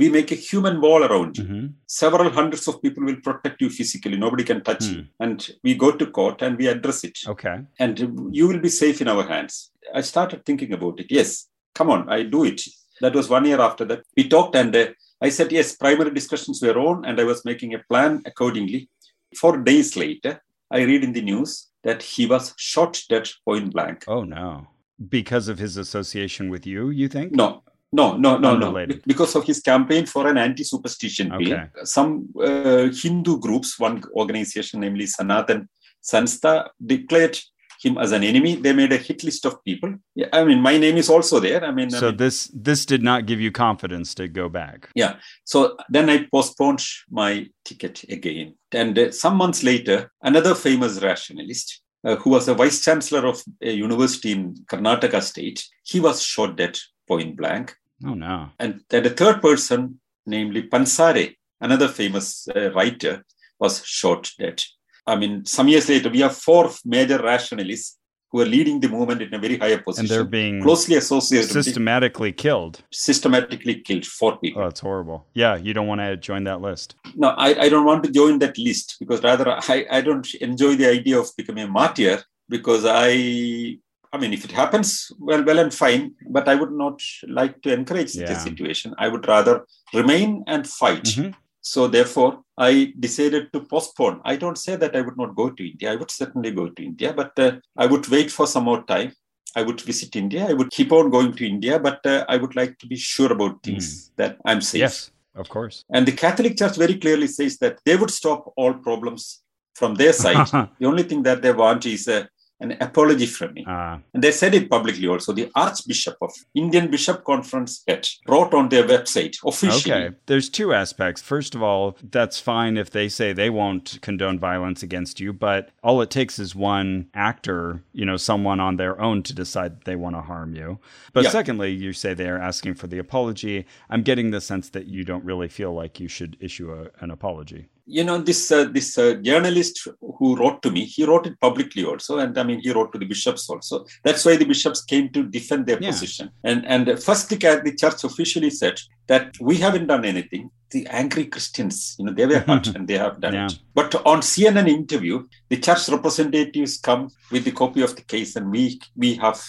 [0.00, 1.44] We make a human wall around you.
[1.44, 4.16] hmm Several hundreds of people will protect you physically.
[4.16, 4.92] Nobody can touch Hmm.
[4.94, 5.00] you.
[5.24, 7.18] And we go to court and we address it.
[7.32, 7.56] Okay.
[7.80, 7.94] And
[8.38, 9.72] you will be safe in our hands.
[9.92, 11.08] I started thinking about it.
[11.18, 12.60] Yes, come on, I do it.
[13.00, 14.02] That was one year after that.
[14.16, 14.86] We talked and uh,
[15.20, 18.88] I said, yes, primary discussions were on, and I was making a plan accordingly.
[19.36, 24.04] Four days later, I read in the news that he was shot dead point blank.
[24.06, 24.66] Oh no.
[25.08, 27.32] Because of his association with you, you think?
[27.32, 27.62] No,
[27.92, 28.66] no, no, no, no.
[28.68, 29.02] Unrelated.
[29.06, 31.66] Because of his campaign for an anti-superstition bill, Okay.
[31.84, 35.68] some uh, Hindu groups, one organization, namely Sanatan
[36.02, 37.38] Sanstha, declared
[37.80, 38.56] him as an enemy.
[38.56, 39.94] They made a hit list of people.
[40.14, 41.64] Yeah, I mean, my name is also there.
[41.64, 44.90] I mean, I So mean, this this did not give you confidence to go back.
[44.94, 45.16] Yeah.
[45.44, 48.54] So then I postponed my ticket again.
[48.72, 51.82] And uh, some months later, another famous rationalist.
[52.04, 55.66] Uh, who was a vice chancellor of a university in Karnataka state?
[55.82, 56.78] He was shot dead
[57.08, 57.74] point blank.
[58.06, 58.50] Oh no.
[58.60, 63.24] And then the third person, namely Pansare, another famous uh, writer,
[63.58, 64.62] was shot dead.
[65.08, 67.96] I mean, some years later, we have four major rationalists
[68.30, 71.64] who are leading the movement in a very higher And they're being closely associated, with
[71.64, 72.74] systematically killed.
[72.92, 74.60] systematically killed four people.
[74.60, 75.26] Oh, that's horrible.
[75.42, 76.94] Yeah, you don't want to join that list.
[77.16, 80.72] no, I, I don't want to join that list because rather I, I don't enjoy
[80.76, 83.78] the idea of becoming a martyr because I
[84.12, 86.04] I mean if it happens, well well and fine,
[86.36, 87.00] but I would not
[87.40, 88.94] like to encourage such a situation.
[88.98, 89.64] I would rather
[89.94, 91.04] remain and fight.
[91.04, 91.34] Mhm.
[91.72, 94.22] So therefore, I decided to postpone.
[94.24, 95.92] I don't say that I would not go to India.
[95.92, 99.12] I would certainly go to India, but uh, I would wait for some more time.
[99.54, 100.46] I would visit India.
[100.48, 103.30] I would keep on going to India, but uh, I would like to be sure
[103.30, 104.80] about things that I'm safe.
[104.80, 105.84] Yes, of course.
[105.90, 109.42] And the Catholic Church very clearly says that they would stop all problems
[109.74, 110.46] from their side.
[110.80, 112.24] the only thing that they want is uh,
[112.60, 113.64] an apology from me.
[113.66, 115.32] uh, And they said it publicly also.
[115.32, 119.94] The Archbishop of Indian Bishop Conference head wrote on their website officially.
[119.94, 120.16] okay.
[120.26, 121.22] There's two aspects.
[121.22, 125.70] First of all, that's fine if they say they won't condone violence against you, but
[125.82, 129.84] all it takes is one actor, you know, someone on their own to decide that
[129.84, 130.78] they want to harm you.
[131.12, 131.30] But Yeah.
[131.30, 133.66] secondly, you say they're asking for the apology.
[133.88, 137.10] I'm getting the sense that you don't really feel like you should issue a, an
[137.10, 137.68] apology.
[137.96, 139.76] You know this uh, this uh, journalist
[140.18, 142.98] who wrote to me he wrote it publicly also and i mean he wrote to
[143.02, 145.90] the bishops also that's why the bishops came to defend their Yeah.
[145.92, 147.38] position and and first the,
[147.82, 148.76] church officially said
[149.12, 150.44] that we haven't done anything
[150.76, 153.46] the angry christians you know they were hurt and they have done Yeah.
[153.46, 155.16] it but on cnn interview
[155.52, 157.02] the church representatives come
[157.32, 158.62] with the copy of the case and we
[159.04, 159.40] we have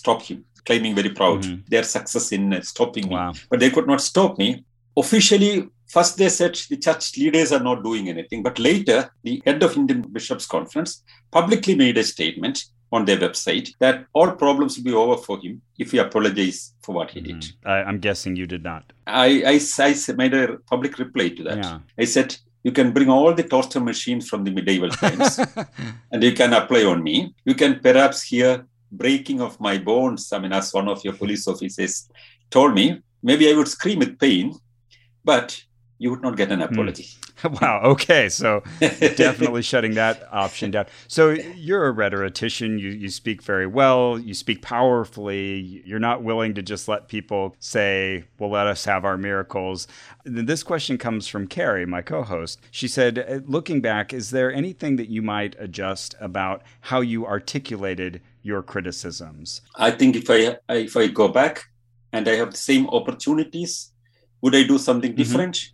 [0.00, 1.56] stopped him claiming very proud Mhm.
[1.72, 3.16] their success in uh, stopping me
[3.50, 4.48] but they could not stop me.
[5.04, 5.52] Officially,
[5.86, 9.76] first they said the church leaders are not doing anything, but later the head of
[9.76, 14.92] Indian Bishops Conference publicly made a statement on their website that all problems will be
[14.92, 17.40] over for him if he apologizes for what he did.
[17.40, 17.52] Mhm.
[17.66, 18.92] I, I'm guessing you did not.
[19.06, 21.58] I, I, I made a public reply to that.
[21.58, 21.78] Yeah.
[21.98, 25.38] I said, you can bring all the torture machines from the medieval times
[26.12, 27.34] and you can apply on me.
[27.44, 30.32] You can perhaps hear breaking of my bones.
[30.32, 32.08] I mean, as one of your police officers
[32.50, 34.54] told me, maybe I would scream with pain,
[35.24, 35.62] but
[36.04, 37.08] you would not get an apology.
[37.62, 37.80] wow.
[37.82, 38.28] Okay.
[38.28, 40.84] So definitely shutting that option down.
[41.08, 42.78] So you're a rhetorician.
[42.78, 44.18] You, you speak very well.
[44.18, 45.82] You speak powerfully.
[45.86, 49.88] You're not willing to just let people say, well, let us have our miracles.
[50.24, 52.60] This question comes from Carrie, my co host.
[52.70, 58.20] She said, looking back, is there anything that you might adjust about how you articulated
[58.42, 59.62] your criticisms?
[59.76, 61.64] I think if I if I go back
[62.12, 63.90] and I have the same opportunities,
[64.42, 65.22] would I do something mm-hmm.
[65.22, 65.54] different?
[65.54, 65.73] Mm-hmm.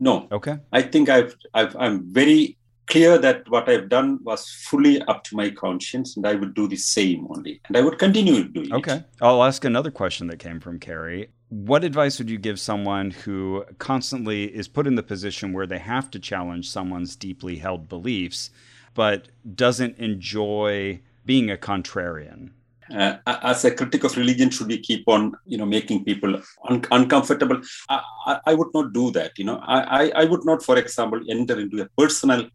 [0.00, 0.26] No.
[0.32, 0.58] Okay.
[0.72, 2.56] I think I've, I've I'm very
[2.90, 6.66] clear that what I've done was fully up to my conscience, and I would do
[6.66, 8.92] the same only, and I would continue doing okay.
[8.92, 8.96] it.
[8.96, 9.04] Okay.
[9.22, 11.30] I'll ask another question that came from Carrie.
[11.50, 15.78] What advice would you give someone who constantly is put in the position where they
[15.78, 18.50] have to challenge someone's deeply held beliefs,
[18.94, 22.50] but doesn't enjoy being a contrarian?
[22.92, 26.84] Uh, as a critic of religion, should we keep on, you know, making people un-
[26.90, 27.60] uncomfortable?
[27.88, 29.38] I, I, I, would not do that.
[29.38, 32.48] You know, I, I, I would not, for example, enter into a personal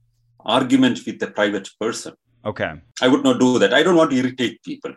[0.46, 2.14] argument with a private person.
[2.46, 2.74] Okay.
[3.02, 3.74] I would not do that.
[3.74, 4.94] I don't want to irritate people.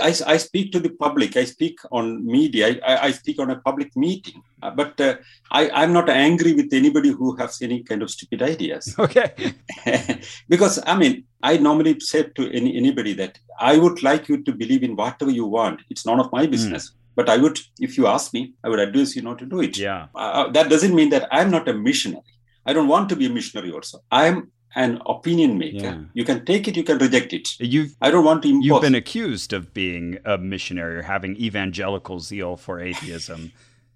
[0.00, 1.36] I, I speak to the public.
[1.36, 2.78] I speak on media.
[2.84, 4.42] I, I speak on a public meeting.
[4.62, 5.16] Uh, but uh,
[5.50, 8.94] I, I'm not angry with anybody who has any kind of stupid ideas.
[8.98, 9.54] Okay.
[10.48, 14.52] because, I mean, I normally say to any, anybody that I would like you to
[14.52, 15.80] believe in whatever you want.
[15.90, 16.50] It's none of my hmm.
[16.50, 16.90] business.
[16.90, 16.94] Mm.
[17.16, 19.76] But I would, if you ask me, I would advise you not to do it.
[19.76, 20.06] Yeah.
[20.14, 22.22] Uh, uh that doesn't mean that I'm not a missionary.
[22.64, 23.98] I don't want to be a missionary also.
[24.10, 25.78] I'm an opinion maker.
[25.78, 26.00] Yeah.
[26.14, 27.48] You can take it, you can reject it.
[27.58, 28.66] You've, I don't want to impose.
[28.66, 33.52] You've been accused of being a missionary or having evangelical zeal for atheism.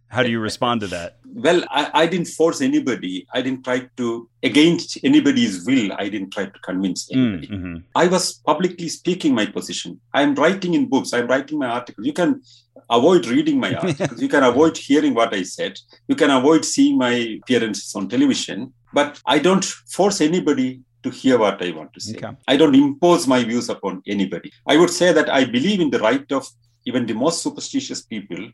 [0.08, 1.16] How do you respond to that?
[1.26, 3.26] Well, I, I, didn't force anybody.
[3.34, 7.48] I didn't try to, against anybody's will, I didn't try to convince mm, anybody.
[7.48, 7.76] Mm-hmm.
[7.96, 10.00] I was publicly speaking my position.
[10.12, 12.06] I'm writing in books, I'm writing my articles.
[12.06, 12.42] You can
[12.88, 14.22] avoid reading my articles.
[14.22, 15.80] you can avoid hearing what I said.
[16.06, 18.72] You can avoid seeing my appearances on television.
[18.94, 22.16] But I don't force anybody to hear what I want to say.
[22.16, 22.34] Okay.
[22.48, 24.50] I don't impose my views upon anybody.
[24.66, 26.48] I would say that I believe in the right of
[26.86, 28.50] even the most superstitious people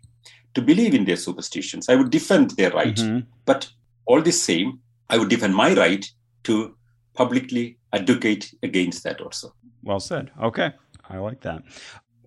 [0.54, 1.88] to believe in their superstitions.
[1.88, 2.96] I would defend their right.
[2.96, 3.20] Mm-hmm.
[3.44, 3.70] But
[4.06, 6.04] all the same, I would defend my right
[6.44, 6.74] to
[7.14, 9.54] publicly advocate against that also.
[9.82, 10.30] Well said.
[10.42, 10.72] Okay.
[11.08, 11.62] I like that.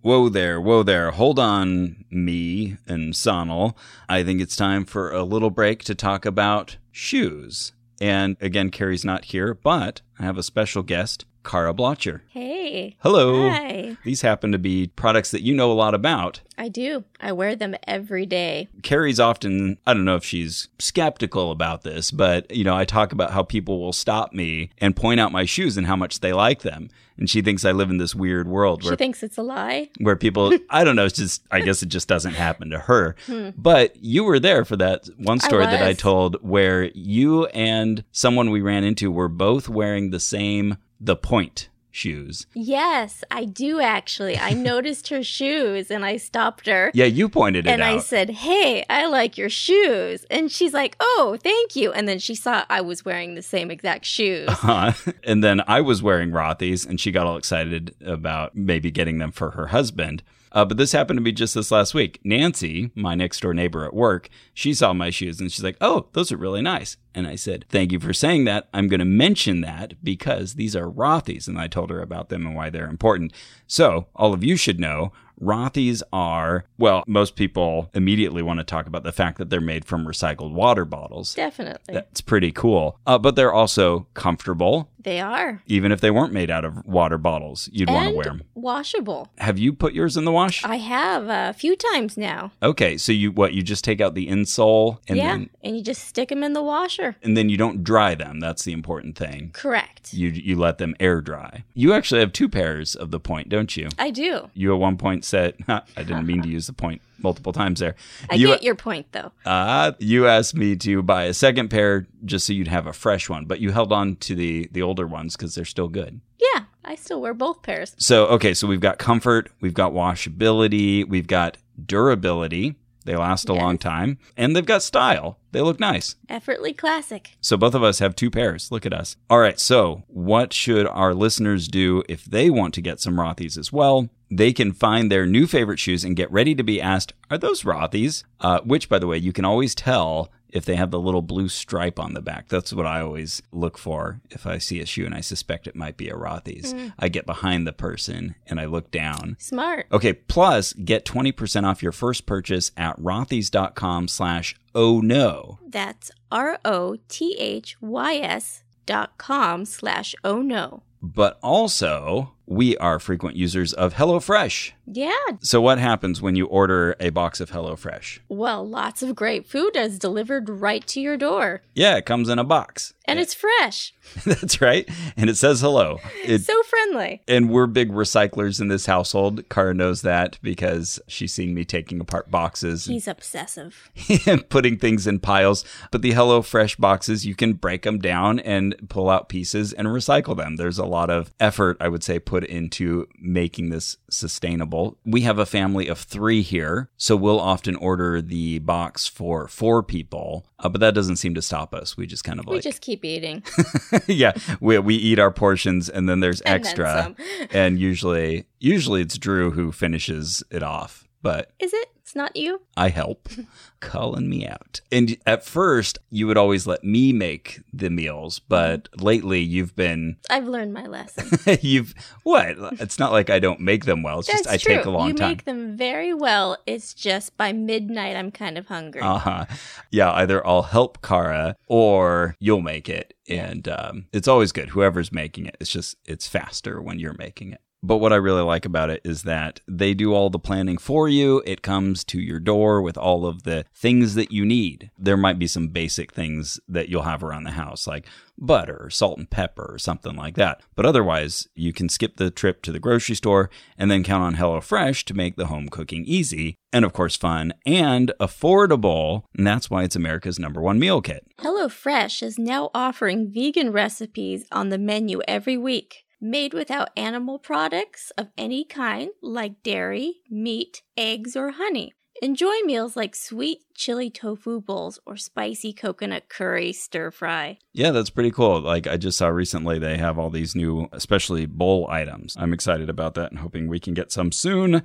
[0.02, 1.12] Whoa there, whoa there.
[1.12, 3.76] Hold on, me and Sanal.
[4.10, 7.72] I think it's time for a little break to talk about shoes.
[8.04, 12.22] And again, Carrie's not here, but I have a special guest, Kara Blocher.
[12.30, 12.96] Hey.
[13.00, 13.50] Hello.
[13.50, 13.98] Hi.
[14.04, 16.42] These happen to be products that you know a lot about.
[16.58, 17.04] I do.
[17.20, 18.68] I wear them every day.
[18.82, 23.12] Carrie's often, I don't know if she's skeptical about this, but, you know, I talk
[23.12, 26.34] about how people will stop me and point out my shoes and how much they
[26.34, 26.90] like them.
[27.18, 29.90] And she thinks I live in this weird world where she thinks it's a lie.
[30.00, 33.16] Where people, I don't know, it's just, I guess it just doesn't happen to her.
[33.28, 33.50] Hmm.
[33.56, 38.04] But you were there for that one story I that I told where you and
[38.12, 42.48] someone we ran into were both wearing the same the point shoes.
[42.54, 44.38] Yes, I do actually.
[44.38, 46.92] I noticed her shoes and I stopped her.
[46.94, 47.90] Yeah, you pointed it and out.
[47.90, 50.26] And I said, Hey, I like your shoes.
[50.30, 51.94] And she's like, Oh, thank you.
[51.94, 54.50] And then she saw I was wearing the same exact shoes.
[54.50, 54.94] Uh-huh.
[55.26, 59.32] And then I was wearing Rothy's and she got all excited about maybe getting them
[59.32, 60.22] for her husband.
[60.54, 62.20] Uh, but this happened to be just this last week.
[62.24, 66.08] Nancy, my next door neighbor at work, she saw my shoes and she's like, "Oh,
[66.14, 68.70] those are really nice." And I said, "Thank you for saying that.
[68.74, 72.46] I'm going to mention that because these are Rothy's." And I told her about them
[72.46, 73.34] and why they're important.
[73.66, 75.12] So all of you should know
[75.42, 79.86] Rothy's are, well, most people immediately want to talk about the fact that they're made
[79.86, 81.34] from recycled water bottles.
[81.34, 81.94] Definitely.
[81.94, 83.00] That's pretty cool.
[83.06, 84.90] Uh, but they're also comfortable.
[85.04, 85.62] They are.
[85.68, 88.44] Even if they weren't made out of water bottles, you'd want to wear them.
[88.56, 89.28] Washable.
[89.38, 90.64] Have you put yours in the wash?
[90.64, 92.54] I have a few times now.
[92.62, 93.54] Okay, so you what?
[93.54, 96.54] You just take out the insole and yeah, then, and you just stick them in
[96.54, 97.18] the washer.
[97.22, 98.40] And then you don't dry them.
[98.40, 99.52] That's the important thing.
[99.54, 100.14] Correct.
[100.14, 101.66] You you let them air dry.
[101.74, 103.90] You actually have two pairs of the point, don't you?
[104.00, 104.50] I do.
[104.54, 107.96] You at one point said, I didn't mean to use the point multiple times there.
[108.30, 109.32] I you, get your point though.
[109.46, 113.30] Uh, you asked me to buy a second pair just so you'd have a fresh
[113.30, 116.22] one, but you held on to the the older ones because they're still good.
[116.40, 117.96] Yeah, I still wear both pairs.
[117.98, 122.76] So okay, so we've got comfort, we've got washability, we've got durability.
[123.06, 123.62] They last a yes.
[123.62, 125.38] long time, and they've got style.
[125.52, 126.16] They look nice.
[126.30, 127.36] Effortly classic.
[127.42, 128.72] So both of us have two pairs.
[128.72, 129.18] Look at us.
[129.30, 129.60] All right.
[129.60, 134.08] So what should our listeners do if they want to get some Rothy's as well?
[134.38, 137.64] They can find their new favorite shoes and get ready to be asked, Are those
[137.64, 138.24] Rothy's?
[138.40, 141.50] Uh, which, by the way, you can always tell if they have the little blue
[141.50, 142.48] stripe on the back.
[142.48, 145.76] That's what I always look for if I see a shoe and I suspect it
[145.76, 146.74] might be a Rothy's.
[146.74, 146.94] Mm.
[147.00, 149.36] I get behind the person and I look down.
[149.40, 149.88] Smart.
[149.92, 155.58] Okay, plus get 20% off your first purchase at rothys.com slash oh no.
[155.68, 160.84] That's R O T H Y S dot com slash oh no.
[161.02, 164.72] But also, we are frequent users of HelloFresh.
[164.86, 165.12] Yeah.
[165.42, 168.20] So, what happens when you order a box of HelloFresh?
[168.30, 171.62] Well, lots of great food is delivered right to your door.
[171.74, 172.94] Yeah, it comes in a box.
[173.06, 173.94] And it's fresh.
[174.26, 174.88] That's right.
[175.18, 176.00] And it says hello.
[176.24, 177.22] It's so friendly.
[177.28, 179.48] and we're big recyclers in this household.
[179.50, 183.92] Cara knows that because she's seen me taking apart boxes He's obsessive.
[184.26, 185.66] and putting things in piles.
[185.92, 190.36] But the HelloFresh boxes, you can break them down and pull out pieces and recycle
[190.38, 190.56] them.
[190.56, 194.98] There's a lot of effort, I would say, put into making this sustainable.
[195.06, 199.84] We have a family of three here, so we'll often order the box for four
[199.84, 200.46] people.
[200.60, 201.98] Uh, but that doesn't seem to stop us.
[201.98, 203.44] We just kind of We like, just keep eating.
[204.08, 207.16] yeah, we, we eat our portions and then there's And extra.
[207.52, 211.08] and usually, usually it's Drew who finishes it off.
[211.24, 211.90] But Is it?
[212.02, 212.62] It's not you?
[212.76, 213.30] I help,
[213.80, 214.82] calling me out.
[214.92, 220.18] And at first, you would always let me make the meals, but lately you've been,
[220.30, 221.58] I've learned my lesson.
[221.62, 222.58] you've what?
[222.82, 224.20] It's not like I don't make them well.
[224.20, 224.76] It's That's just I true.
[224.76, 225.30] take a long you time.
[225.30, 226.58] You make them very well.
[226.66, 229.02] It's just by midnight I'm kind of hungry.
[229.02, 229.46] Uh huh.
[229.90, 234.70] Yeah, either I'll help Kara or you'll make it, and um, it's always good.
[234.70, 237.62] Whoever's making it, it's just it's faster when you're making it.
[237.86, 241.10] But what I really like about it is that they do all the planning for
[241.10, 241.44] you.
[241.46, 244.90] It comes to your door with all of the things that you need.
[244.98, 248.08] There might be some basic things that you'll have around the house, like
[248.38, 250.62] butter, salt and pepper, or something like that.
[250.76, 254.36] But otherwise, you can skip the trip to the grocery store and then count on
[254.38, 259.24] HelloFresh to make the home cooking easy and, of course, fun and affordable.
[259.38, 261.28] And that's why it's America's number one meal kit.
[261.40, 266.03] HelloFresh is now offering vegan recipes on the menu every week.
[266.26, 271.96] Made without animal products of any kind, like dairy, meat, eggs, or honey.
[272.22, 277.58] Enjoy meals like sweet chili tofu bowls or spicy coconut curry stir fry.
[277.74, 278.62] Yeah, that's pretty cool.
[278.62, 282.38] Like I just saw recently, they have all these new, especially bowl items.
[282.40, 284.82] I'm excited about that and hoping we can get some soon.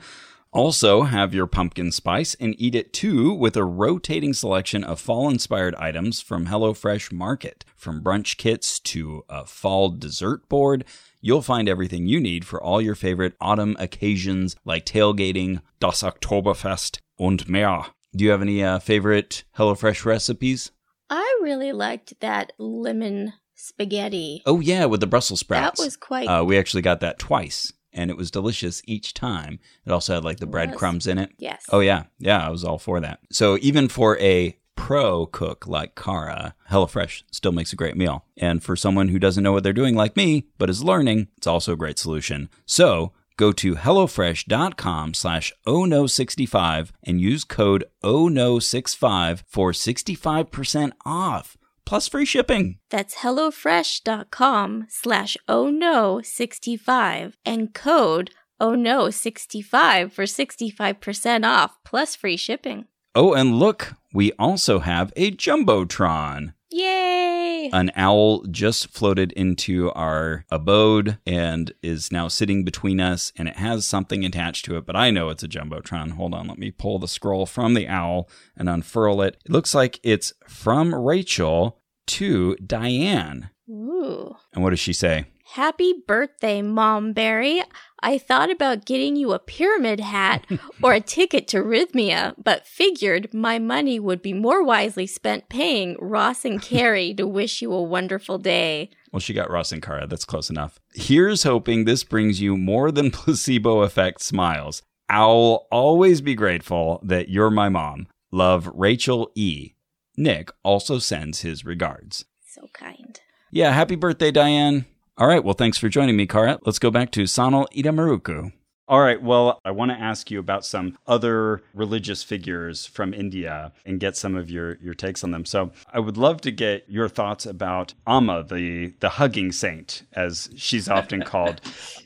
[0.51, 5.29] Also, have your pumpkin spice and eat it too with a rotating selection of fall
[5.29, 7.67] inspired items from HelloFresh Market.
[7.77, 10.87] From brunch kits to a fall dessert board,
[11.21, 16.99] you'll find everything you need for all your favorite autumn occasions like tailgating, Das Oktoberfest,
[17.19, 17.87] und mehr.
[18.17, 20.71] Do you have any uh, favorite HelloFresh recipes?
[21.11, 24.43] I really liked that lemon spaghetti.
[24.47, 25.79] Oh yeah, with the Brussels sprouts.
[25.79, 29.59] That was quite Uh, we actually got that twice, and it was delicious each time.
[29.87, 31.31] It also had like the breadcrumbs in it.
[31.39, 31.65] yes.
[31.71, 33.21] Oh yeah, yeah, I was all for that.
[33.31, 38.25] So even for a pro cook like Kara, HelloFresh still makes a great meal.
[38.37, 41.49] And for someone who doesn't know what they're doing like me, but is learning, it's
[41.49, 42.49] also a great solution.
[42.65, 51.57] So go to HelloFresh.com slash oh ONO65 and use code oh ONO65 for 65% off,
[51.85, 52.79] plus free shipping.
[52.89, 58.31] That's HelloFresh.com slash oh no 65 and code
[58.61, 62.87] oh no 65 for 65% off plus free shipping.
[63.15, 66.53] Oh, and look, we also have a Jumbotron.
[66.73, 67.71] Yay!
[67.73, 73.59] An owl just floated into our abode and is now sitting between us, and it
[73.59, 76.15] has something attached to it, but I know it's a Jumbotron.
[76.15, 79.37] Hold on, let me pull the scroll from the owl and unfurl it.
[79.45, 81.79] It looks like it's from Rachel
[82.09, 83.51] to Diane.
[83.71, 84.35] Ooh.
[84.53, 85.27] And what does she say?
[85.53, 87.63] Happy birthday, Mom Barry.
[88.01, 90.45] I thought about getting you a pyramid hat
[90.83, 95.97] or a ticket to Rythmia, but figured my money would be more wisely spent paying
[96.01, 98.91] Ross and Carrie to wish you a wonderful day.
[99.11, 100.07] Well, she got Ross and Cara.
[100.07, 100.79] That's close enough.
[100.93, 104.83] Here's hoping this brings you more than placebo effect smiles.
[105.09, 108.09] I'll always be grateful that you're my mom.
[108.31, 109.73] Love, Rachel E.
[110.15, 112.27] Nick also sends his regards.
[112.47, 113.19] So kind.
[113.51, 114.85] Yeah, happy birthday, Diane.
[115.19, 116.61] All right, well, thanks for joining me, Cara.
[116.65, 118.53] Let's go back to Sanal Edamaruku.
[118.87, 123.73] All right, well, I want to ask you about some other religious figures from India
[123.85, 125.45] and get some of your, your takes on them.
[125.45, 130.51] So I would love to get your thoughts about Amma, the, the hugging saint, as
[130.57, 131.63] she's often called.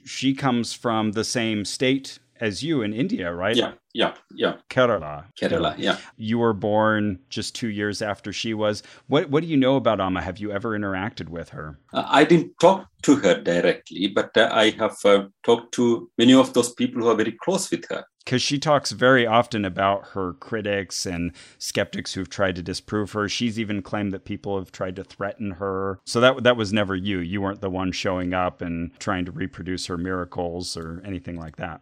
[0.06, 3.56] she comes from the same state as you in India, right?
[3.56, 4.54] Yeah, yeah, yeah.
[4.70, 5.24] Kerala.
[5.38, 5.98] Kerala, yeah.
[6.16, 8.82] You were born just two years after she was.
[9.06, 10.22] What What do you know about Amma?
[10.22, 11.78] Have you ever interacted with her?
[11.92, 16.34] Uh, I didn't talk to her directly, but uh, I have uh, talked to many
[16.34, 18.04] of those people who are very close with her.
[18.24, 23.28] Because she talks very often about her critics and skeptics who've tried to disprove her.
[23.28, 25.98] She's even claimed that people have tried to threaten her.
[26.04, 27.18] So that that was never you.
[27.18, 31.56] You weren't the one showing up and trying to reproduce her miracles or anything like
[31.56, 31.80] that.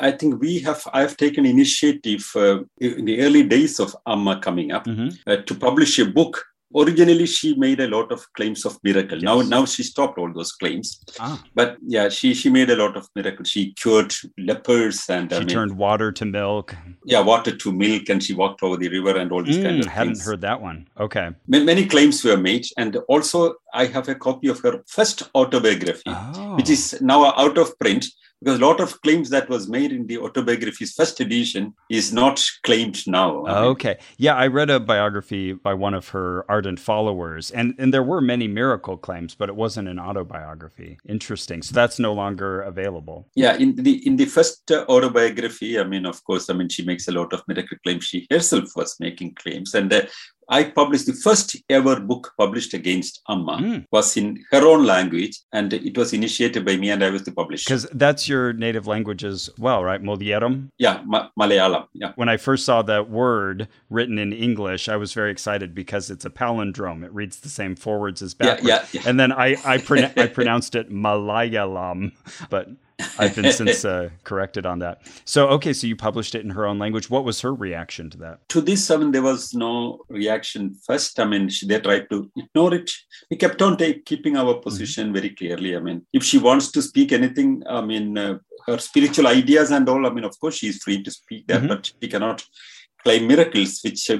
[0.00, 0.86] I think we have.
[0.92, 5.08] I have taken initiative uh, in the early days of Amma coming up Mm-hmm.
[5.30, 6.44] uh, to publish a book.
[6.74, 9.18] Originally, she made a lot of claims of miracle.
[9.20, 9.48] Now, Yes.
[9.48, 11.00] now she stopped all those claims.
[11.20, 13.48] Ah, But yeah, she she made a lot of miracles.
[13.48, 16.74] She cured lepers and she I mean, turned water to milk.
[17.04, 19.86] yeah, water to milk, and she walked over the river and all these kind Mm,
[19.86, 20.26] of hadn't things.
[20.26, 20.88] heard that one.
[20.98, 21.30] Okay.
[21.48, 26.02] Ma- Many claims were made, and also I have a copy of her first autobiography,
[26.06, 26.56] Oh.
[26.56, 28.06] which is now out of print
[28.42, 32.44] because a lot of claims that was made in the autobiography's first edition is not
[32.64, 33.46] claimed now.
[33.46, 33.98] Okay.
[34.16, 38.20] Yeah, I read a biography by one of her ardent followers, and, and there were
[38.20, 40.98] many miracle claims, but it wasn't an autobiography.
[41.08, 41.62] Interesting.
[41.62, 43.28] So that's no longer available.
[43.34, 46.84] Yeah, in the in the first uh, autobiography, I mean, of course, I mean, she
[46.84, 48.04] makes a lot of miracle claims.
[48.04, 50.02] She herself was making claims, and uh,
[50.48, 53.84] I published the first ever book published against Amma Mm.
[53.92, 57.32] was in her own language, and it was initiated by me, and I was the
[57.32, 57.64] publisher.
[57.66, 60.02] Because that's your native language as well, right?
[60.02, 60.68] Mulierum?
[60.78, 61.86] Yeah, Ma- Malayalam.
[61.94, 62.12] Yeah.
[62.16, 66.24] When I first saw that word written in English, I was very excited because it's
[66.24, 67.04] a palindrome.
[67.04, 68.68] It reads the same forwards as Yeah, backwards.
[68.68, 69.02] yeah, yeah.
[69.08, 72.12] And then I I, pron- I pronounced it Malayalam,
[72.50, 72.68] but
[73.18, 75.02] I've been since uh, corrected on that.
[75.24, 77.10] So okay, so you published it in her own language.
[77.10, 78.48] What was her reaction to that?
[78.48, 81.18] to this, I mean, there was no reaction first.
[81.18, 82.90] I mean, she, they tried to ignore it.
[83.30, 85.76] We kept on take, keeping our position very clearly.
[85.76, 89.88] I mean, if she wants to speak anything, I mean, uh, her spiritual ideas and
[89.88, 91.68] all, I mean, of course, she is free to speak that, Mhm.
[91.68, 92.44] but she cannot
[93.04, 94.18] claim miracles, which uh,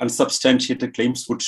[0.00, 1.42] unsubstantiated claims would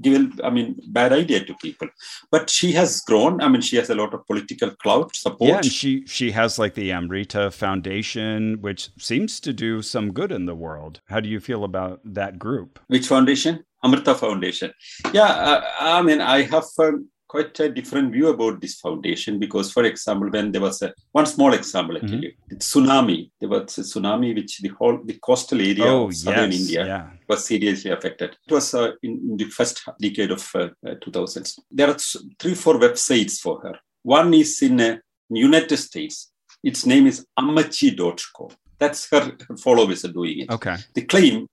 [0.00, 1.88] give, I mean, bad idea to people.
[2.30, 3.40] But she has grown.
[3.40, 5.48] I mean, she has a lot of political clout support.
[5.48, 10.32] Yeah, and she she has like the Amrita Foundation, which seems to do some good
[10.32, 11.00] in the world.
[11.06, 12.78] How do you feel about that group?
[12.88, 13.64] Which foundation?
[13.82, 14.72] Amrita Foundation.
[15.12, 19.72] Yeah, uh, I mean, I have um, quite a different view about this foundation because,
[19.72, 23.30] for example, when there was a one small example, I tell you, the tsunami.
[23.40, 26.86] There was a tsunami which the whole the coastal area oh of southern yes, India
[26.86, 27.04] yeah.
[27.28, 28.36] was seriously affected.
[28.46, 31.58] It was uh, in, in the first decade of uh, uh, 2000s.
[31.72, 31.96] There are
[32.40, 33.74] three, four websites for her.
[34.04, 34.98] One is in uh,
[35.28, 36.30] United States.
[36.62, 38.50] Its name is amachi.com.
[38.78, 40.76] That's her, her followers are doing it Okay.
[40.94, 41.48] the claim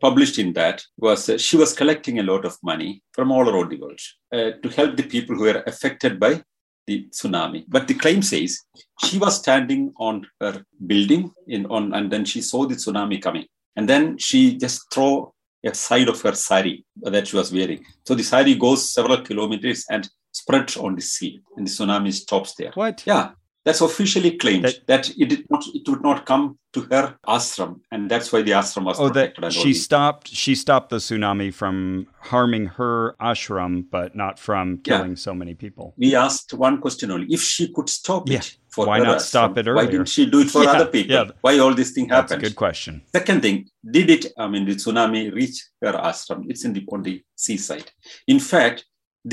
[0.00, 3.70] published in that was uh, she was collecting a lot of money from all around
[3.70, 4.00] the world
[4.32, 6.42] uh, to help the people who were affected by
[6.86, 7.64] the tsunami.
[7.68, 8.60] But the claim says
[9.04, 13.46] she was standing on her building in on, and then she saw the tsunami coming,
[13.74, 15.32] and then she just throw
[15.64, 17.84] a side of her sari that she was wearing.
[18.06, 22.54] So the sari goes several kilometers and spreads on the sea, and the tsunami stops
[22.54, 22.70] there.
[22.74, 23.02] What?
[23.06, 23.30] Yeah,
[23.66, 26.44] that's officially claimed That- that, it did not, it would not come
[26.74, 27.04] to her
[27.36, 29.42] ashram, and that's why the ashram was Oh, protected.
[29.44, 30.26] that she stopped.
[30.42, 34.98] She stopped the tsunami from harming her ashram, but not from Yeah.
[34.98, 35.86] killing so many people.
[36.04, 38.38] we asked one question only: if she could stop Yeah.
[38.38, 39.84] it for Why not ashram, stop it earlier?
[39.84, 41.14] Why didn't she do it for Yeah, other people?
[41.16, 41.24] yeah.
[41.40, 42.42] Why all this thing That's a happened?
[42.46, 42.92] good question.
[43.20, 43.56] Second thing,
[43.96, 44.24] did it?
[44.38, 46.40] I mean, the tsunami reach her ashram?
[46.50, 47.14] It's in the on the
[47.44, 47.88] seaside.
[48.34, 48.78] In fact,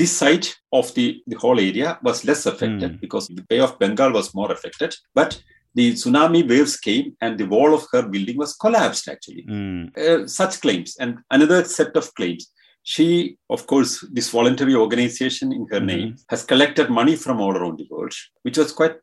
[0.00, 3.00] this side of the, the whole area was less affected Hmm.
[3.00, 4.92] because the Bay of Bengal was more affected.
[5.14, 5.40] But
[5.76, 9.44] the tsunami waves came and the wall of her building was collapsed actually.
[9.48, 9.96] Mm.
[9.96, 10.96] Uh, such claims.
[10.98, 12.50] And another set of claims.
[12.82, 15.86] She, of course, this voluntary organization in her Mhm.
[15.92, 18.96] name has collected money from all around the world, which was quite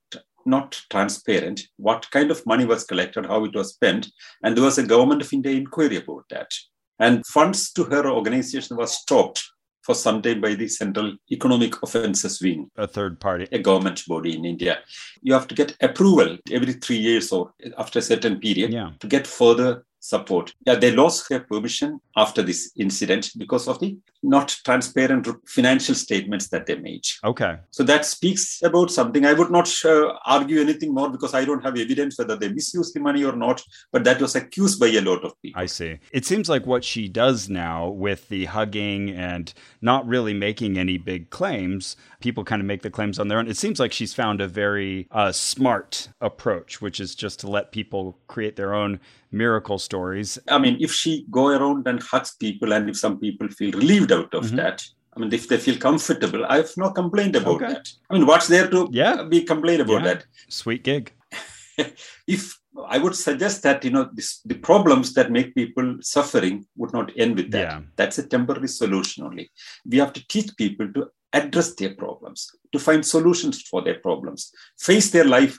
[0.46, 1.58] not transparent.
[1.78, 4.04] What kind of money was collected, how it was spent,
[4.44, 6.52] and there was a government of India inquiry about that.
[7.00, 9.42] And funds to her organization was stopped
[9.82, 13.48] for some time by the Central Economic Offences Wing A third party.
[13.52, 14.80] a government body in India.
[15.22, 18.92] You have to get approval every three years or after a certain period Yeah.
[19.00, 20.54] to get further support.
[20.66, 26.50] Yeah, they lost their permission after this incident because of the not transparent financial statements
[26.50, 27.06] that they made.
[27.24, 27.58] Okay.
[27.72, 29.26] So that speaks about something.
[29.26, 32.94] I would not uh, argue anything more because I don't have evidence whether they misused
[32.94, 35.62] the money or not, but that was accused by a lot of people.
[35.62, 36.00] I see.
[36.12, 40.98] It seems like what she does now with the hugging and not really making any
[40.98, 43.48] big claims, people kind of make the claims on their own.
[43.48, 47.72] It seems like she's found a very uh, smart approach, which is just to let
[47.72, 49.00] people create their own
[49.32, 50.38] miracle stories.
[50.50, 54.12] I mean, if she go around and hugs people, and if some people feel relieved
[54.12, 54.56] out of Mhm.
[54.58, 54.84] that,
[55.16, 57.74] I mean, if they feel comfortable, I have no complaint about Okay.
[57.74, 57.90] that.
[58.10, 59.24] I mean, what's there to Yeah.
[59.24, 60.14] be complained about Yeah.
[60.14, 60.26] that?
[60.50, 61.14] Sweet gig.
[62.28, 66.94] If I would suggest that you know this, the problems that make people suffering would
[66.94, 67.68] not end with that.
[67.68, 67.82] Yeah.
[67.98, 69.52] That's a temporary solution only.
[69.86, 74.52] We have to teach people to address their problems, to find solutions for their problems,
[74.80, 75.58] face their life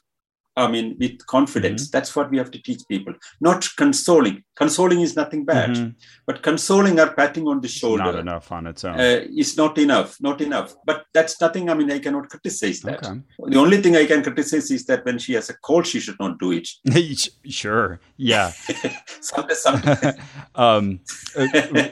[0.56, 1.84] I mean, with confidence.
[1.84, 1.96] Mm-hmm.
[1.96, 3.14] That's what we have to teach people.
[3.40, 4.44] Not consoling.
[4.54, 5.90] Consoling is nothing bad, mm-hmm.
[6.26, 8.04] but consoling or patting on the shoulder.
[8.04, 9.00] Not enough on its own.
[9.00, 10.18] Uh, is not enough.
[10.20, 10.74] Not enough.
[10.84, 11.70] But that's nothing.
[11.70, 13.06] I mean, I cannot criticize that.
[13.06, 13.20] Okay.
[13.46, 16.20] The only thing I can criticize is that when she has a cold, she should
[16.20, 16.68] not do it.
[17.48, 18.00] sure.
[18.18, 18.50] Yeah.
[19.20, 20.18] sometimes, sometimes.
[20.54, 21.00] um,
[21.34, 21.88] uh,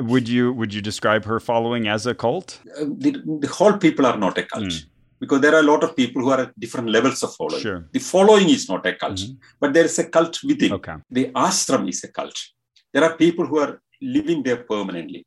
[0.00, 2.58] would you would you describe her following as a cult?
[2.76, 4.64] Uh, the, the whole people are not a cult.
[4.64, 4.86] Mm
[5.20, 7.62] because there are a lot of people who are at different levels of following.
[7.62, 7.88] Sure.
[7.92, 9.34] The following is not a cult, mm-hmm.
[9.60, 10.72] but there is a cult within.
[10.72, 10.94] Okay.
[11.10, 12.38] The ashram is a cult.
[12.92, 15.26] There are people who are living there permanently.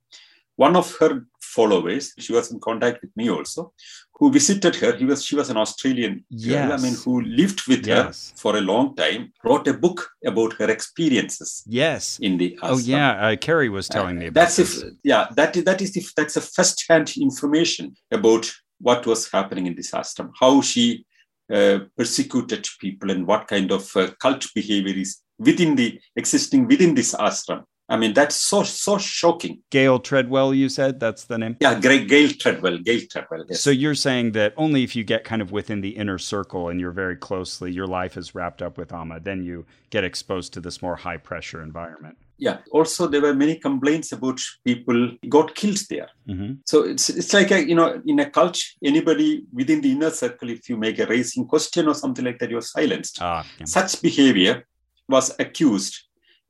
[0.55, 3.73] One of her followers, she was in contact with me also,
[4.15, 4.95] who visited her.
[4.95, 6.67] He was she was an Australian yes.
[6.67, 8.31] girl, I mean, who lived with yes.
[8.31, 11.63] her for a long time, wrote a book about her experiences.
[11.67, 12.19] Yes.
[12.21, 12.71] In the ashram.
[12.71, 14.83] Oh yeah, uh, Carrie was telling uh, me about that's this.
[14.83, 19.75] If, yeah, that that is the, that's a first-hand information about what was happening in
[19.75, 21.05] this ashram, how she
[21.51, 26.95] uh, persecuted people, and what kind of uh, cult behavior is within the existing within
[26.95, 27.63] this ashram.
[27.89, 29.61] I mean, that's so so shocking.
[29.69, 31.57] Gail Tredwell, you said that's the name.
[31.59, 32.83] Yeah, Gail, Gail Tredwell.
[32.83, 33.45] Gail Tredwell.
[33.49, 33.59] Yes.
[33.59, 36.79] So you're saying that only if you get kind of within the inner circle and
[36.79, 40.61] you're very closely, your life is wrapped up with Amma, then you get exposed to
[40.61, 42.17] this more high pressure environment.
[42.45, 42.57] Yeah.
[42.71, 44.99] Also, there were many complaints about people
[45.29, 46.09] got killed there.
[46.27, 46.55] Mm-hmm.
[46.65, 50.49] So it's it's like a, you know in a cult, anybody within the inner circle,
[50.49, 53.19] if you make a raising question or something like that, you're silenced.
[53.21, 53.65] Ah, yeah.
[53.65, 54.65] Such behavior
[55.07, 55.95] was accused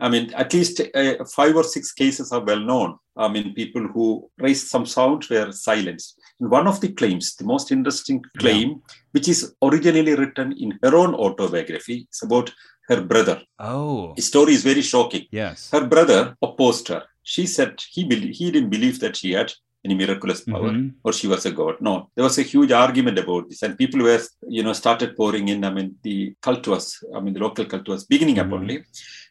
[0.03, 2.97] I mean, at least uh, five or six cases are well known.
[3.15, 6.19] I mean, people who raised some sound were silenced.
[6.39, 8.95] And one of the claims, the most interesting claim, yeah.
[9.11, 12.51] which is originally written in her own autobiography, is about
[12.89, 13.41] her brother.
[13.59, 14.13] Oh.
[14.15, 15.25] The story is very shocking.
[15.31, 15.69] Yes.
[15.71, 17.03] Her brother opposed her.
[17.23, 19.51] She said he, be- he didn't believe that she had
[19.85, 20.89] any miraculous power mm-hmm.
[21.03, 21.75] or she was a god.
[21.81, 25.49] No, there was a huge argument about this, and people were, you know, started pouring
[25.49, 25.63] in.
[25.63, 28.53] I mean, the cult was, I mean, the local cult was beginning mm-hmm.
[28.53, 28.83] up only,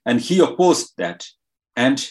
[0.04, 1.26] and he opposed that.
[1.74, 2.06] And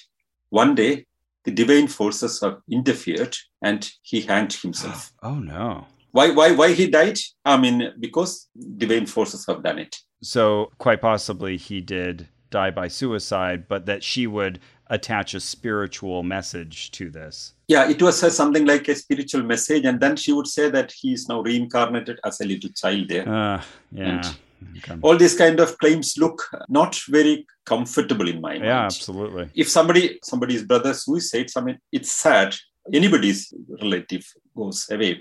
[0.50, 1.06] one day,
[1.44, 5.12] the divine forces have interfered, and he hanged himself.
[5.24, 5.86] oh no!
[6.12, 6.32] Why?
[6.32, 6.52] Why?
[6.52, 7.20] Why he died?
[7.46, 9.96] I mean, because divine forces have done it.
[10.22, 16.22] So quite possibly he did die by suicide, but that she would attach a spiritual
[16.22, 17.54] message to this.
[17.68, 21.14] Yeah, it was something like a spiritual message, and then she would say that he
[21.14, 23.28] is now reincarnated as a little child there.
[23.28, 23.62] Uh,
[23.92, 24.34] yeah.
[24.78, 25.00] Okay.
[25.02, 28.66] All these kind of claims look not very comfortable in my mind.
[28.66, 29.50] Yeah, absolutely.
[29.56, 32.56] If somebody, somebody's brother suicides, I mean, it's sad.
[32.94, 34.24] Anybody's relative
[34.62, 35.14] goes away,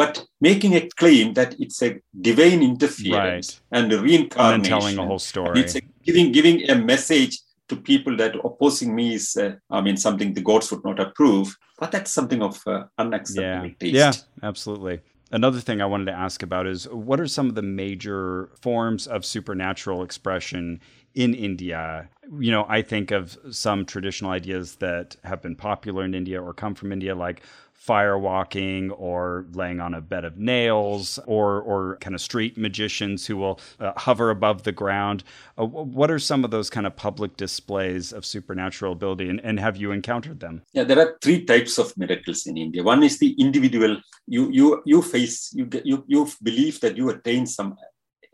[0.00, 1.90] but making a claim that it's a
[2.28, 3.78] divine interference right.
[3.78, 7.34] and reincarnation, and telling a whole story, it's a, giving giving a message
[7.68, 11.56] to people that opposing me is, uh, I mean, something the gods would not approve.
[11.78, 13.74] But that's something of uh, unacceptable yeah.
[13.78, 13.94] taste.
[13.94, 15.00] Yeah, absolutely.
[15.30, 19.06] Another thing I wanted to ask about is what are some of the major forms
[19.06, 20.80] of supernatural expression
[21.14, 22.08] in India?
[22.40, 26.54] You know, I think of some traditional ideas that have been popular in India or
[26.54, 27.42] come from India, like
[27.78, 33.24] fire walking or laying on a bed of nails or or kind of street magicians
[33.24, 35.22] who will uh, hover above the ground.
[35.56, 39.60] Uh, what are some of those kind of public displays of supernatural ability and, and
[39.60, 40.60] have you encountered them?
[40.72, 42.82] Yeah there are three types of miracles in india.
[42.82, 43.96] One is the individual.
[44.26, 47.76] You you you face you get you you believe that you attain some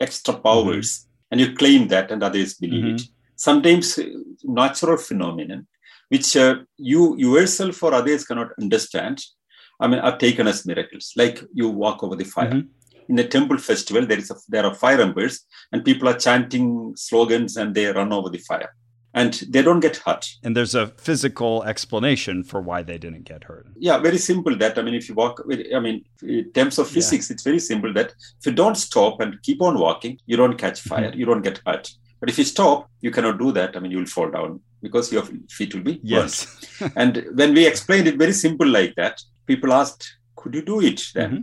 [0.01, 1.29] extra powers mm-hmm.
[1.31, 2.97] and you claim that and others believe mm-hmm.
[2.97, 3.03] it
[3.37, 4.05] sometimes uh,
[4.43, 5.66] natural phenomenon
[6.09, 9.22] which uh, you yourself or others cannot understand,
[9.81, 11.12] I mean, are taken as miracles.
[11.16, 12.51] Like you walk over the fire.
[12.51, 12.68] Mm-hmm.
[13.06, 16.94] In a temple festival, there is a, there are fire embers, and people are chanting
[16.97, 18.74] slogans, and they run over the fire,
[19.12, 20.26] and they don't get hurt.
[20.43, 23.66] And there's a physical explanation for why they didn't get hurt.
[23.76, 24.56] Yeah, very simple.
[24.56, 25.43] That I mean, if you walk,
[25.74, 27.35] I mean, in terms of physics, yeah.
[27.35, 27.93] it's very simple.
[27.93, 31.18] That if you don't stop and keep on walking, you don't catch fire, mm-hmm.
[31.18, 31.90] you don't get hurt.
[32.20, 33.76] But if you stop, you cannot do that.
[33.76, 35.24] I mean, you will fall down because your
[35.56, 36.31] feet will be yes.
[37.02, 39.16] and when we explained it very simple like that,
[39.51, 40.02] people asked,
[40.36, 41.43] "Could you do it?" Then, mm-hmm.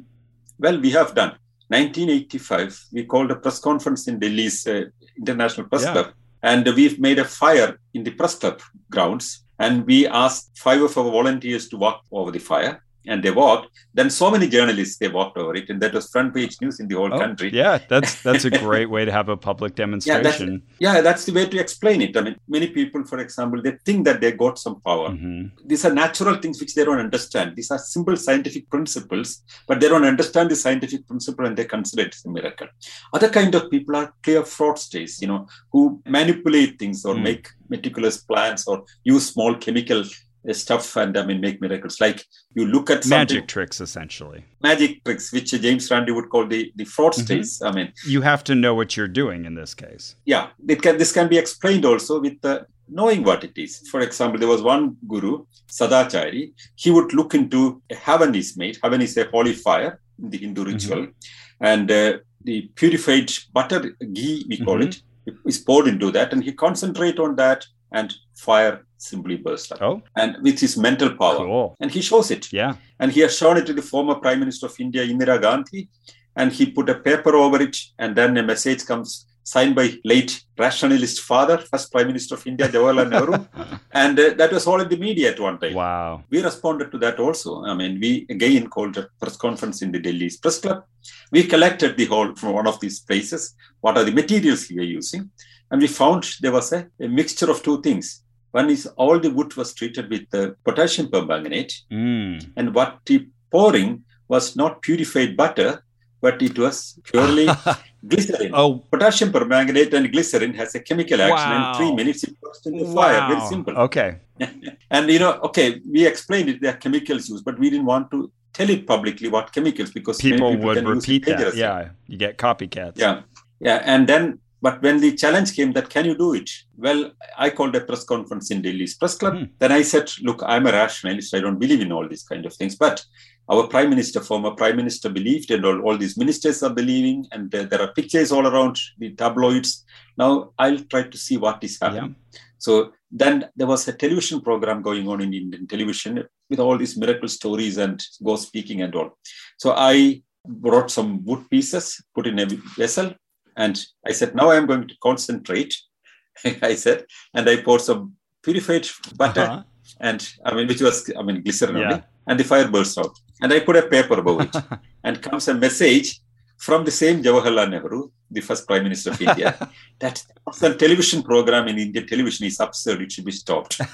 [0.64, 1.32] well, we have done.
[1.68, 4.84] 1985, we called a press conference in Delhi's uh,
[5.18, 5.94] International Press yeah.
[5.94, 6.08] Club,
[6.44, 10.98] and we've made a fire in the press club grounds, and we asked five of
[10.98, 13.70] our volunteers to walk over the fire and they walked.
[13.94, 16.88] Then so many journalists they walked over it, and that was front page news in
[16.88, 17.50] the whole oh, country.
[17.52, 20.64] Yeah, that's that's a great way to have a public demonstration.
[20.80, 22.16] yeah, that's, yeah, that's the way to explain it.
[22.16, 25.10] I mean, many people, for example, they think that they got some power.
[25.10, 25.68] Mm-hmm.
[25.68, 27.56] These are natural things which they don't understand.
[27.56, 32.04] These are simple scientific principles, but they don't understand the scientific principle and they consider
[32.04, 32.68] it a miracle.
[33.14, 37.24] Other kind of people are clear fraudsters, you know, who manipulate things or mm.
[37.24, 40.04] make meticulous plans or use small chemical
[40.52, 42.02] stuff and I mean make miracles.
[42.02, 44.44] Like you look at magic tricks, essentially.
[44.62, 47.60] Magic tricks, which James Randi would call the the fraudsters.
[47.60, 47.68] Mm-hmm.
[47.68, 50.16] I mean, you have to know what you're doing in this case.
[50.26, 50.98] Yeah, it can.
[50.98, 53.88] This can be explained also with the knowing what it is.
[53.90, 56.54] For example, there was one guru, Sadachari.
[56.76, 58.80] He would look into a havan is made.
[58.82, 61.66] Havan is a holy fire in the Hindu ritual, mm-hmm.
[61.66, 64.90] and uh, the purified butter ghee we call mm-hmm.
[65.28, 69.82] it is poured into that, and he concentrate on that and fire simply burst up.
[69.82, 70.02] Oh.
[70.16, 71.38] And with his mental power.
[71.38, 71.76] Cool.
[71.80, 72.52] And he shows it.
[72.54, 72.76] Yeah.
[73.00, 75.90] And he has shown it to the former Prime Minister of India, Indira Gandhi.
[76.36, 77.78] And he put a paper over it.
[78.00, 82.68] And then a message comes signed by late rationalist father, first Prime Minister of India,
[82.70, 83.78] Jawaharlal Nehru.
[83.92, 85.74] and uh, that was all in the media at one time.
[85.74, 86.24] Wow.
[86.30, 87.64] We responded to that also.
[87.66, 90.84] I mean, we again called a press conference in the Delhi's press club.
[91.32, 93.56] We collected the whole from one of these places.
[93.80, 95.32] What are the materials we were using?
[95.72, 98.22] And we found there was a, a mixture of two things.
[98.52, 102.52] One is all the wood was treated with the potassium permanganate, mm.
[102.58, 105.84] and what the pouring was not purified butter,
[106.22, 107.48] but it was purely
[108.08, 108.52] glycerin.
[108.54, 111.50] Oh, potassium permanganate and glycerin has a chemical action.
[111.50, 111.72] Wow.
[111.72, 112.96] In three minutes, it bursts into wow.
[112.96, 113.28] fire.
[113.30, 113.78] Very simple.
[113.78, 114.18] Okay.
[114.92, 116.62] and you know, okay, we explained it.
[116.62, 120.18] There are chemicals used, but we didn't want to tell it publicly what chemicals because
[120.18, 121.56] people, people would repeat that.
[121.56, 122.98] Yeah, you get copycats.
[122.98, 123.22] Yeah,
[123.60, 126.50] yeah, and then but when the challenge came that can you do it?
[126.78, 129.38] Well, I called a press conference in Delhi's press club.
[129.38, 129.44] Hmm.
[129.60, 131.34] Then I said, look, I'm a rationalist.
[131.34, 132.76] I don't believe in all these kind of things.
[132.76, 133.04] But
[133.50, 137.54] our prime minister, former prime minister, believed, and all, all these ministers are believing, and
[137.54, 139.84] uh, there are pictures all around the tabloids.
[140.18, 142.16] Now I'll try to see what is happening.
[142.32, 142.40] Yeah.
[142.60, 146.96] So then there was a television program going on in Indian television with all these
[146.96, 149.18] miracle stories and ghost speaking and all.
[149.58, 153.14] So I brought some wood pieces, put in a vessel,
[153.58, 155.76] and I said, now I'm going to concentrate.
[156.62, 159.64] I said, and I poured some purified butter, Uh-huh.
[160.00, 161.84] and I mean, which was, I mean, glycerin Yeah.
[161.84, 163.14] only, and the fire burst out.
[163.42, 164.56] And I put a paper above it,
[165.04, 166.20] and comes a message
[166.58, 170.24] from the same Jawaharlal Nehru, the first Prime Minister of India, that
[170.60, 173.02] the television program in Indian television is absurd.
[173.02, 173.80] It should be stopped.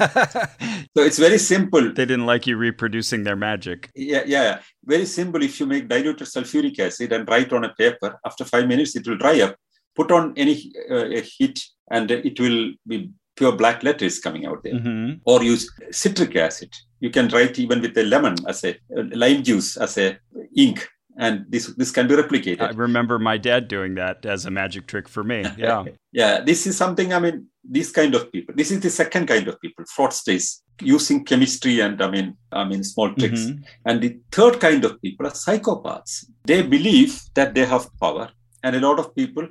[0.96, 1.82] So it's very simple.
[1.94, 3.90] they didn't like you reproducing their magic.
[3.96, 5.44] Yeah, yeah, very simple.
[5.44, 9.08] If you make diluted sulfuric acid and write on a paper, after five minutes it
[9.08, 9.56] will dry up.
[9.96, 14.74] Put on any uh, heat, and it will be pure black letters coming out there.
[14.74, 15.20] Mhm.
[15.26, 16.72] Or use citric acid.
[17.00, 20.18] You can write even with a lemon as a uh, lime juice as a
[20.56, 22.62] ink, and this this can be replicated.
[22.62, 25.44] I remember my dad doing that as a magic trick for me.
[25.58, 25.86] Yeah.
[26.12, 27.14] yeah, this is something.
[27.14, 28.54] I mean, this kind of people.
[28.56, 32.84] This is the second kind of people, fraudsters, using chemistry and I mean, I mean,
[32.84, 33.42] small tricks.
[33.46, 33.64] Mhm.
[33.86, 36.26] And the third kind of people are psychopaths.
[36.46, 38.30] They believe that they have power,
[38.64, 39.48] and a lot of people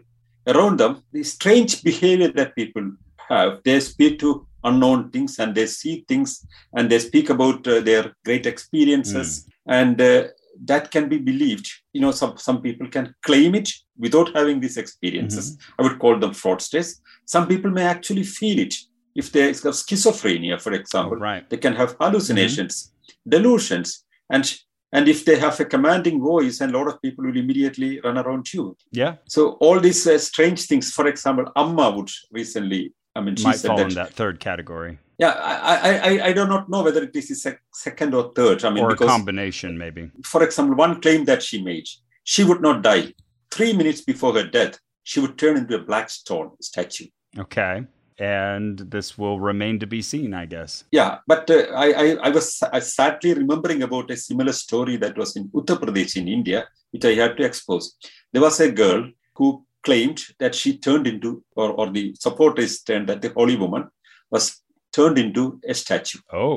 [0.46, 2.92] around them, the strange behavior that people
[3.28, 6.44] have, they speak to unknown things and they see things
[6.76, 10.24] and they speak about uh, their great experiences, and uh,
[10.64, 11.70] that can be believed.
[11.92, 15.56] You know, some some people can claim it without having these experiences.
[15.78, 17.00] I would call them fraudsters.
[17.26, 18.74] Some people may actually feel it.
[19.14, 21.48] If they have schizophrenia, for Oh, example, right.
[21.48, 22.92] they can have hallucinations,
[23.26, 24.44] delusions, and
[24.92, 28.18] and if they have a commanding voice, and a lot of people will immediately run
[28.18, 28.76] around you.
[28.92, 29.16] Yeah.
[29.28, 30.92] So all these uh, strange things.
[30.92, 32.92] For example, Amma would recently.
[33.14, 33.88] I mean, she Might said fall that.
[33.88, 34.98] in that third category.
[35.18, 38.64] Yeah, I, I, I, do not know whether it is sec- second or third.
[38.64, 40.10] I mean, or a because combination, maybe.
[40.22, 41.86] for example, one claim that she made,
[42.24, 43.14] she would not die.
[43.50, 47.06] Three minutes before her death, she would turn into a black stone statue.
[47.38, 47.84] Okay.
[48.18, 50.84] And this will remain to be seen, I guess.
[50.90, 55.16] Yeah, but uh, I, I, I was sa- sadly remembering about a similar story that
[55.16, 57.96] was in Uttar Pradesh in India, which I had to expose.
[58.32, 63.08] There was a girl who claimed that she turned into, or, or the supporters turned
[63.08, 63.88] that the holy woman
[64.30, 64.62] was
[64.96, 66.18] turned into a statue.
[66.32, 66.54] Oh,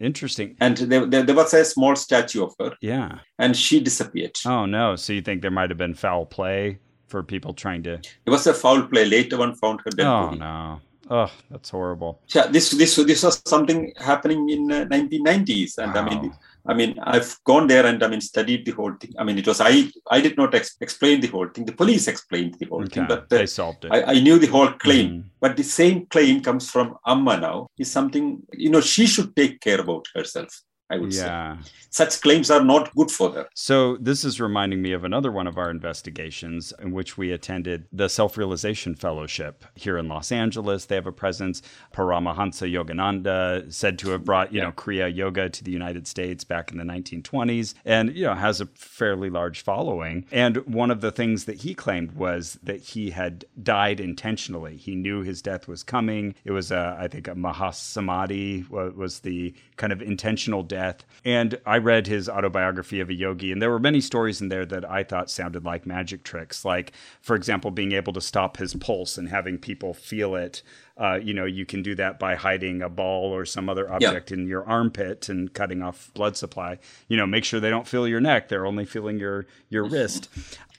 [0.00, 0.56] interesting.
[0.60, 3.18] And there, there, there was a small statue of her, Yeah.
[3.38, 4.36] and she disappeared.
[4.46, 4.96] Oh, no.
[4.96, 6.78] So you think there might have been foul play
[7.08, 7.94] for people trying to.
[8.26, 9.04] It was a foul play.
[9.04, 10.38] Later, one found her dead Oh, body.
[10.38, 10.80] no.
[11.10, 12.12] Oh, that's horrible.
[12.34, 16.38] Yeah, this this this was something happening in uh, 1990s, and I mean, Wow.
[16.64, 19.12] I mean, I've gone there and I mean studied the whole thing.
[19.18, 21.64] I mean, it was I I did not ex- explain the whole thing.
[21.64, 22.94] The police explained the whole Okay.
[23.00, 23.92] thing, but they uh, solved it.
[23.92, 25.08] I, I knew the whole claim.
[25.10, 25.24] Mhm.
[25.40, 27.66] But the same claim comes from Amma now.
[27.78, 30.52] Is something you know she should take care about herself.
[30.92, 31.56] I would Yeah.
[31.62, 31.70] say.
[31.90, 33.44] Such claims are not good for them.
[33.54, 37.84] So, this is reminding me of another one of our investigations in which we attended
[37.92, 40.86] the Self Realization Fellowship here in Los Angeles.
[40.86, 41.60] They have a presence.
[41.94, 44.66] Paramahansa Yogananda, said to have brought, you Yeah.
[44.66, 48.60] know, Kriya Yoga to the United States back in the 1920s and, you know, has
[48.60, 50.24] a fairly large following.
[50.32, 54.76] And one of the things that he claimed was that he had died intentionally.
[54.76, 56.34] He knew his death was coming.
[56.44, 61.04] It was, a, I think, a Mahasamadhi wa- was the kind of intentional death.
[61.24, 64.64] And I read his autobiography of a yogi, and there were many stories in there
[64.66, 66.64] that I thought sounded like magic tricks.
[66.64, 70.62] Like, for example, being able to stop his pulse and having people feel it.
[70.96, 74.30] Uh, you know, you can do that by hiding a ball or some other object
[74.30, 76.78] in your armpit and cutting off blood supply.
[77.08, 80.28] You know, make sure they don't feel your neck; they're only feeling your your wrist.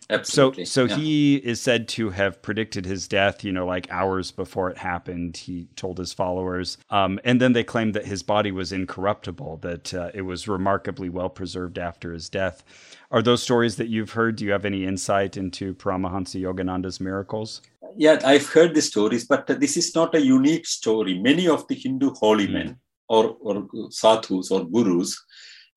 [0.09, 0.65] So, Absolutely.
[0.65, 0.95] so Yeah.
[0.97, 5.37] he is said to have predicted his death, you know, like hours before it happened.
[5.37, 6.77] He told his followers.
[6.89, 11.09] Um, and then they claimed that his body was incorruptible, that uh, it was remarkably
[11.09, 12.63] well preserved after his death.
[13.11, 14.35] Are those stories that you've heard?
[14.35, 17.61] Do you have any insight into Paramahansa Yogananda's miracles?
[17.95, 21.19] Yeah, I've heard the stories, but this is not a unique story.
[21.19, 22.53] Many of the Hindu holy Hmm.
[22.53, 22.77] men
[23.07, 25.21] or, or sadhus or gurus,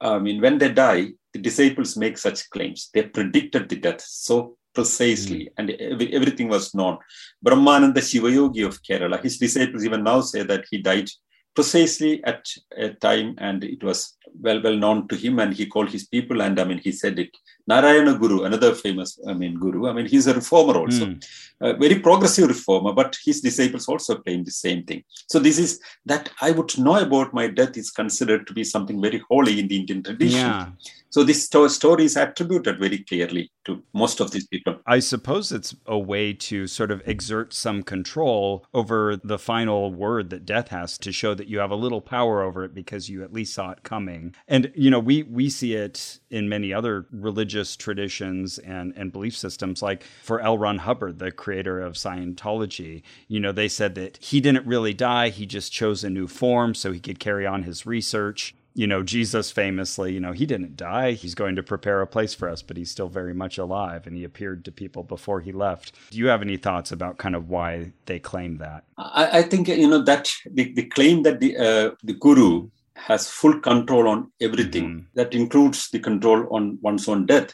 [0.00, 2.90] I mean, when they die, the disciples make such claims.
[2.92, 5.54] They predicted the death so precisely, hmm.
[5.58, 6.98] and ev- everything was known.
[7.44, 11.08] Brahmananda Shivayogi of Kerala, his disciples even now say that he died
[11.54, 12.44] precisely at
[12.76, 16.42] a time, and it was well well known to him, and he called his people,
[16.42, 17.30] and I mean, he said it.
[17.66, 19.88] Narayana Guru, another famous, I mean, guru.
[19.88, 21.14] I mean, he's a reformer also Hmm.
[21.60, 25.02] a very progressive reformer, but his disciples also claim the same thing.
[25.28, 29.00] So this is that I would know about my death is considered to be something
[29.00, 30.38] very holy in the Indian tradition.
[30.38, 30.66] Yeah.
[31.08, 34.76] So this sto- story is attributed very clearly to most of these people.
[34.86, 40.28] I suppose it's a way to sort of exert some control over the final word
[40.30, 43.22] that death has to show that you have a little power over it because you
[43.24, 44.34] at least saw it coming.
[44.46, 49.36] And you know, we we see it in many other religious traditions and and belief
[49.36, 50.58] systems like for L.
[50.58, 55.30] Ron Hubbard, the creator of Scientology, you know, they said that he didn't really die,
[55.30, 59.02] he just chose a new form so he could carry on his research you know,
[59.02, 61.12] Jesus famously, you know, he didn't die.
[61.12, 64.14] He's going to prepare a place for us, but he's still very much alive and
[64.14, 65.94] he appeared to people before he left.
[66.10, 68.84] Do you have any thoughts about kind of why they claim that?
[68.98, 73.28] I, I think you know that the, the claim that the uh, the guru has
[73.28, 75.04] full control on everything Mhm.
[75.14, 77.50] that includes the control on one's own death.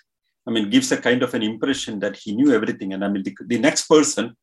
[0.47, 3.23] I mean, gives a kind of an impression that he knew everything, and I mean,
[3.23, 4.35] the, the next person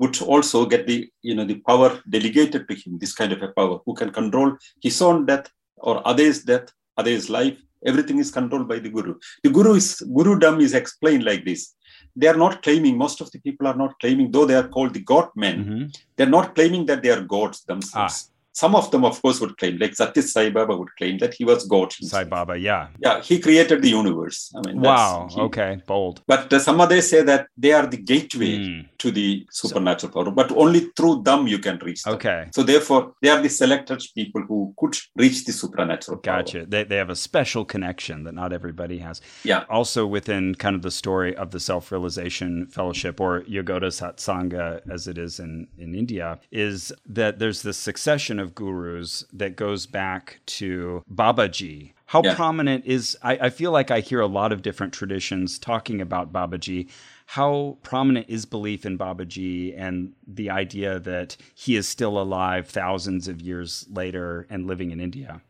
[0.00, 2.98] would also get the you know the power delegated to him.
[2.98, 7.28] This kind of a power who can control his own death or others' death, others'
[7.38, 7.58] life.
[7.90, 9.14] Everything is controlled by the guru.
[9.44, 11.74] The guru is gurudom is explained like this.
[12.20, 12.96] They are not claiming.
[12.96, 15.56] Most of the people are not claiming, though they are called the god men.
[15.64, 15.82] Mhm.
[16.16, 18.16] They're not claiming that they are gods themselves.
[18.62, 21.44] Some of them, of course, would claim, like Satya Sai Baba would claim that he
[21.44, 21.88] was God.
[21.92, 22.22] himself.
[22.22, 22.88] Sai Baba, yeah.
[23.06, 24.38] Yeah, he created the universe.
[24.56, 25.28] I mean, that's- Wow.
[25.34, 25.72] he- Okay.
[25.86, 26.16] Bold.
[26.26, 29.28] But uh, some others say that they are the gateway Mm, to the
[29.60, 32.14] supernatural power, but only through them you can reach them.
[32.14, 32.40] Okay.
[32.56, 36.38] So therefore, they are the selected people who could reach the supernatural power.
[36.42, 36.60] Gotcha.
[36.66, 39.16] They, they have a special connection that not everybody has.
[39.44, 39.62] Yeah.
[39.78, 45.06] Also, within kind of the story of the Self Realization Fellowship, or Yogoda Satsanga as
[45.06, 50.40] it is in, in India, is that there's this succession of gurus that goes back
[50.46, 51.92] to Babaji.
[52.06, 52.34] How Yeah.
[52.34, 56.32] prominent is, I, I feel like I hear a lot of different traditions talking about
[56.32, 56.88] Babaji.
[57.26, 63.28] How prominent is belief in Babaji and the idea that he is still alive thousands
[63.28, 65.42] of years later and living in India?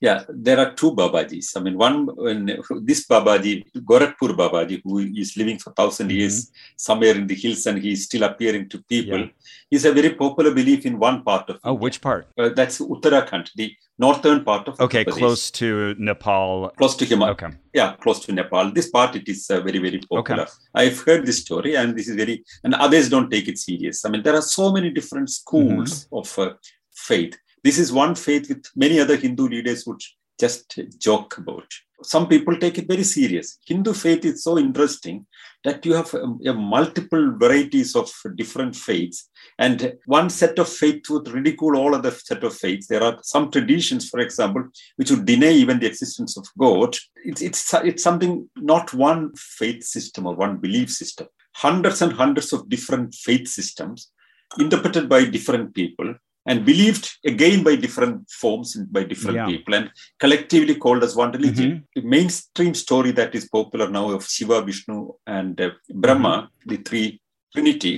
[0.00, 1.56] Yeah, there are two Babajis.
[1.56, 2.46] I mean, one, when
[2.82, 6.14] this Babaji, Gorakhpur Babaji, who is living for 1000 Mhm.
[6.18, 9.28] years somewhere in the hills and he is still appearing to people, Yeah.
[9.76, 11.82] is a very popular belief in one part of Oh, India.
[11.84, 12.28] which part?
[12.38, 16.70] Uh, that's Uttarakhand, the northern part of Okay, close to Nepal.
[16.76, 17.32] Close to Himalaya.
[17.32, 17.50] Okay.
[17.72, 18.72] Yeah, close to Nepal.
[18.72, 20.46] This part, it is uh, very, very popular.
[20.74, 24.04] I've heard this story and this is very, and others don't take it serious.
[24.04, 26.16] I mean, there are so many different schools Mm-hmm.
[26.20, 26.54] of uh,
[26.94, 27.36] faith.
[27.64, 30.00] This is one faith with many other Hindu leaders would
[30.38, 31.66] just joke about.
[32.02, 33.58] Some people take it very serious.
[33.64, 35.24] Hindu faith is so interesting
[35.62, 41.28] that you have um, multiple varieties of different faiths, and one set of faith would
[41.28, 42.88] ridicule all other set of faiths.
[42.88, 44.64] There are some traditions, for example,
[44.96, 46.96] which would deny even the existence of God.
[47.24, 51.28] It's it's it's something not one faith system or one belief system.
[51.54, 54.10] Hundreds and hundreds of different faith systems
[54.58, 56.14] interpreted by different people
[56.46, 59.46] and believed again by different forms and by different Yeah.
[59.46, 61.70] people and collectively called as one religion.
[61.70, 61.82] Mhm.
[61.96, 65.70] The mainstream story that is popular now of Shiva, Vishnu, and uh,
[66.04, 66.70] Brahma, Mm-hmm.
[66.70, 67.20] the three
[67.54, 67.94] trinity,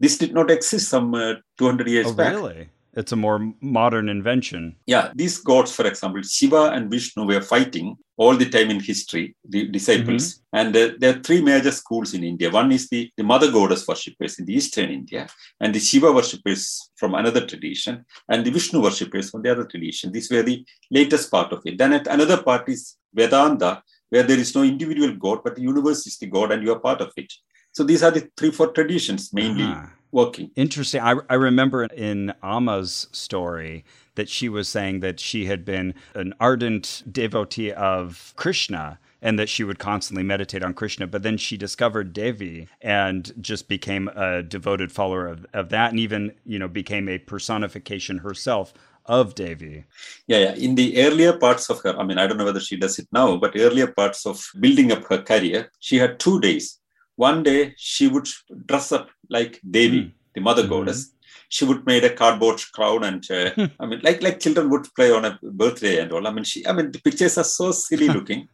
[0.00, 2.32] this did not exist some uh, 200 years Oh, back.
[2.34, 2.68] really?
[2.96, 4.76] It's a more modern invention.
[4.86, 9.34] Yeah, these gods, for example, Shiva and Vishnu were fighting all the time in history,
[9.48, 10.34] the disciples.
[10.34, 10.56] Mm-hmm.
[10.56, 12.50] And uh, there are three major schools in India.
[12.50, 15.26] One is the, the mother goddess worshippers in the eastern India,
[15.60, 20.12] and the Shiva worshippers from another tradition, and the Vishnu worshippers from the other tradition.
[20.12, 21.76] These were the latest part of it.
[21.76, 26.06] Then at another part is Vedanta, where there is no individual God, but the universe
[26.06, 27.32] is the God, and you are part of it.
[27.74, 29.86] So these are the three, four traditions mainly uh-huh.
[30.12, 30.50] working.
[30.54, 31.00] Interesting.
[31.00, 33.84] I, I remember in Amma's story
[34.14, 39.48] that she was saying that she had been an ardent devotee of Krishna and that
[39.48, 41.08] she would constantly meditate on Krishna.
[41.08, 45.98] But then she discovered Devi and just became a devoted follower of, of that and
[45.98, 48.72] even, you know, became a personification herself
[49.06, 49.84] of Devi.
[50.28, 50.54] Yeah, yeah.
[50.54, 53.08] In the earlier parts of her, I mean, I don't know whether she does it
[53.10, 56.78] now, but earlier parts of building up her career, she had two days.
[57.16, 58.28] One day she would
[58.66, 60.12] dress up like Devi, mm.
[60.34, 60.72] the mother mm-hmm.
[60.72, 61.14] goddess,
[61.48, 63.66] she would make a cardboard crown and uh, hmm.
[63.78, 66.26] I mean, like like children would play on a birthday and all.
[66.26, 68.48] I mean, she I mean the pictures are so silly looking.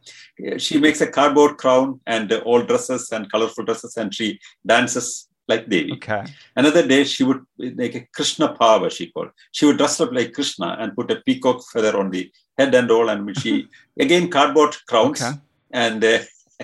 [0.57, 5.27] she makes a cardboard crown and uh, all dresses and colorful dresses, and she dances
[5.47, 5.93] like Devi.
[5.93, 6.23] Okay.
[6.55, 9.31] Another day she would make a Krishna Bhava, she called.
[9.51, 12.91] She would dress up like Krishna and put a peacock feather on the head and
[12.91, 13.67] all, and she
[13.99, 15.21] again cardboard crowns.
[15.21, 15.37] Okay.
[15.71, 16.19] And uh,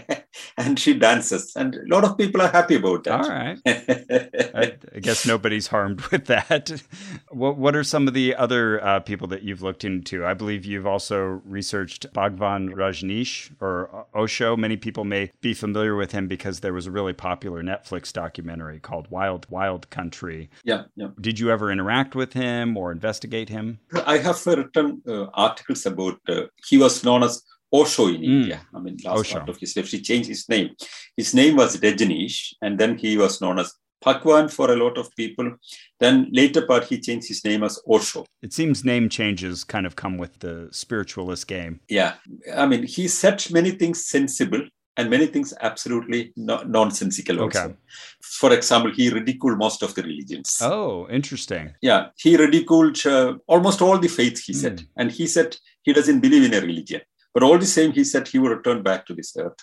[0.58, 3.22] and she dances, and a lot of people are happy about that.
[3.22, 3.60] All right.
[3.66, 6.82] I, I, guess nobody's harmed with that.
[7.30, 10.26] What What are some of the other uh, people that you've looked into?
[10.26, 14.56] I believe you've also researched Bhagwan Rajneesh or Osho.
[14.56, 18.80] Many people may be familiar with him because there was a really popular Netflix documentary
[18.80, 20.50] called Wild Wild Country.
[20.64, 21.10] Yeah, yeah.
[21.20, 23.80] Did you ever interact with him or investigate him?
[24.06, 26.20] I have written uh, articles about.
[26.28, 28.24] Uh, he was known as Osho in mm.
[28.24, 28.62] India.
[28.74, 29.38] I mean, last Osho.
[29.38, 30.70] part of his life, he changed his name.
[31.16, 35.14] His name was Rajneesh, and then he was known as Bhagwan for a lot of
[35.16, 35.56] people.
[36.00, 38.26] Then later part, he changed his name as Osho.
[38.42, 41.80] It seems name changes kind of come with the spiritualist game.
[41.90, 42.16] Yeah.
[42.56, 44.62] I mean, he said many things sensible
[44.98, 47.66] and many things absolutely no- nonsensical also.
[47.66, 47.76] Okay.
[48.22, 50.58] For example, he ridiculed most of the religions.
[50.62, 51.74] Oh, interesting.
[51.82, 52.08] Yeah.
[52.18, 54.58] He ridiculed uh, almost all the faiths, he mm.
[54.58, 54.84] said.
[54.96, 57.02] And he said he doesn't believe in a religion.
[57.38, 59.60] But all the same, he said he would return back to this earth.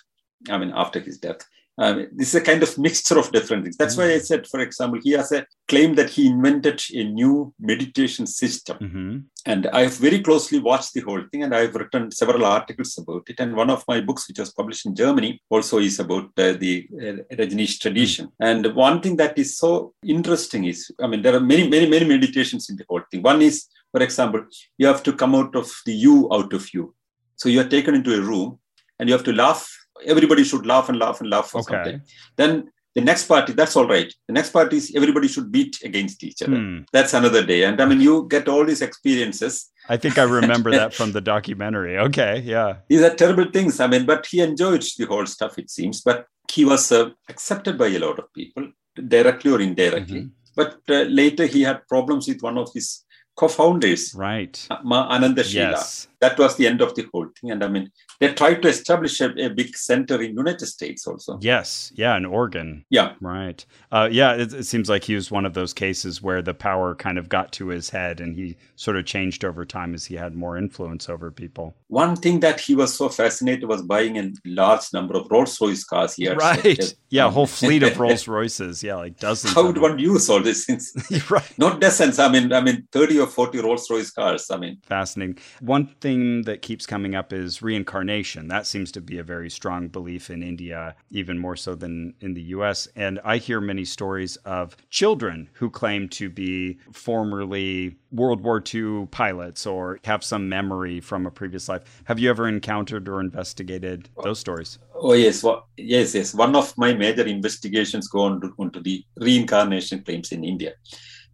[0.49, 1.41] I mean, after his death.
[1.77, 3.77] Um, this is a kind of mixture of different things.
[3.77, 4.11] That's mm-hmm.
[4.11, 8.29] why I said, for example, he has a claim that he invented a new meditation
[8.29, 8.77] system.
[8.79, 9.19] Mm-hmm.
[9.47, 13.25] And I have very closely watched the whole thing and I've written several articles about
[13.29, 13.41] it.
[13.41, 16.87] And one of my books, which was published in Germany, also is about uh, the
[16.93, 18.27] uh, Rajneesh tradition.
[18.27, 18.45] Mm-hmm.
[18.45, 22.07] And one thing that is so interesting is, I mean, there are many, many, many
[22.07, 23.23] meditations in the whole thing.
[23.23, 24.47] One is, for example,
[24.79, 26.95] you have to come out of the you out of you.
[27.37, 28.59] So you are taken into a room
[28.99, 29.71] and you have to laugh.
[30.07, 31.75] Everybody should laugh and laugh and laugh for okay.
[31.75, 32.03] something.
[32.37, 34.13] Then the next party, that's all right.
[34.29, 36.57] The next party is everybody should beat against each other.
[36.57, 36.79] Hmm.
[36.93, 37.65] That's another day.
[37.65, 39.71] And I mean, you get all these experiences.
[39.89, 41.99] I think I remember that from the documentary.
[41.99, 42.77] Okay, yeah.
[42.89, 43.81] These are terrible things.
[43.81, 46.03] I mean, but he enjoyed the whole stuff, it seems.
[46.03, 48.71] But he was uh, accepted by a lot of people,
[49.09, 50.21] directly or indirectly.
[50.21, 50.55] Mm-hmm.
[50.55, 53.04] But uh, later he had problems with one of his
[53.37, 54.67] co-founders, right?
[54.83, 55.73] Ma Ananda Sheela.
[55.73, 56.09] Yes.
[56.21, 57.51] That was the end of the whole thing.
[57.51, 57.91] And I mean,
[58.21, 61.39] they tried to establish a, a big center in United States also.
[61.41, 62.85] Yes, yeah, in Oregon.
[62.91, 63.65] Yeah, right.
[63.91, 66.95] Uh, yeah, it, it, seems like he was one of those cases where the power
[66.95, 70.15] kind of got to his head, and he sort of changed over time as he
[70.15, 71.75] had more influence over people.
[71.89, 75.85] One thing that he was so fascinated was buying a large number of Rolls Royce
[75.85, 76.15] cars.
[76.15, 76.95] He right.
[77.11, 78.83] yeah, a whole fleet of Rolls Royces.
[78.83, 79.55] Yeah, like dozens.
[79.55, 80.93] How would one use all these things?
[81.31, 81.59] right.
[81.59, 82.19] Not dozens.
[82.19, 84.51] I mean, I mean, thirty or forty Rolls Royce cars.
[84.51, 85.39] I mean, fascinating.
[85.61, 88.05] One thing that keeps coming up is reincarnation.
[88.49, 92.35] That seems to be a very strong belief in India, even more so than in
[92.35, 92.87] the US.
[92.95, 99.09] And I hear many stories of children who claim to be formerly World War II
[99.11, 101.83] pilots or have some memory from a previous life.
[102.05, 104.79] Have you ever encountered or investigated those stories?
[104.95, 106.35] Oh yes, well, yes, yes.
[106.35, 110.75] One of my major investigations go on to, the reincarnation claims in India.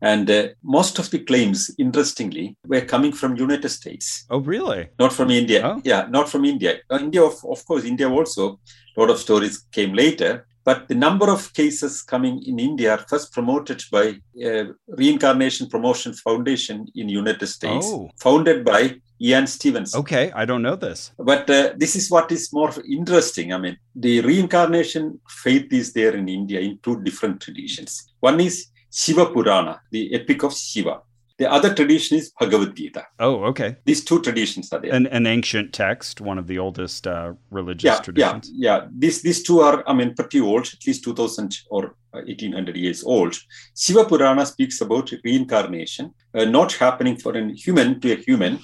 [0.03, 4.25] And uh, most of the claims, interestingly, were coming from United States.
[4.31, 4.89] Oh, really?
[4.99, 5.61] Not from India.
[5.65, 5.81] Oh.
[5.85, 6.79] Yeah, not from India.
[6.91, 8.61] India, of, of course, India also.
[8.97, 10.47] A lot of stories came later.
[10.63, 16.13] But the number of cases coming in India are first promoted by uh, Reincarnation Promotion
[16.13, 18.11] Foundation in United States, oh.
[18.21, 20.01] founded by Ian Stevenson.
[20.01, 21.13] Okay, I don't know this.
[21.19, 23.53] But uh, this is what is more interesting.
[23.53, 28.07] I mean, the reincarnation faith is there in India in two different traditions.
[28.21, 31.03] One is Shiva Purana, the epic of Shiva.
[31.39, 33.07] The other tradition is Bhagavad Gita.
[33.19, 33.77] Oh, okay.
[33.87, 34.93] These two traditions are there.
[34.93, 38.51] An, an ancient text, one of the oldest uh, religious yeah, traditions.
[38.53, 38.87] Yeah, yeah.
[38.95, 43.39] These these two are, I mean, pretty old, at least 2000 or 1800 years old.
[43.75, 48.59] Shiva Purana speaks about reincarnation, uh, not happening for a human to a human,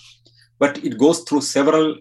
[0.58, 1.96] but it goes through several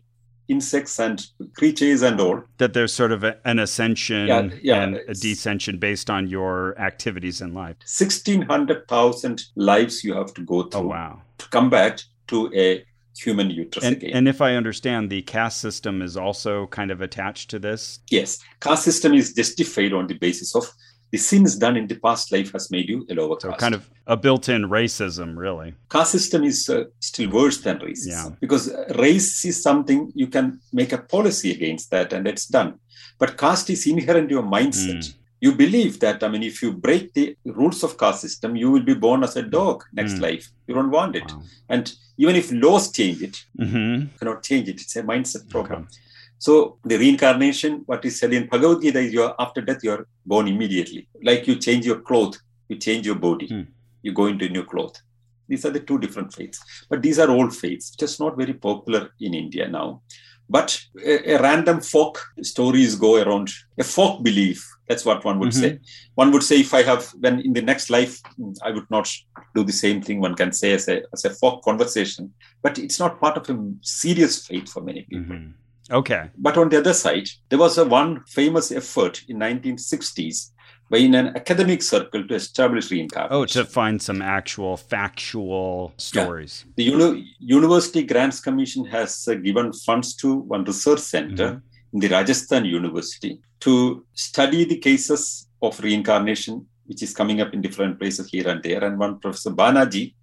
[0.47, 1.25] insects and
[1.57, 2.43] creatures and all.
[2.57, 6.77] That there's sort of a, an ascension Yeah, yeah, and a descension based on your
[6.79, 7.77] activities in life.
[7.85, 11.21] 1600,000 lives you have to go Oh, through wow.
[11.37, 12.85] to come back to a
[13.17, 14.11] human uterus And, again.
[14.13, 17.99] and if I understand, the caste system is also kind of attached to this.
[18.11, 20.69] yes, caste system is justified on the basis of
[21.11, 23.59] the sins done in the past life has made you a lower So caste.
[23.59, 25.73] kind of a built-in racism, really.
[25.89, 28.29] caste system is uh, still worse than racism Yeah.
[28.43, 28.63] because
[29.05, 32.71] race is something you can make a policy against that and it's done
[33.19, 35.13] but caste is inherent in your mindset Mm.
[35.45, 37.25] you believe that i mean if you break the
[37.59, 40.21] rules of caste system you will be born as a dog next Mm.
[40.27, 41.43] life you don't want it Wow.
[41.73, 41.83] and
[42.23, 46.03] even if laws change it hmm you cannot change it it's a mindset problem Okay.
[46.37, 49.91] So the reincarnation what is said in bhagavad gita is you are after death you
[49.91, 51.07] are born immediately.
[51.23, 53.47] Like you change your clothes you change your body.
[53.47, 53.61] Hmm.
[54.01, 55.01] you go into new cloth.
[55.47, 56.59] These are the two different faiths.
[56.89, 60.01] But these are old faiths just not very popular in india now.
[60.47, 63.49] But a, a random folk stories go around.
[63.79, 65.61] A folk belief that's what one would Mhm.
[65.61, 65.79] say
[66.21, 69.07] one would say if i have when in the next life mm, i would not
[69.55, 72.23] do the same thing one can say as a as a folk conversation.
[72.65, 75.37] But it's not part of a serious faith for many people.
[75.37, 75.51] Hmm
[75.91, 76.29] Okay.
[76.37, 80.51] but on the other side, there was a one famous effort in 1960s
[80.89, 83.35] by in an academic circle to establish reincarnation.
[83.35, 86.65] Oh, to find some actual factual stories.
[86.75, 91.61] the Uni- University Grants Commission has uh, given funds to one research center
[91.93, 97.61] in the Rajasthan University to study the cases of reincarnation, which is coming up in
[97.61, 98.83] different places here and there.
[98.83, 100.13] And one Professor Banerjee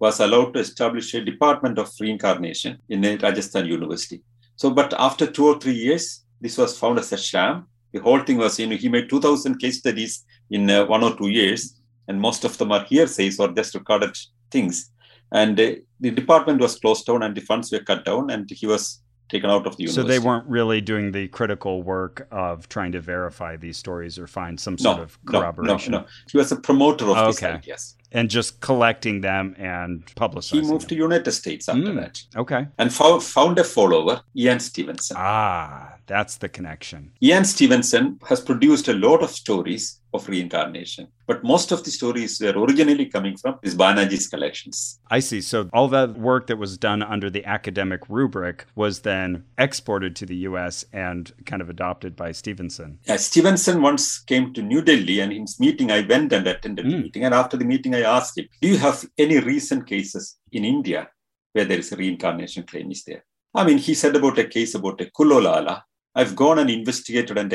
[0.00, 4.22] was allowed to establish a department of reincarnation in uh, Rajasthan University.
[4.58, 7.68] So, but after two or three years, this was found as a sham.
[7.92, 11.16] The whole thing was, you know, he made 2,000 case studies in uh, one or
[11.16, 14.16] two years, and most of them are hearsays or just recorded
[14.50, 14.90] things.
[15.30, 18.66] And uh, the department was closed down, and the funds were cut down, and he
[18.66, 20.02] was taken out of the university.
[20.02, 24.26] So they weren't really doing the critical work of trying to verify these stories or
[24.26, 25.92] find some sort no, of no, no, corroboration.
[25.92, 26.04] no.
[26.32, 27.54] He was a promoter of these Okay.
[27.54, 27.94] ideas.
[28.10, 30.94] And just collecting them and publicizing He moved to.
[30.94, 31.96] United States after Mm.
[31.96, 32.66] that, Okay.
[32.78, 35.16] and found, found a follower, Ian Stevenson.
[35.20, 37.10] Ah, that's the connection.
[37.22, 42.40] Ian Stevenson has produced a lot of stories of reincarnation, but most of the stories
[42.40, 44.98] were originally coming from his Banerjee's collections.
[45.10, 45.40] I see.
[45.40, 50.26] So all that work that was done under the academic rubric was then exported to
[50.26, 52.98] the US and kind of adopted by Stevenson.
[53.08, 56.86] Uh, Stevenson once came to New Delhi, and in his meeting, I went and attended
[56.86, 57.02] the Mm.
[57.02, 57.24] meeting.
[57.24, 61.08] And after the meeting, I asked him, "Do you have any recent cases in India
[61.52, 62.90] where there is a reincarnation claim?
[62.90, 63.24] Is there?"
[63.54, 65.82] I mean, he said about a case about a Kulolala.
[66.14, 67.52] I've gone and investigated and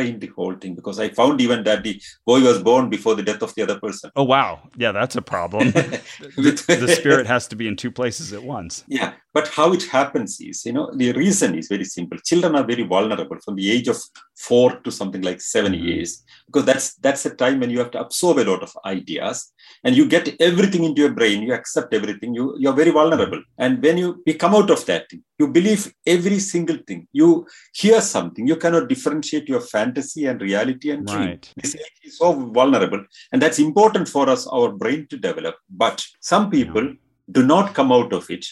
[0.00, 3.22] explained the whole thing because I found even that the boy was born before the
[3.22, 4.10] death of the other person.
[4.16, 4.60] Oh, wow.
[4.76, 5.66] Yeah, that's a problem.
[6.36, 8.84] With- the spirit has to be in two places at once.
[8.88, 12.18] Yeah, but how it happens is, you know, the reason is very simple.
[12.30, 13.98] Children are very vulnerable from the age of
[14.36, 15.84] four to something like 7 Mhm.
[15.88, 16.10] years,
[16.46, 19.52] because that's that's a time when you have to absorb a lot of ideas,
[19.84, 21.42] and you get everything into your brain.
[21.42, 22.34] You accept everything.
[22.38, 25.06] You you are very vulnerable, and when you, you come out of that,
[25.40, 27.06] you believe every single thing.
[27.20, 27.28] You
[27.82, 28.46] hear something.
[28.52, 31.28] You cannot differentiate your fantasy and reality and dream.
[31.28, 31.52] Right.
[31.62, 33.02] This age is so vulnerable,
[33.32, 35.56] and that's important for us, our brain to develop.
[35.84, 36.86] But some people
[37.38, 38.44] do not come out of it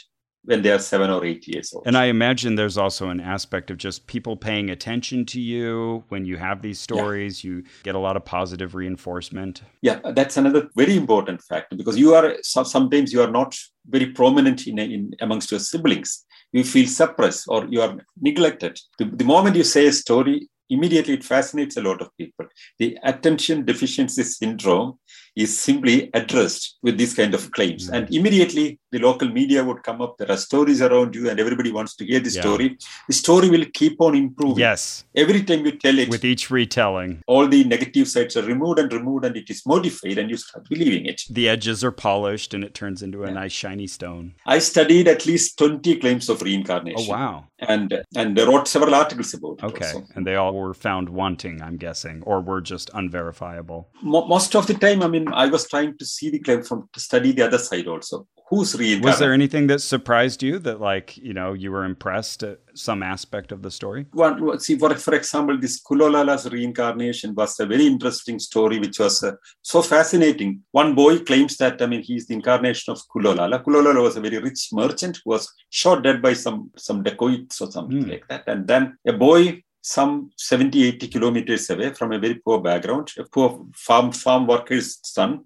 [0.49, 1.87] when they are seven or eight years old.
[1.87, 6.25] And I imagine there's also an aspect of just people paying attention to you when
[6.25, 7.45] you have these stories.
[7.45, 9.61] You get a lot of positive reinforcement.
[9.83, 13.55] yeah, that's another very important factor because you are sometimes you are not
[13.91, 16.25] very prominent in, in amongst your siblings.
[16.53, 18.81] You feel suppressed or you are neglected.
[18.99, 22.47] The, the moment you say a story, immediately it fascinates a lot of people.
[22.79, 24.99] The attention deficiency syndrome
[25.45, 27.95] is simply addressed with these kind of claims, Mm.
[27.97, 30.13] and immediately the local media would come up.
[30.19, 32.41] There are stories around you, and everybody wants to hear the Yeah.
[32.45, 32.69] story.
[33.11, 34.59] The story will keep on improving.
[34.69, 38.79] Yes, Every time you tell it, with each retelling, all the negative sides are removed
[38.83, 41.23] and removed and it is modified and you start believing it.
[41.39, 43.35] the edges are polished and it turns into a Yeah.
[43.43, 44.35] nice shiny stone.
[44.47, 47.07] I studied at least 20 claims of reincarnation.
[47.09, 47.45] Oh, wow.
[47.75, 49.65] And and wrote several articles about it.
[49.71, 49.87] Okay.
[49.87, 50.07] also.
[50.15, 53.89] And they all were found wanting, I'm guessing, or were just unverifiable.
[54.03, 56.89] Mo- most of the time, I mean, I was trying to see the claim from
[56.93, 58.27] to study the other side also.
[58.51, 59.05] Who's reincarnated?
[59.05, 63.03] Was there anything that surprised you that, like, you know, you were impressed at some
[63.03, 64.07] aspect of the story?
[64.13, 69.23] One, see, for, for example, this Kulolala's reincarnation was a very interesting story, which was
[69.23, 70.63] uh, so fascinating.
[70.71, 73.63] One boy claims that, I mean, he's the incarnation of Kulolala.
[73.63, 77.71] Kulolala was a very rich merchant who was shot dead by some, some dacoits or
[77.71, 78.11] something mm.
[78.13, 78.45] like that.
[78.47, 83.25] And then a boy some 70, 80 kilometers away from a very poor background, a
[83.25, 85.45] poor farm, farm worker's son,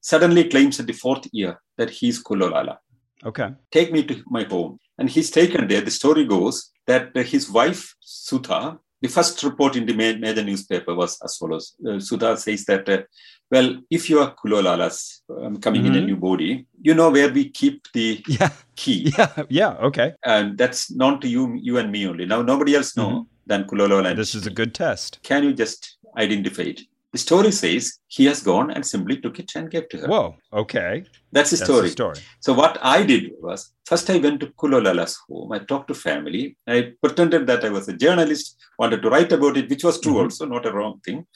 [0.00, 2.78] suddenly claims at the fourth year that he's Kulolala.
[3.24, 3.50] Okay.
[3.70, 4.78] Take me to my home.
[4.98, 5.82] And he's taken there.
[5.82, 11.18] The story goes that his wife, Sudha, the first report in the major newspaper was
[11.22, 11.74] as follows.
[11.86, 13.02] Uh, Sudha says that, uh,
[13.50, 15.90] well, if you are Kulolalas um, coming mm-hmm.
[15.90, 16.06] in a mm-hmm.
[16.06, 18.50] new body, you know where we keep the yeah.
[18.76, 19.12] key.
[19.18, 20.14] Yeah, yeah, okay.
[20.24, 22.26] And that's known to you, you and me only.
[22.26, 23.22] Now nobody else know mm-hmm.
[23.46, 24.14] than Kulolala.
[24.14, 25.18] This is a good test.
[25.24, 26.82] Can you just identify it?
[27.12, 30.08] The story says he has gone and simply took it and gave to her.
[30.08, 31.04] Whoa, okay.
[31.30, 31.82] That's the story.
[31.82, 32.16] The story.
[32.40, 35.52] So what I did was first I went to Kulolala's home.
[35.52, 36.56] I talked to family.
[36.66, 40.14] I pretended that I was a journalist, wanted to write about it, which was true
[40.14, 40.22] mm-hmm.
[40.22, 41.26] also, not a wrong thing.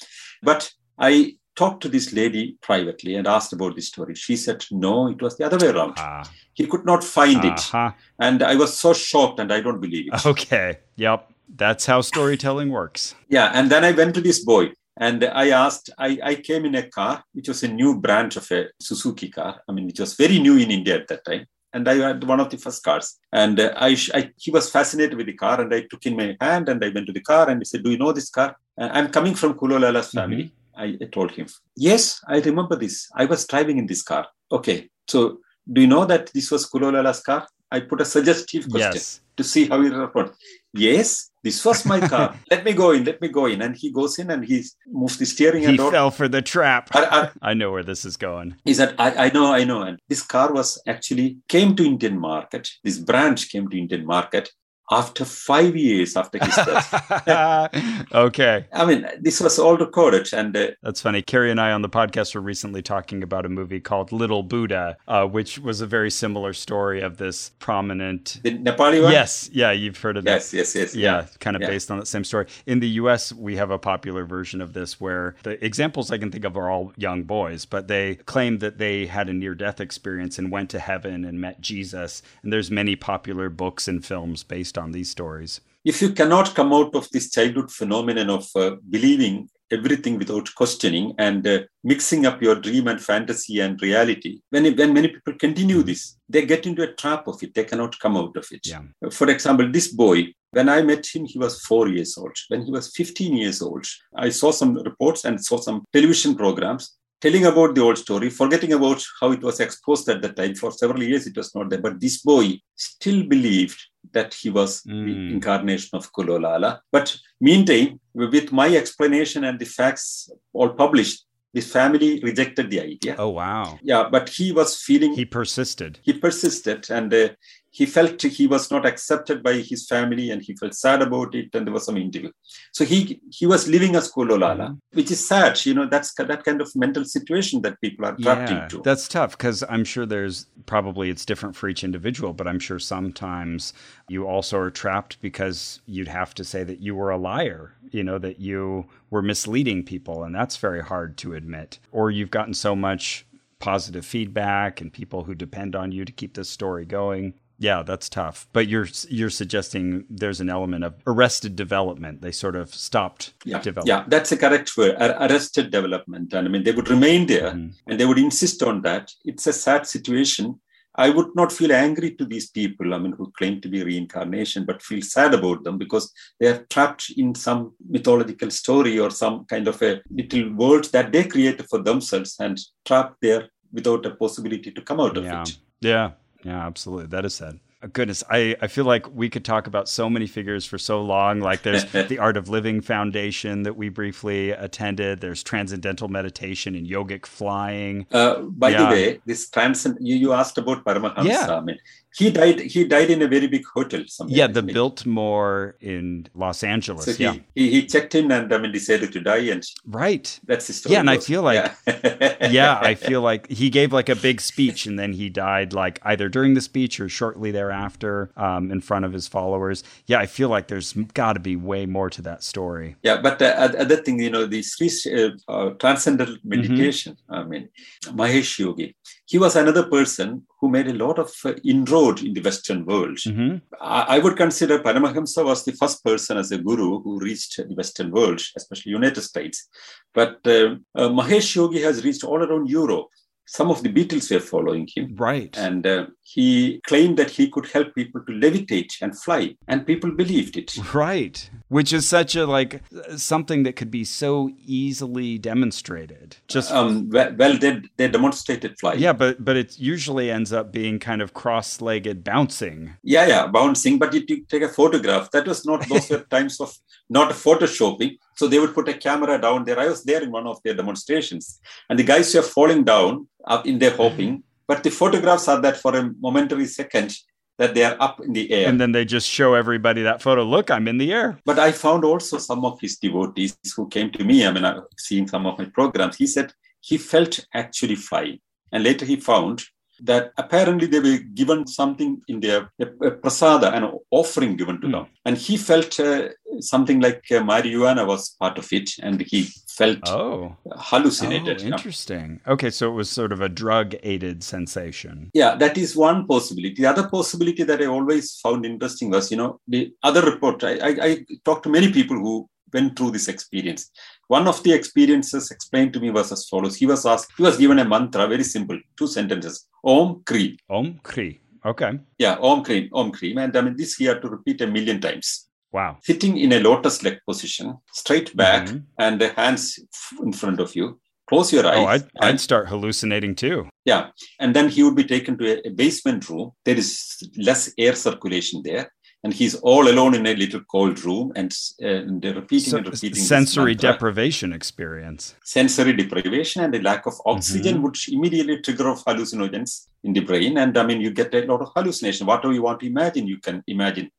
[0.42, 4.14] But I talked to this lady privately and asked about the story.
[4.14, 5.94] She said, no, it was the other way around.
[5.98, 6.30] Ah.
[6.54, 7.92] He could not find uh-huh.
[7.94, 7.94] it.
[8.18, 10.24] And I was so shocked and I don't believe it.
[10.24, 10.78] Okay.
[10.96, 11.32] Yep.
[11.54, 13.14] That's how storytelling works.
[13.28, 13.50] Yeah.
[13.54, 14.72] And then I went to this boy.
[14.98, 18.50] And I asked, I, I came in a car, which was a new branch of
[18.50, 19.60] a Suzuki car.
[19.68, 21.46] I mean, it was very new in India at that time.
[21.72, 23.18] And I had one of the first cars.
[23.32, 25.60] And uh, I, I, he was fascinated with the car.
[25.60, 27.82] And I took in my hand and I went to the car and he said,
[27.82, 28.56] Do you know this car?
[28.80, 30.18] Uh, I'm coming from Kulolala's mm-hmm.
[30.18, 30.44] family.
[30.44, 30.80] Mm-hmm.
[30.80, 31.46] I, I told him,
[31.76, 33.08] Yes, I remember this.
[33.14, 34.26] I was driving in this car.
[34.50, 34.88] Okay.
[35.06, 35.40] So
[35.70, 37.46] do you know that this was Kulolala's car?
[37.70, 39.20] I put a suggestive question yes.
[39.36, 40.32] to see how he responds.
[40.72, 42.36] Yes, this was my car.
[42.50, 43.04] let me go in.
[43.04, 43.62] Let me go in.
[43.62, 45.62] And he goes in and he moves the steering.
[45.62, 46.90] He and fell for the trap.
[46.92, 48.56] I, I, I, know where this is going.
[48.64, 49.82] He said, I, I know, I know.
[49.82, 52.68] And this car was actually came to Indian market.
[52.84, 54.50] This branch came to Indian market
[54.90, 56.54] after five years after his
[57.26, 58.06] death.
[58.12, 58.66] okay.
[58.72, 60.32] I mean, this was all recorded.
[60.32, 61.22] And uh, that's funny.
[61.22, 64.96] Carrie and I on the podcast were recently talking about a movie called Little Buddha,
[65.08, 68.40] uh, which was a very similar story of this prominent.
[68.44, 69.12] The Nepali one?
[69.12, 69.50] Yes.
[69.52, 69.72] Yeah.
[69.72, 70.30] You've heard of that.
[70.30, 70.94] Yes, yes, yes.
[70.94, 71.16] Yeah.
[71.20, 71.26] yeah.
[71.40, 71.68] Kind of yeah.
[71.68, 72.46] based on that same story.
[72.66, 76.30] In the US, we have a popular version of this where the examples I can
[76.30, 79.80] think of are all young boys, but they claim that they had a near death
[79.80, 82.22] experience and went to heaven and met Jesus.
[82.42, 85.60] And there's many popular books and films based based on these stories.
[85.84, 91.12] If you cannot come out of this childhood phenomenon of uh, believing everything without questioning
[91.18, 95.82] and uh, mixing up your dream and fantasy and reality, when, when many people continue
[95.82, 97.54] this, they get into a trap of it.
[97.54, 98.66] They cannot come out of it.
[98.66, 98.82] Yeah.
[99.10, 102.36] For example, this boy, when I met him, he was four years old.
[102.48, 103.86] When he was 15 years old,
[104.16, 108.72] I saw some reports and saw some television programs telling about the old story, forgetting
[108.72, 110.54] about how it was exposed at that time.
[110.54, 111.80] For several years, it was not there.
[111.80, 113.80] But this boy still believed
[114.12, 115.06] that he was mm.
[115.06, 115.34] the hmm.
[115.34, 116.80] incarnation of Kulolala.
[116.92, 123.16] But meantime, with my explanation and the facts all published, the family rejected the idea.
[123.18, 123.78] Oh, wow.
[123.82, 125.14] Yeah, but he was feeling.
[125.14, 125.98] He persisted.
[126.02, 126.90] He persisted.
[126.90, 127.30] And uh,
[127.76, 131.54] he felt he was not accepted by his family and he felt sad about it
[131.54, 132.30] and there was some interview
[132.72, 134.98] so he he was living as kulolala mm-hmm.
[134.98, 138.50] which is sad you know that's that kind of mental situation that people are trapped
[138.50, 138.82] yeah, into.
[138.82, 142.78] that's tough because i'm sure there's probably it's different for each individual but i'm sure
[142.78, 143.72] sometimes
[144.08, 148.02] you also are trapped because you'd have to say that you were a liar you
[148.02, 151.78] know that you were misleading people and that's very hard to admit.
[151.92, 153.26] Or you've gotten so much
[153.58, 158.08] positive feedback and people who depend on you to keep this story going yeah, that's
[158.08, 158.46] tough.
[158.52, 162.20] But you're you're suggesting there's an element of arrested development.
[162.20, 163.88] They sort of stopped yeah, development.
[163.88, 164.96] Yeah, that's a correct word.
[164.98, 166.34] Arrested development.
[166.34, 167.68] And I mean, they would remain there mm-hmm.
[167.86, 169.10] and they would insist on that.
[169.24, 170.60] It's a sad situation.
[170.98, 174.64] I would not feel angry to these people, I mean, who claim to be reincarnation,
[174.64, 176.10] but feel sad about them because
[176.40, 181.12] they are trapped in some mythological story or some kind of a little world that
[181.12, 185.42] they created for themselves and trapped there without a possibility to come out of yeah.
[185.42, 185.58] it.
[185.82, 186.10] Yeah.
[186.46, 187.06] Yeah, absolutely.
[187.06, 187.58] That is sad.
[187.92, 191.40] Goodness, I, I feel like we could talk about so many figures for so long.
[191.40, 195.20] Like there's the Art of Living Foundation that we briefly attended.
[195.20, 198.06] There's Transcendental Meditation and Yogic Flying.
[198.12, 198.78] Uh, by yeah.
[198.78, 201.24] the way, this transcend you, you asked about Paramahamsa.
[201.24, 201.56] Yeah.
[201.56, 201.78] I mean,
[202.16, 202.60] he died.
[202.60, 204.02] He died in a very big hotel.
[204.06, 207.04] Somewhere, yeah, the Biltmore in Los Angeles.
[207.04, 210.40] So he, yeah, he, he, checked in and I mean decided to die, and right.
[210.46, 210.94] That's the story.
[210.94, 212.36] Yeah, and I feel like yeah.
[212.50, 216.00] yeah, I feel like he gave like a big speech, and then he died like
[216.04, 219.84] either during the speech or shortly thereafter um, in front of his followers.
[220.06, 222.96] Yeah, I feel like there's got to be way more to that story.
[223.02, 226.48] Yeah, but the uh, other thing, you know, the Sri uh, uh, transcendental mm-hmm.
[226.48, 227.18] meditation.
[227.28, 227.34] Mm-hmm.
[227.34, 227.68] I mean,
[228.04, 232.40] Mahesh Yogi, he was another person who made a lot of uh, inroad in the
[232.40, 233.18] Western world.
[233.18, 233.56] Mm-hmm.
[233.80, 237.74] I, I, would consider Paramahamsa was the first person as a guru who reached the
[237.74, 239.68] Western world, especially United States.
[240.14, 243.08] But uh, uh, Mahesh Yogi has reached all around Europe
[243.46, 245.14] some of the Beatles were following him.
[245.16, 245.56] Right.
[245.56, 250.10] And uh, he claimed that he could help people to levitate and fly, and people
[250.10, 250.76] believed it.
[250.92, 251.48] Right.
[251.68, 252.82] Which is such a like
[253.16, 256.36] something that could be so easily demonstrated.
[256.48, 258.98] Just um, well, well they, they demonstrated flying.
[258.98, 262.94] Yeah, but but it usually ends up being kind of cross-legged bouncing.
[263.02, 263.98] Yeah, yeah, bouncing.
[263.98, 265.30] But you take a photograph.
[265.30, 266.76] That was not those were times of
[267.08, 268.18] not photoshopping.
[268.36, 269.78] So they would put a camera down there.
[269.78, 273.66] I was there in one of their demonstrations, and the guys were falling down up
[273.66, 274.46] in their hoping, Mm-hmm.
[274.66, 277.16] But the photographs are that for a momentary second
[277.58, 278.68] that they are up in the air.
[278.68, 280.42] And then they just show everybody that photo.
[280.42, 281.38] Look, I'm in the air.
[281.44, 284.46] But I found also some of his devotees who came to me.
[284.46, 286.16] I mean, I've seen some of my programs.
[286.16, 288.40] He said he felt actually flying.
[288.72, 289.64] And later he found
[290.00, 294.86] that apparently they were given something in their a, a prasada, an offering given to
[294.86, 294.92] mm.
[294.92, 295.06] them.
[295.24, 296.28] And he felt uh,
[296.60, 300.56] something like uh, marijuana was part of it, and he felt oh.
[300.76, 301.62] hallucinated.
[301.62, 302.40] Oh, interesting.
[302.46, 302.52] Yeah.
[302.52, 305.30] Okay, so it was sort of a drug aided sensation.
[305.34, 306.74] Yeah, that is one possibility.
[306.74, 310.64] The other possibility that I always found interesting was, you know, the other report.
[310.64, 313.90] I, I, I talked to many people who went through this experience.
[314.28, 316.76] One of the experiences explained to me was as follows.
[316.76, 319.68] He was asked, he was given a mantra, very simple, two sentences.
[319.84, 320.58] Om Kri.
[320.68, 321.40] Om Kri.
[321.64, 321.98] Okay.
[322.18, 323.36] Yeah, Om Kri, Om Kri.
[323.36, 325.48] And I mean, this he had to repeat a million times.
[325.72, 325.98] Wow.
[326.02, 328.78] Sitting in a lotus leg position, straight back, mm-hmm.
[328.98, 329.78] and the hands
[330.22, 331.00] in front of you.
[331.28, 331.78] Close your eyes.
[331.78, 333.68] Oh, I'd, I'd, start hallucinating too.
[333.84, 334.10] Yeah.
[334.38, 336.52] And then he would be taken to a, a basement room.
[336.64, 338.92] There is less air circulation there
[339.24, 341.52] and he's all alone in a little cold room and,
[341.82, 345.34] uh, and repeating so, and repeating sensory deprivation experience.
[345.42, 347.84] Sensory deprivation and a lack of oxygen mm-hmm.
[347.84, 350.58] would immediately trigger off hallucinogens in the brain.
[350.58, 352.26] And i mean you get a lot of hallucination.
[352.26, 354.10] Whatever you want to imagine you can imagine.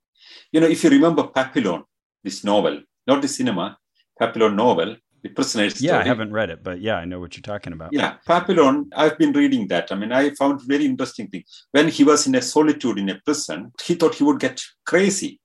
[0.52, 1.84] You know if you remember papillon
[2.24, 3.78] this novel not the cinema
[4.20, 5.90] papillon novel the prisoner's story.
[5.90, 7.94] Yeah, I haven't read it, but yeah, I know what you're talking about.
[7.94, 9.92] Yeah, Papillon, I've been reading that.
[9.92, 11.44] I mean, I found very interesting thing.
[11.72, 15.40] When he was in a solitude in a prison, he thought he would get crazy.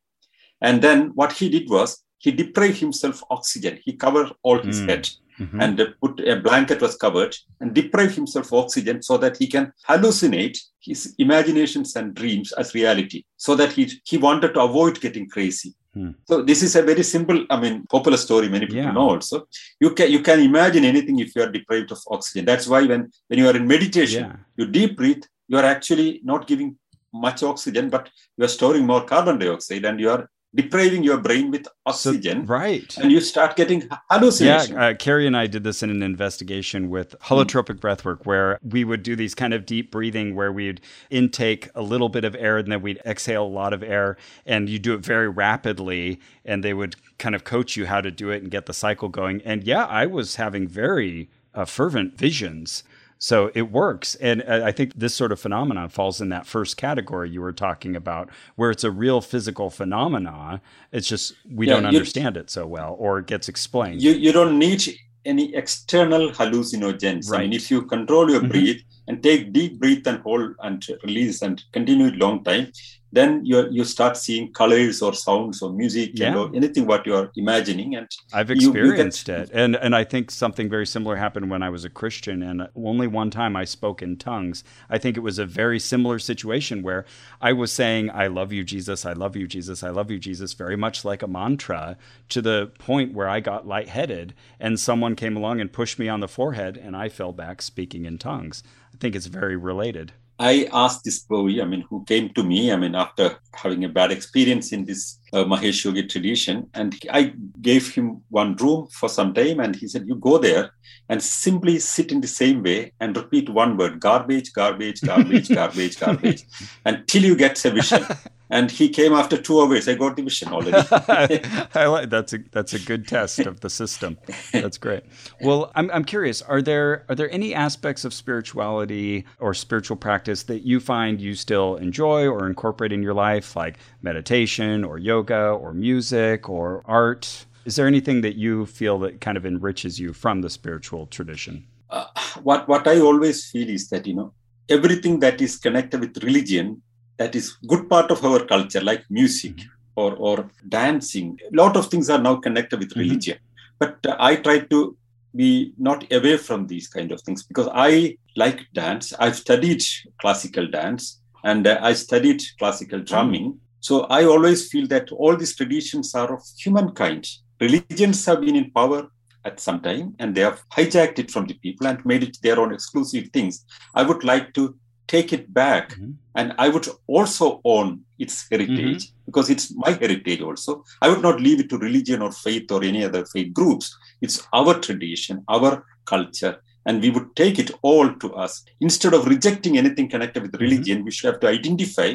[0.60, 3.80] And then what he did was he deprived himself oxygen.
[3.84, 4.88] He covered all his mm.
[4.88, 5.08] head
[5.38, 5.60] mm-hmm.
[5.60, 10.58] and put a blanket was covered and deprived himself oxygen so that he can hallucinate
[10.80, 15.74] his imaginations and dreams as reality so that he, he wanted to avoid getting crazy.
[15.94, 16.12] Hmm.
[16.26, 18.48] So this is a very simple, I mean, popular story.
[18.48, 18.92] Many people yeah.
[18.92, 19.46] know also.
[19.78, 22.46] You can you can imagine anything if you are deprived of oxygen.
[22.46, 24.36] That's why when when you are in meditation, yeah.
[24.56, 25.24] you deep breathe.
[25.48, 26.78] You are actually not giving
[27.12, 28.08] much oxygen, but
[28.38, 32.46] you are storing more carbon dioxide, and you are depriving your brain with oxygen.
[32.46, 32.96] So, right.
[32.98, 34.70] And you start getting hallucinations.
[34.70, 37.80] Yeah, uh, Carrie and I did this in an investigation with holotropic mm.
[37.80, 40.80] breathwork where we would do these kind of deep breathing where we'd
[41.10, 44.68] intake a little bit of air and then we'd exhale a lot of air and
[44.68, 48.30] you do it very rapidly and they would kind of coach you how to do
[48.30, 49.40] it and get the cycle going.
[49.44, 52.82] And yeah, I was having very uh, fervent visions
[53.22, 54.16] so it works.
[54.16, 57.52] And uh, I think this sort of phenomenon falls in that first category you were
[57.52, 60.60] talking about, where it's a real physical phenomenon.
[60.90, 64.02] It's just we yeah, don't understand it so well or it gets explained.
[64.02, 64.82] You, you don't need
[65.24, 67.30] any external hallucinogens.
[67.30, 67.38] Right.
[67.38, 68.50] I mean, if you control your mm-hmm.
[68.50, 72.72] breath and take deep breath and hold and release and continue it long time,
[73.12, 76.34] then you you start seeing colors or sounds or music yeah.
[76.34, 79.50] or anything what you are imagining and i've experienced you, you it.
[79.52, 83.06] And and i think something very similar happened when i was a christian and only
[83.06, 84.64] one time i spoke in tongues.
[84.88, 87.04] I think it was a very similar situation where
[87.40, 89.04] i was saying i love you jesus.
[89.04, 89.82] I love you jesus.
[89.82, 91.96] I love you jesus very much like a mantra
[92.30, 96.20] to the point where i got lightheaded and someone came along and pushed me on
[96.20, 98.62] the forehead and i fell back speaking in tongues.
[98.94, 100.12] I think it's very related
[100.42, 103.88] I asked this boy, I mean, who came to me, I mean, after having a
[103.88, 109.08] bad experience in this uh, Mahesh Yogi tradition, and I gave him one room for
[109.08, 110.72] some time, and he said, "You go there
[111.08, 116.00] and simply sit in the same way and repeat one word: garbage, garbage, garbage, garbage,
[116.00, 116.42] garbage,
[116.84, 118.04] until you get a vision."
[118.52, 119.88] And he came after two hours.
[119.88, 120.72] I got the vision already.
[121.74, 124.18] I like that's a that's a good test of the system.
[124.52, 125.04] That's great.
[125.40, 126.42] Well, I'm I'm curious.
[126.42, 131.34] Are there are there any aspects of spirituality or spiritual practice that you find you
[131.34, 137.46] still enjoy or incorporate in your life, like meditation or yoga or music or art?
[137.64, 141.66] Is there anything that you feel that kind of enriches you from the spiritual tradition?
[141.88, 142.04] Uh,
[142.42, 144.34] what what I always feel is that you know
[144.68, 146.82] everything that is connected with religion
[147.18, 149.54] that is good part of our culture, like music
[149.96, 151.38] or, or dancing.
[151.52, 153.00] A lot of things are now connected with Mhm.
[153.04, 153.38] religion.
[153.78, 154.96] But uh, I try to
[155.34, 159.12] be not away from these kind of things because I like dance.
[159.18, 159.82] I've studied
[160.20, 163.58] classical dance and uh, I studied classical drumming.
[163.80, 167.26] So I always feel that all these traditions are of humankind.
[167.60, 169.08] Religions have been in power
[169.44, 172.60] at some time and they have hijacked it from the people and made it their
[172.60, 173.64] own exclusive things.
[173.94, 174.76] I would like to
[175.06, 176.14] take it back Mhm.
[176.34, 180.84] and I would also own its heritage because it's my heritage also.
[181.02, 183.94] I would not leave it to religion or faith or any other faith groups.
[184.20, 186.54] It's our tradition, our culture,
[186.86, 188.64] and we would take it all to us.
[188.80, 192.14] Instead of rejecting anything connected with religion, we should have to identify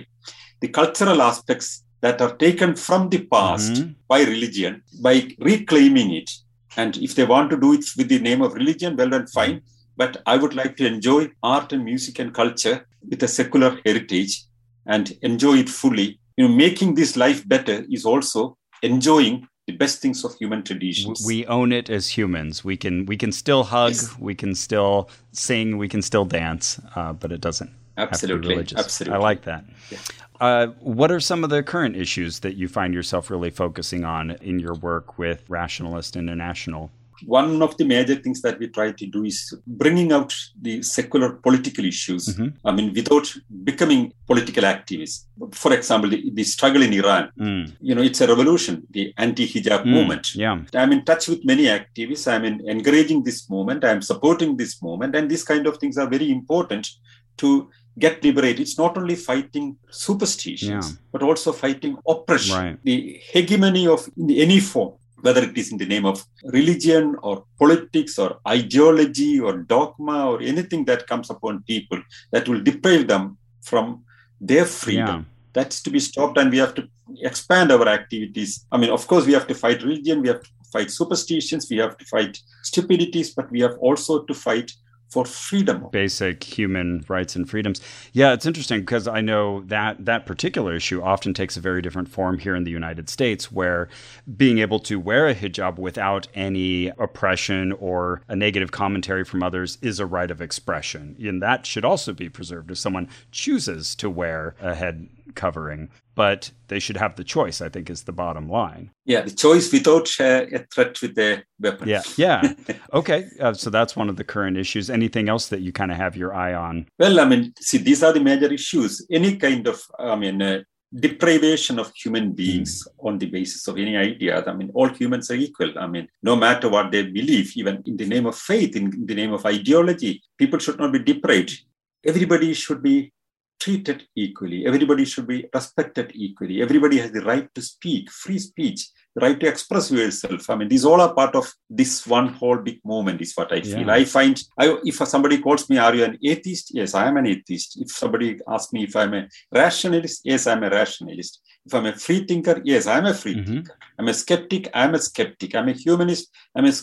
[0.61, 3.95] the cultural aspects that are taken from the past Mhm.
[4.07, 6.29] by religion by reclaiming it.
[6.75, 9.61] And if they want to do it with the name of religion, well and fine.
[9.97, 14.43] But I would like to enjoy art and music and culture with a secular heritage
[14.85, 16.19] and enjoy it fully.
[16.37, 21.23] You know, making this life better is also enjoying the best things of human traditions.
[21.25, 22.63] we own it as humans.
[22.63, 24.17] We can we can still hug, Yes.
[24.19, 28.33] we can still sing, we can still dance, uh, but it doesn't have to be
[28.33, 28.79] absolutely, religious.
[28.79, 29.15] absolutely.
[29.17, 29.65] I like that.
[29.91, 29.97] Yeah.
[30.39, 34.31] Uh, what are some of the current issues that you find yourself really focusing on
[34.41, 36.91] in your work with Rationalist International?
[37.25, 41.29] One of the major things that we try to do is bringing out the secular
[41.33, 42.27] political issues.
[42.35, 42.53] Mhm.
[42.65, 43.27] I mean, without
[43.63, 45.25] becoming political activists.
[45.53, 47.29] For example, the, the struggle in Iran.
[47.39, 47.73] Mm.
[47.81, 49.93] You know, it's a revolution, the anti-hijab Mm.
[49.95, 50.35] movement.
[50.35, 50.59] Yeah.
[50.73, 52.27] I'm in touch with many activists.
[52.31, 53.83] I'm in encouraging this movement.
[53.85, 55.15] I'm supporting this movement.
[55.15, 56.89] And these kind of things are very important
[57.37, 57.69] to
[57.99, 58.59] get liberated.
[58.61, 60.97] It's not only fighting superstitions, Yeah.
[61.11, 62.77] but also fighting oppression, Right.
[62.83, 66.23] the hegemony of in any form, whether it is in the name of
[66.57, 71.99] religion or politics or ideology or dogma or anything that comes upon people
[72.31, 73.37] that will deprive them
[73.69, 74.03] from
[74.39, 75.33] their freedom Yeah.
[75.55, 76.83] that's to be stopped and we have to
[77.29, 80.49] expand our activities i mean of course we have to fight religion we have to
[80.73, 82.33] fight superstitions we have to fight
[82.71, 84.69] stupidities but we have also to fight
[85.09, 87.81] for freedom basic human rights and freedoms.
[88.13, 92.09] Yeah, it's interesting because I know that that particular issue often takes a very different
[92.09, 93.87] form here in the United States, where
[94.35, 99.77] being able to wear a hijab without any oppression or a negative commentary from others
[99.81, 101.15] is a right of expression.
[101.19, 105.89] And that should also be preserved if someone chooses to wear a head covering.
[106.15, 108.91] But they should have the choice, I think, is the bottom line.
[109.05, 112.03] yeah the choice without uh, a threat with the weapon Yeah.
[112.15, 112.53] Yeah.
[112.93, 113.29] okay.
[113.39, 114.89] Uh, so that's one of the current issues.
[114.89, 116.87] Anything else that you kind of have your eye on?
[116.99, 120.61] well i mean see these are the major issues any kind of i mean uh,
[120.93, 124.43] deprivation of human beings on the basis of any idea.
[124.45, 125.77] I mean, all humans are equal.
[125.77, 129.15] I mean, no matter what they believe, even in the name of faith, in the
[129.15, 131.59] name of ideology, people should not be deprived.
[132.05, 133.11] Everybody should be
[133.59, 134.65] treated equally.
[134.65, 136.61] Everybody should be respected equally.
[136.61, 140.49] Everybody has the right to speak, free speech, the right to express yourself.
[140.49, 143.61] I mean, these all are part of this one whole big movement, is what I
[143.61, 143.89] feel.
[143.89, 146.71] I find I, if somebody calls me, Are you an atheist?
[146.73, 147.81] Yes, I am an atheist.
[147.81, 151.41] If somebody asks me if I'm a rationalist, yes, I'm a rationalist.
[151.65, 153.45] If I'm a free thinker, yes, I'm a free Mhm.
[153.47, 153.77] thinker.
[153.99, 155.55] I'm a skeptic, I'm a skeptic.
[155.55, 156.73] I'm a humanist, I'm a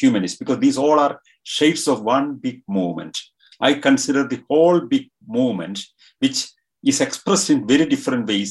[0.00, 3.16] humanist, because these all are shades of one big movement.
[3.60, 5.76] I consider the whole big movement,
[6.24, 6.38] which
[6.90, 8.50] is expressed in very different ways,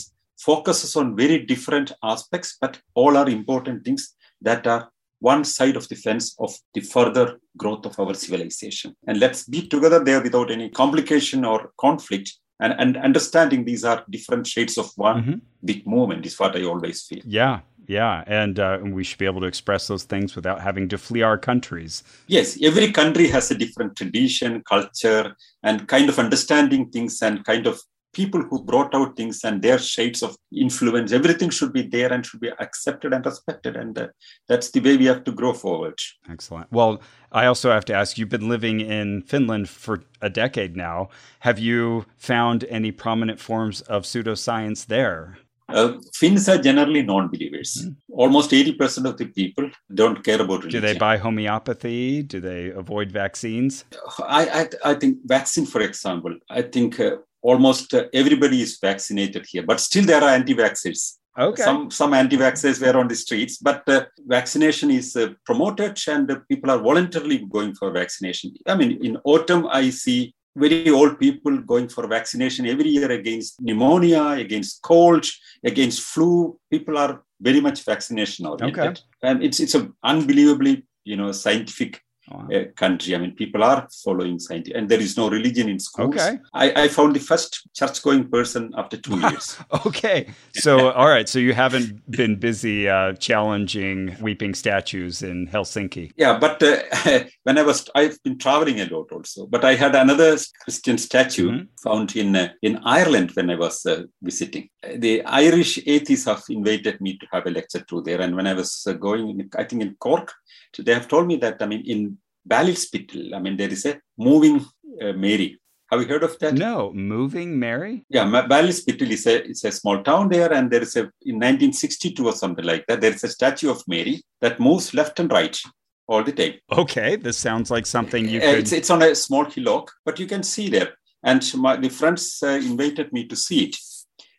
[0.49, 4.03] focuses on very different aspects, but all are important things
[4.47, 4.83] that are
[5.19, 7.25] one side of the fence of the further
[7.61, 8.89] growth of our civilization.
[9.07, 12.29] And let's be together there without any complication or conflict.
[12.63, 15.37] And, and understanding these are different shades of one Mhm.
[15.69, 17.23] big movement is what I always feel.
[17.39, 17.55] Yeah,
[17.87, 20.97] yeah, and uh, and we should be able to express those things without having to
[20.97, 22.03] flee our countries.
[22.27, 27.67] Yes, every country has a different tradition, culture, and kind of understanding things and kind
[27.67, 27.81] of
[28.13, 31.11] people who brought out things and their shades of influence.
[31.11, 33.75] Everything should be there and should be accepted and respected.
[33.75, 34.07] And uh,
[34.47, 35.99] that's the way we have to grow forward.
[36.29, 36.71] Excellent.
[36.71, 37.01] Well,
[37.31, 41.09] I also have to ask you've been living in Finland for a decade now.
[41.39, 45.39] Have you found any prominent forms of pseudoscience there?
[45.73, 47.87] Uh, Finns are generally non believers.
[48.11, 50.81] Almost 80% of the people don't care about religion.
[50.81, 52.21] Do they buy homeopathy?
[52.21, 53.83] Do they avoid vaccines?
[54.19, 59.45] I, I, I think vaccine, for example, I think uh, almost uh, everybody is vaccinated
[59.49, 61.17] here, but still there are anti vaxxers.
[61.37, 61.63] Okay.
[61.63, 66.37] Some some anti-vaxxers were on the streets, but uh, vaccination is uh, promoted and uh,
[66.47, 68.53] people are voluntarily going for vaccination.
[68.67, 73.61] I mean, in autumn, I see very old people going for vaccination every year against
[73.61, 75.25] pneumonia, against cold,
[75.63, 76.59] against flu.
[76.71, 79.01] People are very much vaccination oriented, Okay.
[79.23, 82.47] and it's it's an unbelievably you know scientific wow.
[82.53, 83.15] uh, country.
[83.15, 86.15] I mean, people are following science, and there is no religion in schools.
[86.15, 86.39] Okay.
[86.53, 89.57] I, I found the first church-going person after two years.
[89.85, 96.11] okay, so all right, so you haven't been busy uh, challenging weeping statues in Helsinki.
[96.15, 99.45] Yeah, but uh, when I was, I've been traveling a lot also.
[99.45, 101.63] But I had another Christian statue mm-hmm.
[101.83, 104.69] found in uh, in Ireland when I was uh, visiting.
[104.97, 108.53] The Irish atheists have invited me to have a lecture too there, and when I
[108.53, 110.33] was uh, going, I think in Cork,
[110.79, 112.12] they have told me that I mean in
[112.47, 114.65] Ballinspittle, I mean there is a moving
[115.01, 115.59] uh, Mary.
[115.91, 116.55] Have you heard of that?
[116.55, 118.03] No, moving Mary.
[118.09, 122.25] Yeah, Ballinspittle is a it's a small town there, and there is a in 1962
[122.25, 123.01] or something like that.
[123.01, 125.59] There is a statue of Mary that moves left and right
[126.07, 126.55] all the time.
[126.71, 128.59] Okay, this sounds like something you uh, could.
[128.59, 130.93] It's, it's on a small hillock, but you can see there.
[131.23, 133.77] And my, the friends uh, invited me to see it.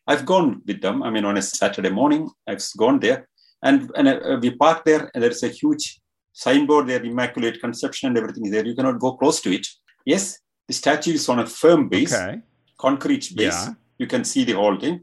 [0.06, 1.02] I've gone with them.
[1.02, 3.28] I mean, on a Saturday morning, I've gone there,
[3.62, 6.01] and and uh, we parked there, and there is a huge
[6.35, 8.66] signboard there, Immaculate Conception, and everything is there.
[8.66, 9.66] You cannot go close to it.
[10.05, 10.39] Yes,
[10.69, 12.40] the statue is on a firm base, okay.
[12.77, 13.55] concrete base.
[13.66, 13.74] Yeah.
[13.98, 15.01] You can see the whole thing.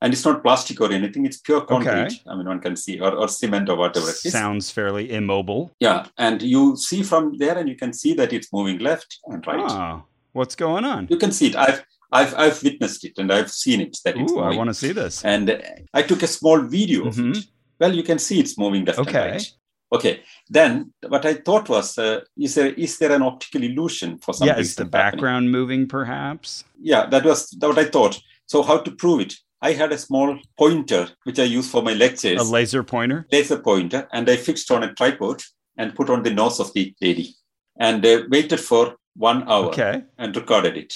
[0.00, 1.92] And it's not plastic or anything, it's pure concrete.
[1.92, 2.16] Okay.
[2.26, 4.32] I mean, one can see, or, or cement or whatever it is.
[4.32, 5.70] Sounds fairly immobile.
[5.78, 6.06] Yeah.
[6.18, 9.60] And you see from there, and you can see that it's moving left and right.
[9.60, 11.06] Oh, what's going on?
[11.08, 11.56] You can see it.
[11.56, 13.96] I've I've, I've witnessed it and I've seen it.
[14.04, 15.24] That it's Ooh, I want to see this.
[15.24, 15.58] And uh,
[15.94, 17.36] I took a small video of Mhm.
[17.38, 17.44] it.
[17.80, 19.18] Well, you can see it's moving left Okay.
[19.18, 19.52] and right.
[19.92, 20.22] Okay.
[20.48, 24.54] Then what I thought was, uh, is there is there an optical illusion for something?
[24.56, 26.64] Yeah, is the background moving perhaps?
[26.80, 28.20] Yeah, that was what I thought.
[28.46, 29.34] So how to prove it?
[29.60, 33.26] I had a small pointer which I use for my lectures, A laser pointer?
[33.30, 35.40] laser pointer, and I fixed on a tripod
[35.76, 37.34] and put on the nose of the lady,
[37.78, 40.02] and uh, waited for one hour Okay.
[40.18, 40.92] and recorded it.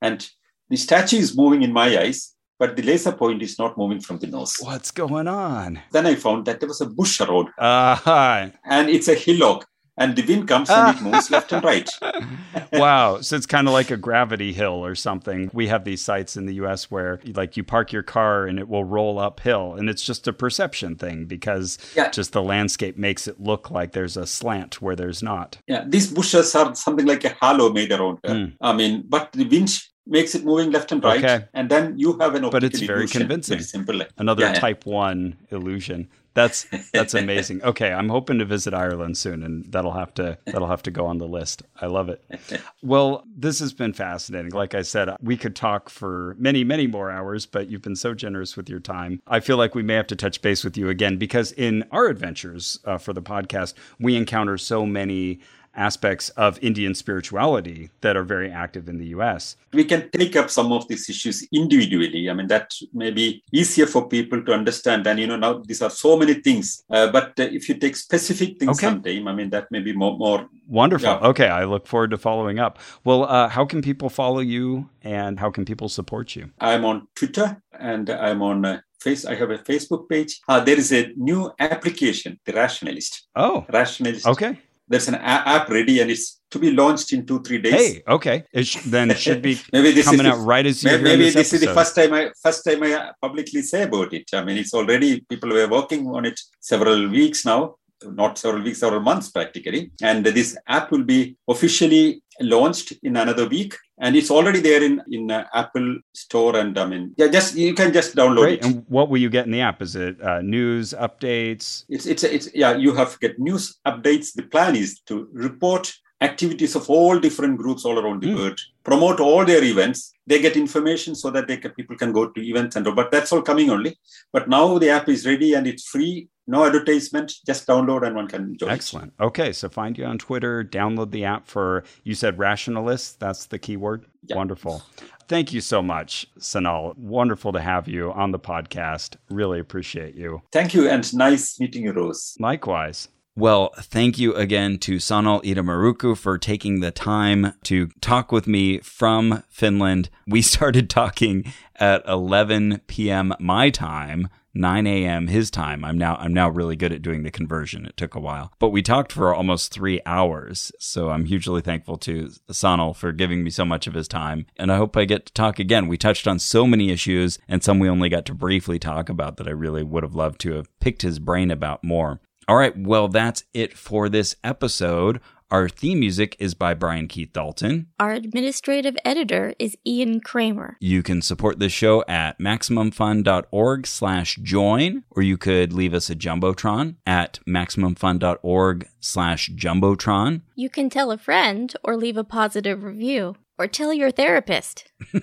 [0.00, 0.26] And
[0.70, 4.18] the statue is moving in my eyes, but the laser point is not moving from
[4.18, 4.56] the nose.
[4.60, 5.80] What's going on?
[5.92, 9.66] Then I found that there was a bush around, Uh, and it's a hillock,
[9.96, 11.88] and the wind comes and it moves left and right.
[12.72, 13.20] wow.
[13.20, 15.50] So it's kind of like a gravity hill or something.
[15.52, 18.68] We have these sites in the US where like you park your car and it
[18.68, 22.10] will roll uphill and it's just a perception thing because Yeah.
[22.10, 25.58] just the landscape makes it look like there's a slant where there's not.
[25.68, 28.18] Yeah, these bushes are something like a halo made around.
[28.26, 28.54] Mm.
[28.60, 29.70] I mean, but the wind
[30.06, 31.44] makes it moving left and right, Okay.
[31.54, 33.20] and then you have an But it's very illusion.
[33.22, 33.54] convincing.
[33.58, 34.02] Very simple.
[34.18, 34.60] Another Yeah, yeah.
[34.60, 36.08] type 1 illusion.
[36.34, 37.62] That's that's amazing.
[37.62, 41.06] Okay, I'm hoping to visit Ireland soon and that'll have to that'll have to go
[41.06, 41.62] on the list.
[41.80, 42.22] I love it.
[42.82, 44.50] Well, this has been fascinating.
[44.50, 48.12] Like I said, we could talk for many, many more hours, but you've been so
[48.14, 49.22] generous with your time.
[49.26, 52.08] I feel like we may have to touch base with you again because in our
[52.08, 55.40] adventures uh, for the podcast, we encounter so many
[55.76, 59.56] aspects of Indian spirituality that are very active in the US.
[59.72, 62.30] we can take up some of these issues individually.
[62.30, 65.06] I mean, that may be easier for people to understand.
[65.06, 66.82] And you know, now these are so many things.
[66.90, 68.86] Uh, but uh, if you take specific things Okay.
[68.88, 71.08] sometime, I mean, that may be more more Wonderful.
[71.08, 71.28] Yeah.
[71.30, 72.78] Okay, I look forward to following up.
[73.04, 76.50] Well, uh, how can people follow you and how can people support you?
[76.58, 79.26] I'm on Twitter and I'm on uh, Face.
[79.26, 80.40] I have a Facebook page.
[80.48, 83.28] Uh, there is a new application, the Rationalist.
[83.36, 84.26] Oh, Rationalist.
[84.26, 84.58] okay.
[84.88, 87.74] There's an a- app ready and it's to be launched in two three days.
[87.74, 88.44] Hey, okay.
[88.52, 91.02] It sh- then it should be maybe this coming is out the, right as maybe,
[91.02, 94.24] maybe this, this is the first time I first time I publicly say about it.
[94.32, 97.76] I mean, it's already people were working on it several weeks now,
[98.12, 99.90] not several weeks, several months practically.
[100.02, 105.00] And this app will be officially launched in another week, and it's already there in
[105.10, 106.56] in uh, Apple Store.
[106.56, 108.58] And I mean, yeah, just you can just download Great.
[108.60, 108.64] it.
[108.66, 109.80] And what will you get in the app?
[109.82, 111.84] Is it uh, news, updates?
[111.88, 112.76] It's it's it's yeah.
[112.76, 114.32] You have to get news updates.
[114.34, 118.36] The plan is to report activities of all different groups all around the Mm.
[118.36, 120.12] world, promote all their events.
[120.26, 122.94] They get information so that they can, people can go to events and all.
[122.94, 123.98] But that's all coming only.
[124.32, 126.28] But now the app is ready and it's free.
[126.46, 127.32] No advertisement.
[127.46, 128.68] Just download and one can it.
[128.68, 129.12] Excellent.
[129.20, 133.18] Okay, so find you on Twitter, download the app for, you said rationalist.
[133.20, 134.06] That's the keyword.
[134.26, 134.36] Yeah.
[134.36, 134.82] Wonderful.
[135.26, 136.96] Thank you so much, Sanal.
[136.98, 139.16] Wonderful to have you on the podcast.
[139.30, 140.42] Really appreciate you.
[140.52, 142.36] Thank you and nice meeting you, Rose.
[142.38, 143.08] Likewise.
[143.36, 148.78] Well, thank you again to Sanal Edamaruku for taking the time to talk with me
[148.78, 150.08] from Finland.
[150.28, 153.34] We started talking at 11 p.m.
[153.40, 155.26] my time, 9 a.m.
[155.26, 155.84] his time.
[155.84, 157.86] I'm now I'm now really good at doing the conversion.
[157.86, 160.72] It took a while, but we talked for almost three hours.
[160.78, 164.72] So I'm hugely thankful to Sanal for giving me so much of his time, and
[164.72, 165.88] I hope I get to talk again.
[165.88, 169.36] We touched on so many issues, and some we only got to briefly talk about
[169.36, 172.20] that I really would have loved to have picked his brain about more.
[172.46, 175.20] All right, well, that's it for this episode.
[175.54, 177.86] Our theme music is by Brian Keith Dalton.
[178.00, 180.76] Our administrative editor is Ian Kramer.
[180.80, 186.16] You can support this show at MaximumFun.org slash join, or you could leave us a
[186.16, 190.40] Jumbotron at MaximumFun.org slash Jumbotron.
[190.56, 194.90] You can tell a friend or leave a positive review, or tell your therapist.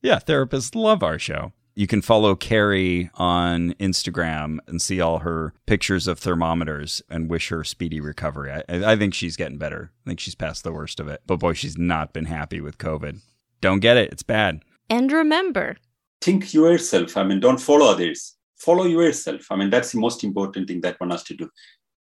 [0.00, 1.52] yeah, therapists love our show.
[1.74, 7.48] You can follow Carrie on Instagram and see all her pictures of thermometers and wish
[7.48, 8.52] her speedy recovery.
[8.52, 9.90] I, I think she's getting better.
[10.04, 11.22] I think she's past the worst of it.
[11.26, 13.20] But boy, she's not been happy with COVID.
[13.62, 14.12] Don't get it.
[14.12, 14.62] It's bad.
[14.90, 15.76] And remember,
[16.20, 17.16] think yourself.
[17.16, 18.36] I mean, don't follow others.
[18.56, 19.46] Follow yourself.
[19.50, 21.48] I mean, that's the most important thing that one has to do.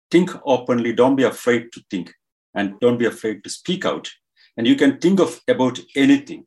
[0.09, 0.93] Think openly.
[0.93, 2.13] Don't be afraid to think
[2.55, 4.09] and don't be afraid to speak out.
[4.55, 6.45] And you can think of about anything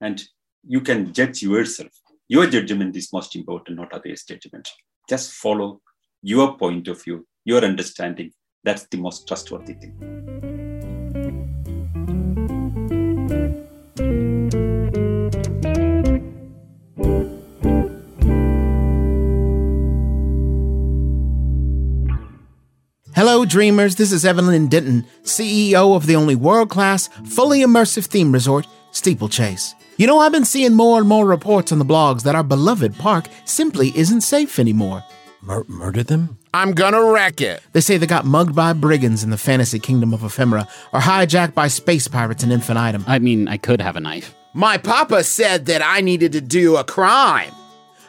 [0.00, 0.22] and
[0.64, 1.90] you can judge yourself
[2.32, 4.66] your judgment is most important, not others' judgment.
[5.06, 5.82] Just follow
[6.22, 8.32] your point of view, your understanding.
[8.64, 9.92] That's the most trustworthy thing.
[23.14, 23.96] Hello, dreamers.
[23.96, 29.74] This is Evelyn Denton, CEO of the only world class, fully immersive theme resort, Steeplechase.
[30.02, 32.98] You know, I've been seeing more and more reports on the blogs that our beloved
[32.98, 35.04] park simply isn't safe anymore.
[35.40, 36.38] Mur- murder them?
[36.52, 37.62] I'm gonna wreck it.
[37.72, 41.54] They say they got mugged by brigands in the fantasy kingdom of ephemera, or hijacked
[41.54, 43.04] by space pirates in infinitum.
[43.06, 44.34] I mean, I could have a knife.
[44.54, 47.52] My papa said that I needed to do a crime.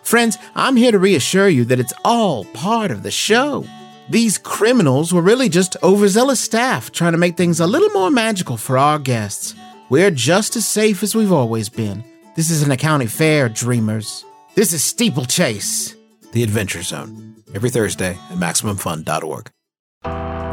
[0.02, 3.68] Friends, I'm here to reassure you that it's all part of the show.
[4.10, 8.58] These criminals were really just overzealous staff trying to make things a little more magical
[8.58, 9.54] for our guests.
[9.94, 12.04] We're just as safe as we've always been.
[12.36, 14.26] This isn't a county fair, dreamers.
[14.56, 15.96] This is Steeplechase.
[16.32, 17.36] The Adventure Zone.
[17.54, 19.52] Every Thursday at MaximumFun.org.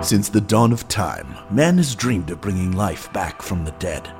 [0.04, 4.12] Since the dawn of time, man has dreamed of bringing life back from the dead.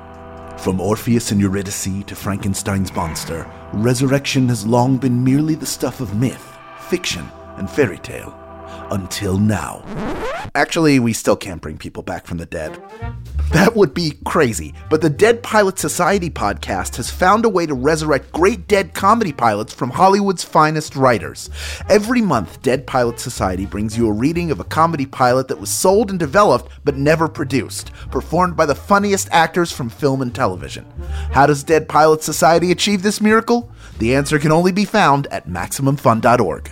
[0.57, 6.15] From Orpheus and Eurydice to Frankenstein's monster, resurrection has long been merely the stuff of
[6.15, 6.57] myth,
[6.89, 8.40] fiction, and fairy tale.
[8.91, 9.83] Until now.
[10.53, 12.81] Actually, we still can't bring people back from the dead.
[13.53, 17.73] That would be crazy, but the Dead Pilot Society podcast has found a way to
[17.73, 21.49] resurrect great dead comedy pilots from Hollywood's finest writers.
[21.89, 25.69] Every month, Dead Pilot Society brings you a reading of a comedy pilot that was
[25.69, 30.85] sold and developed but never produced, performed by the funniest actors from film and television.
[31.31, 33.69] How does Dead Pilot Society achieve this miracle?
[33.99, 36.71] The answer can only be found at MaximumFun.org.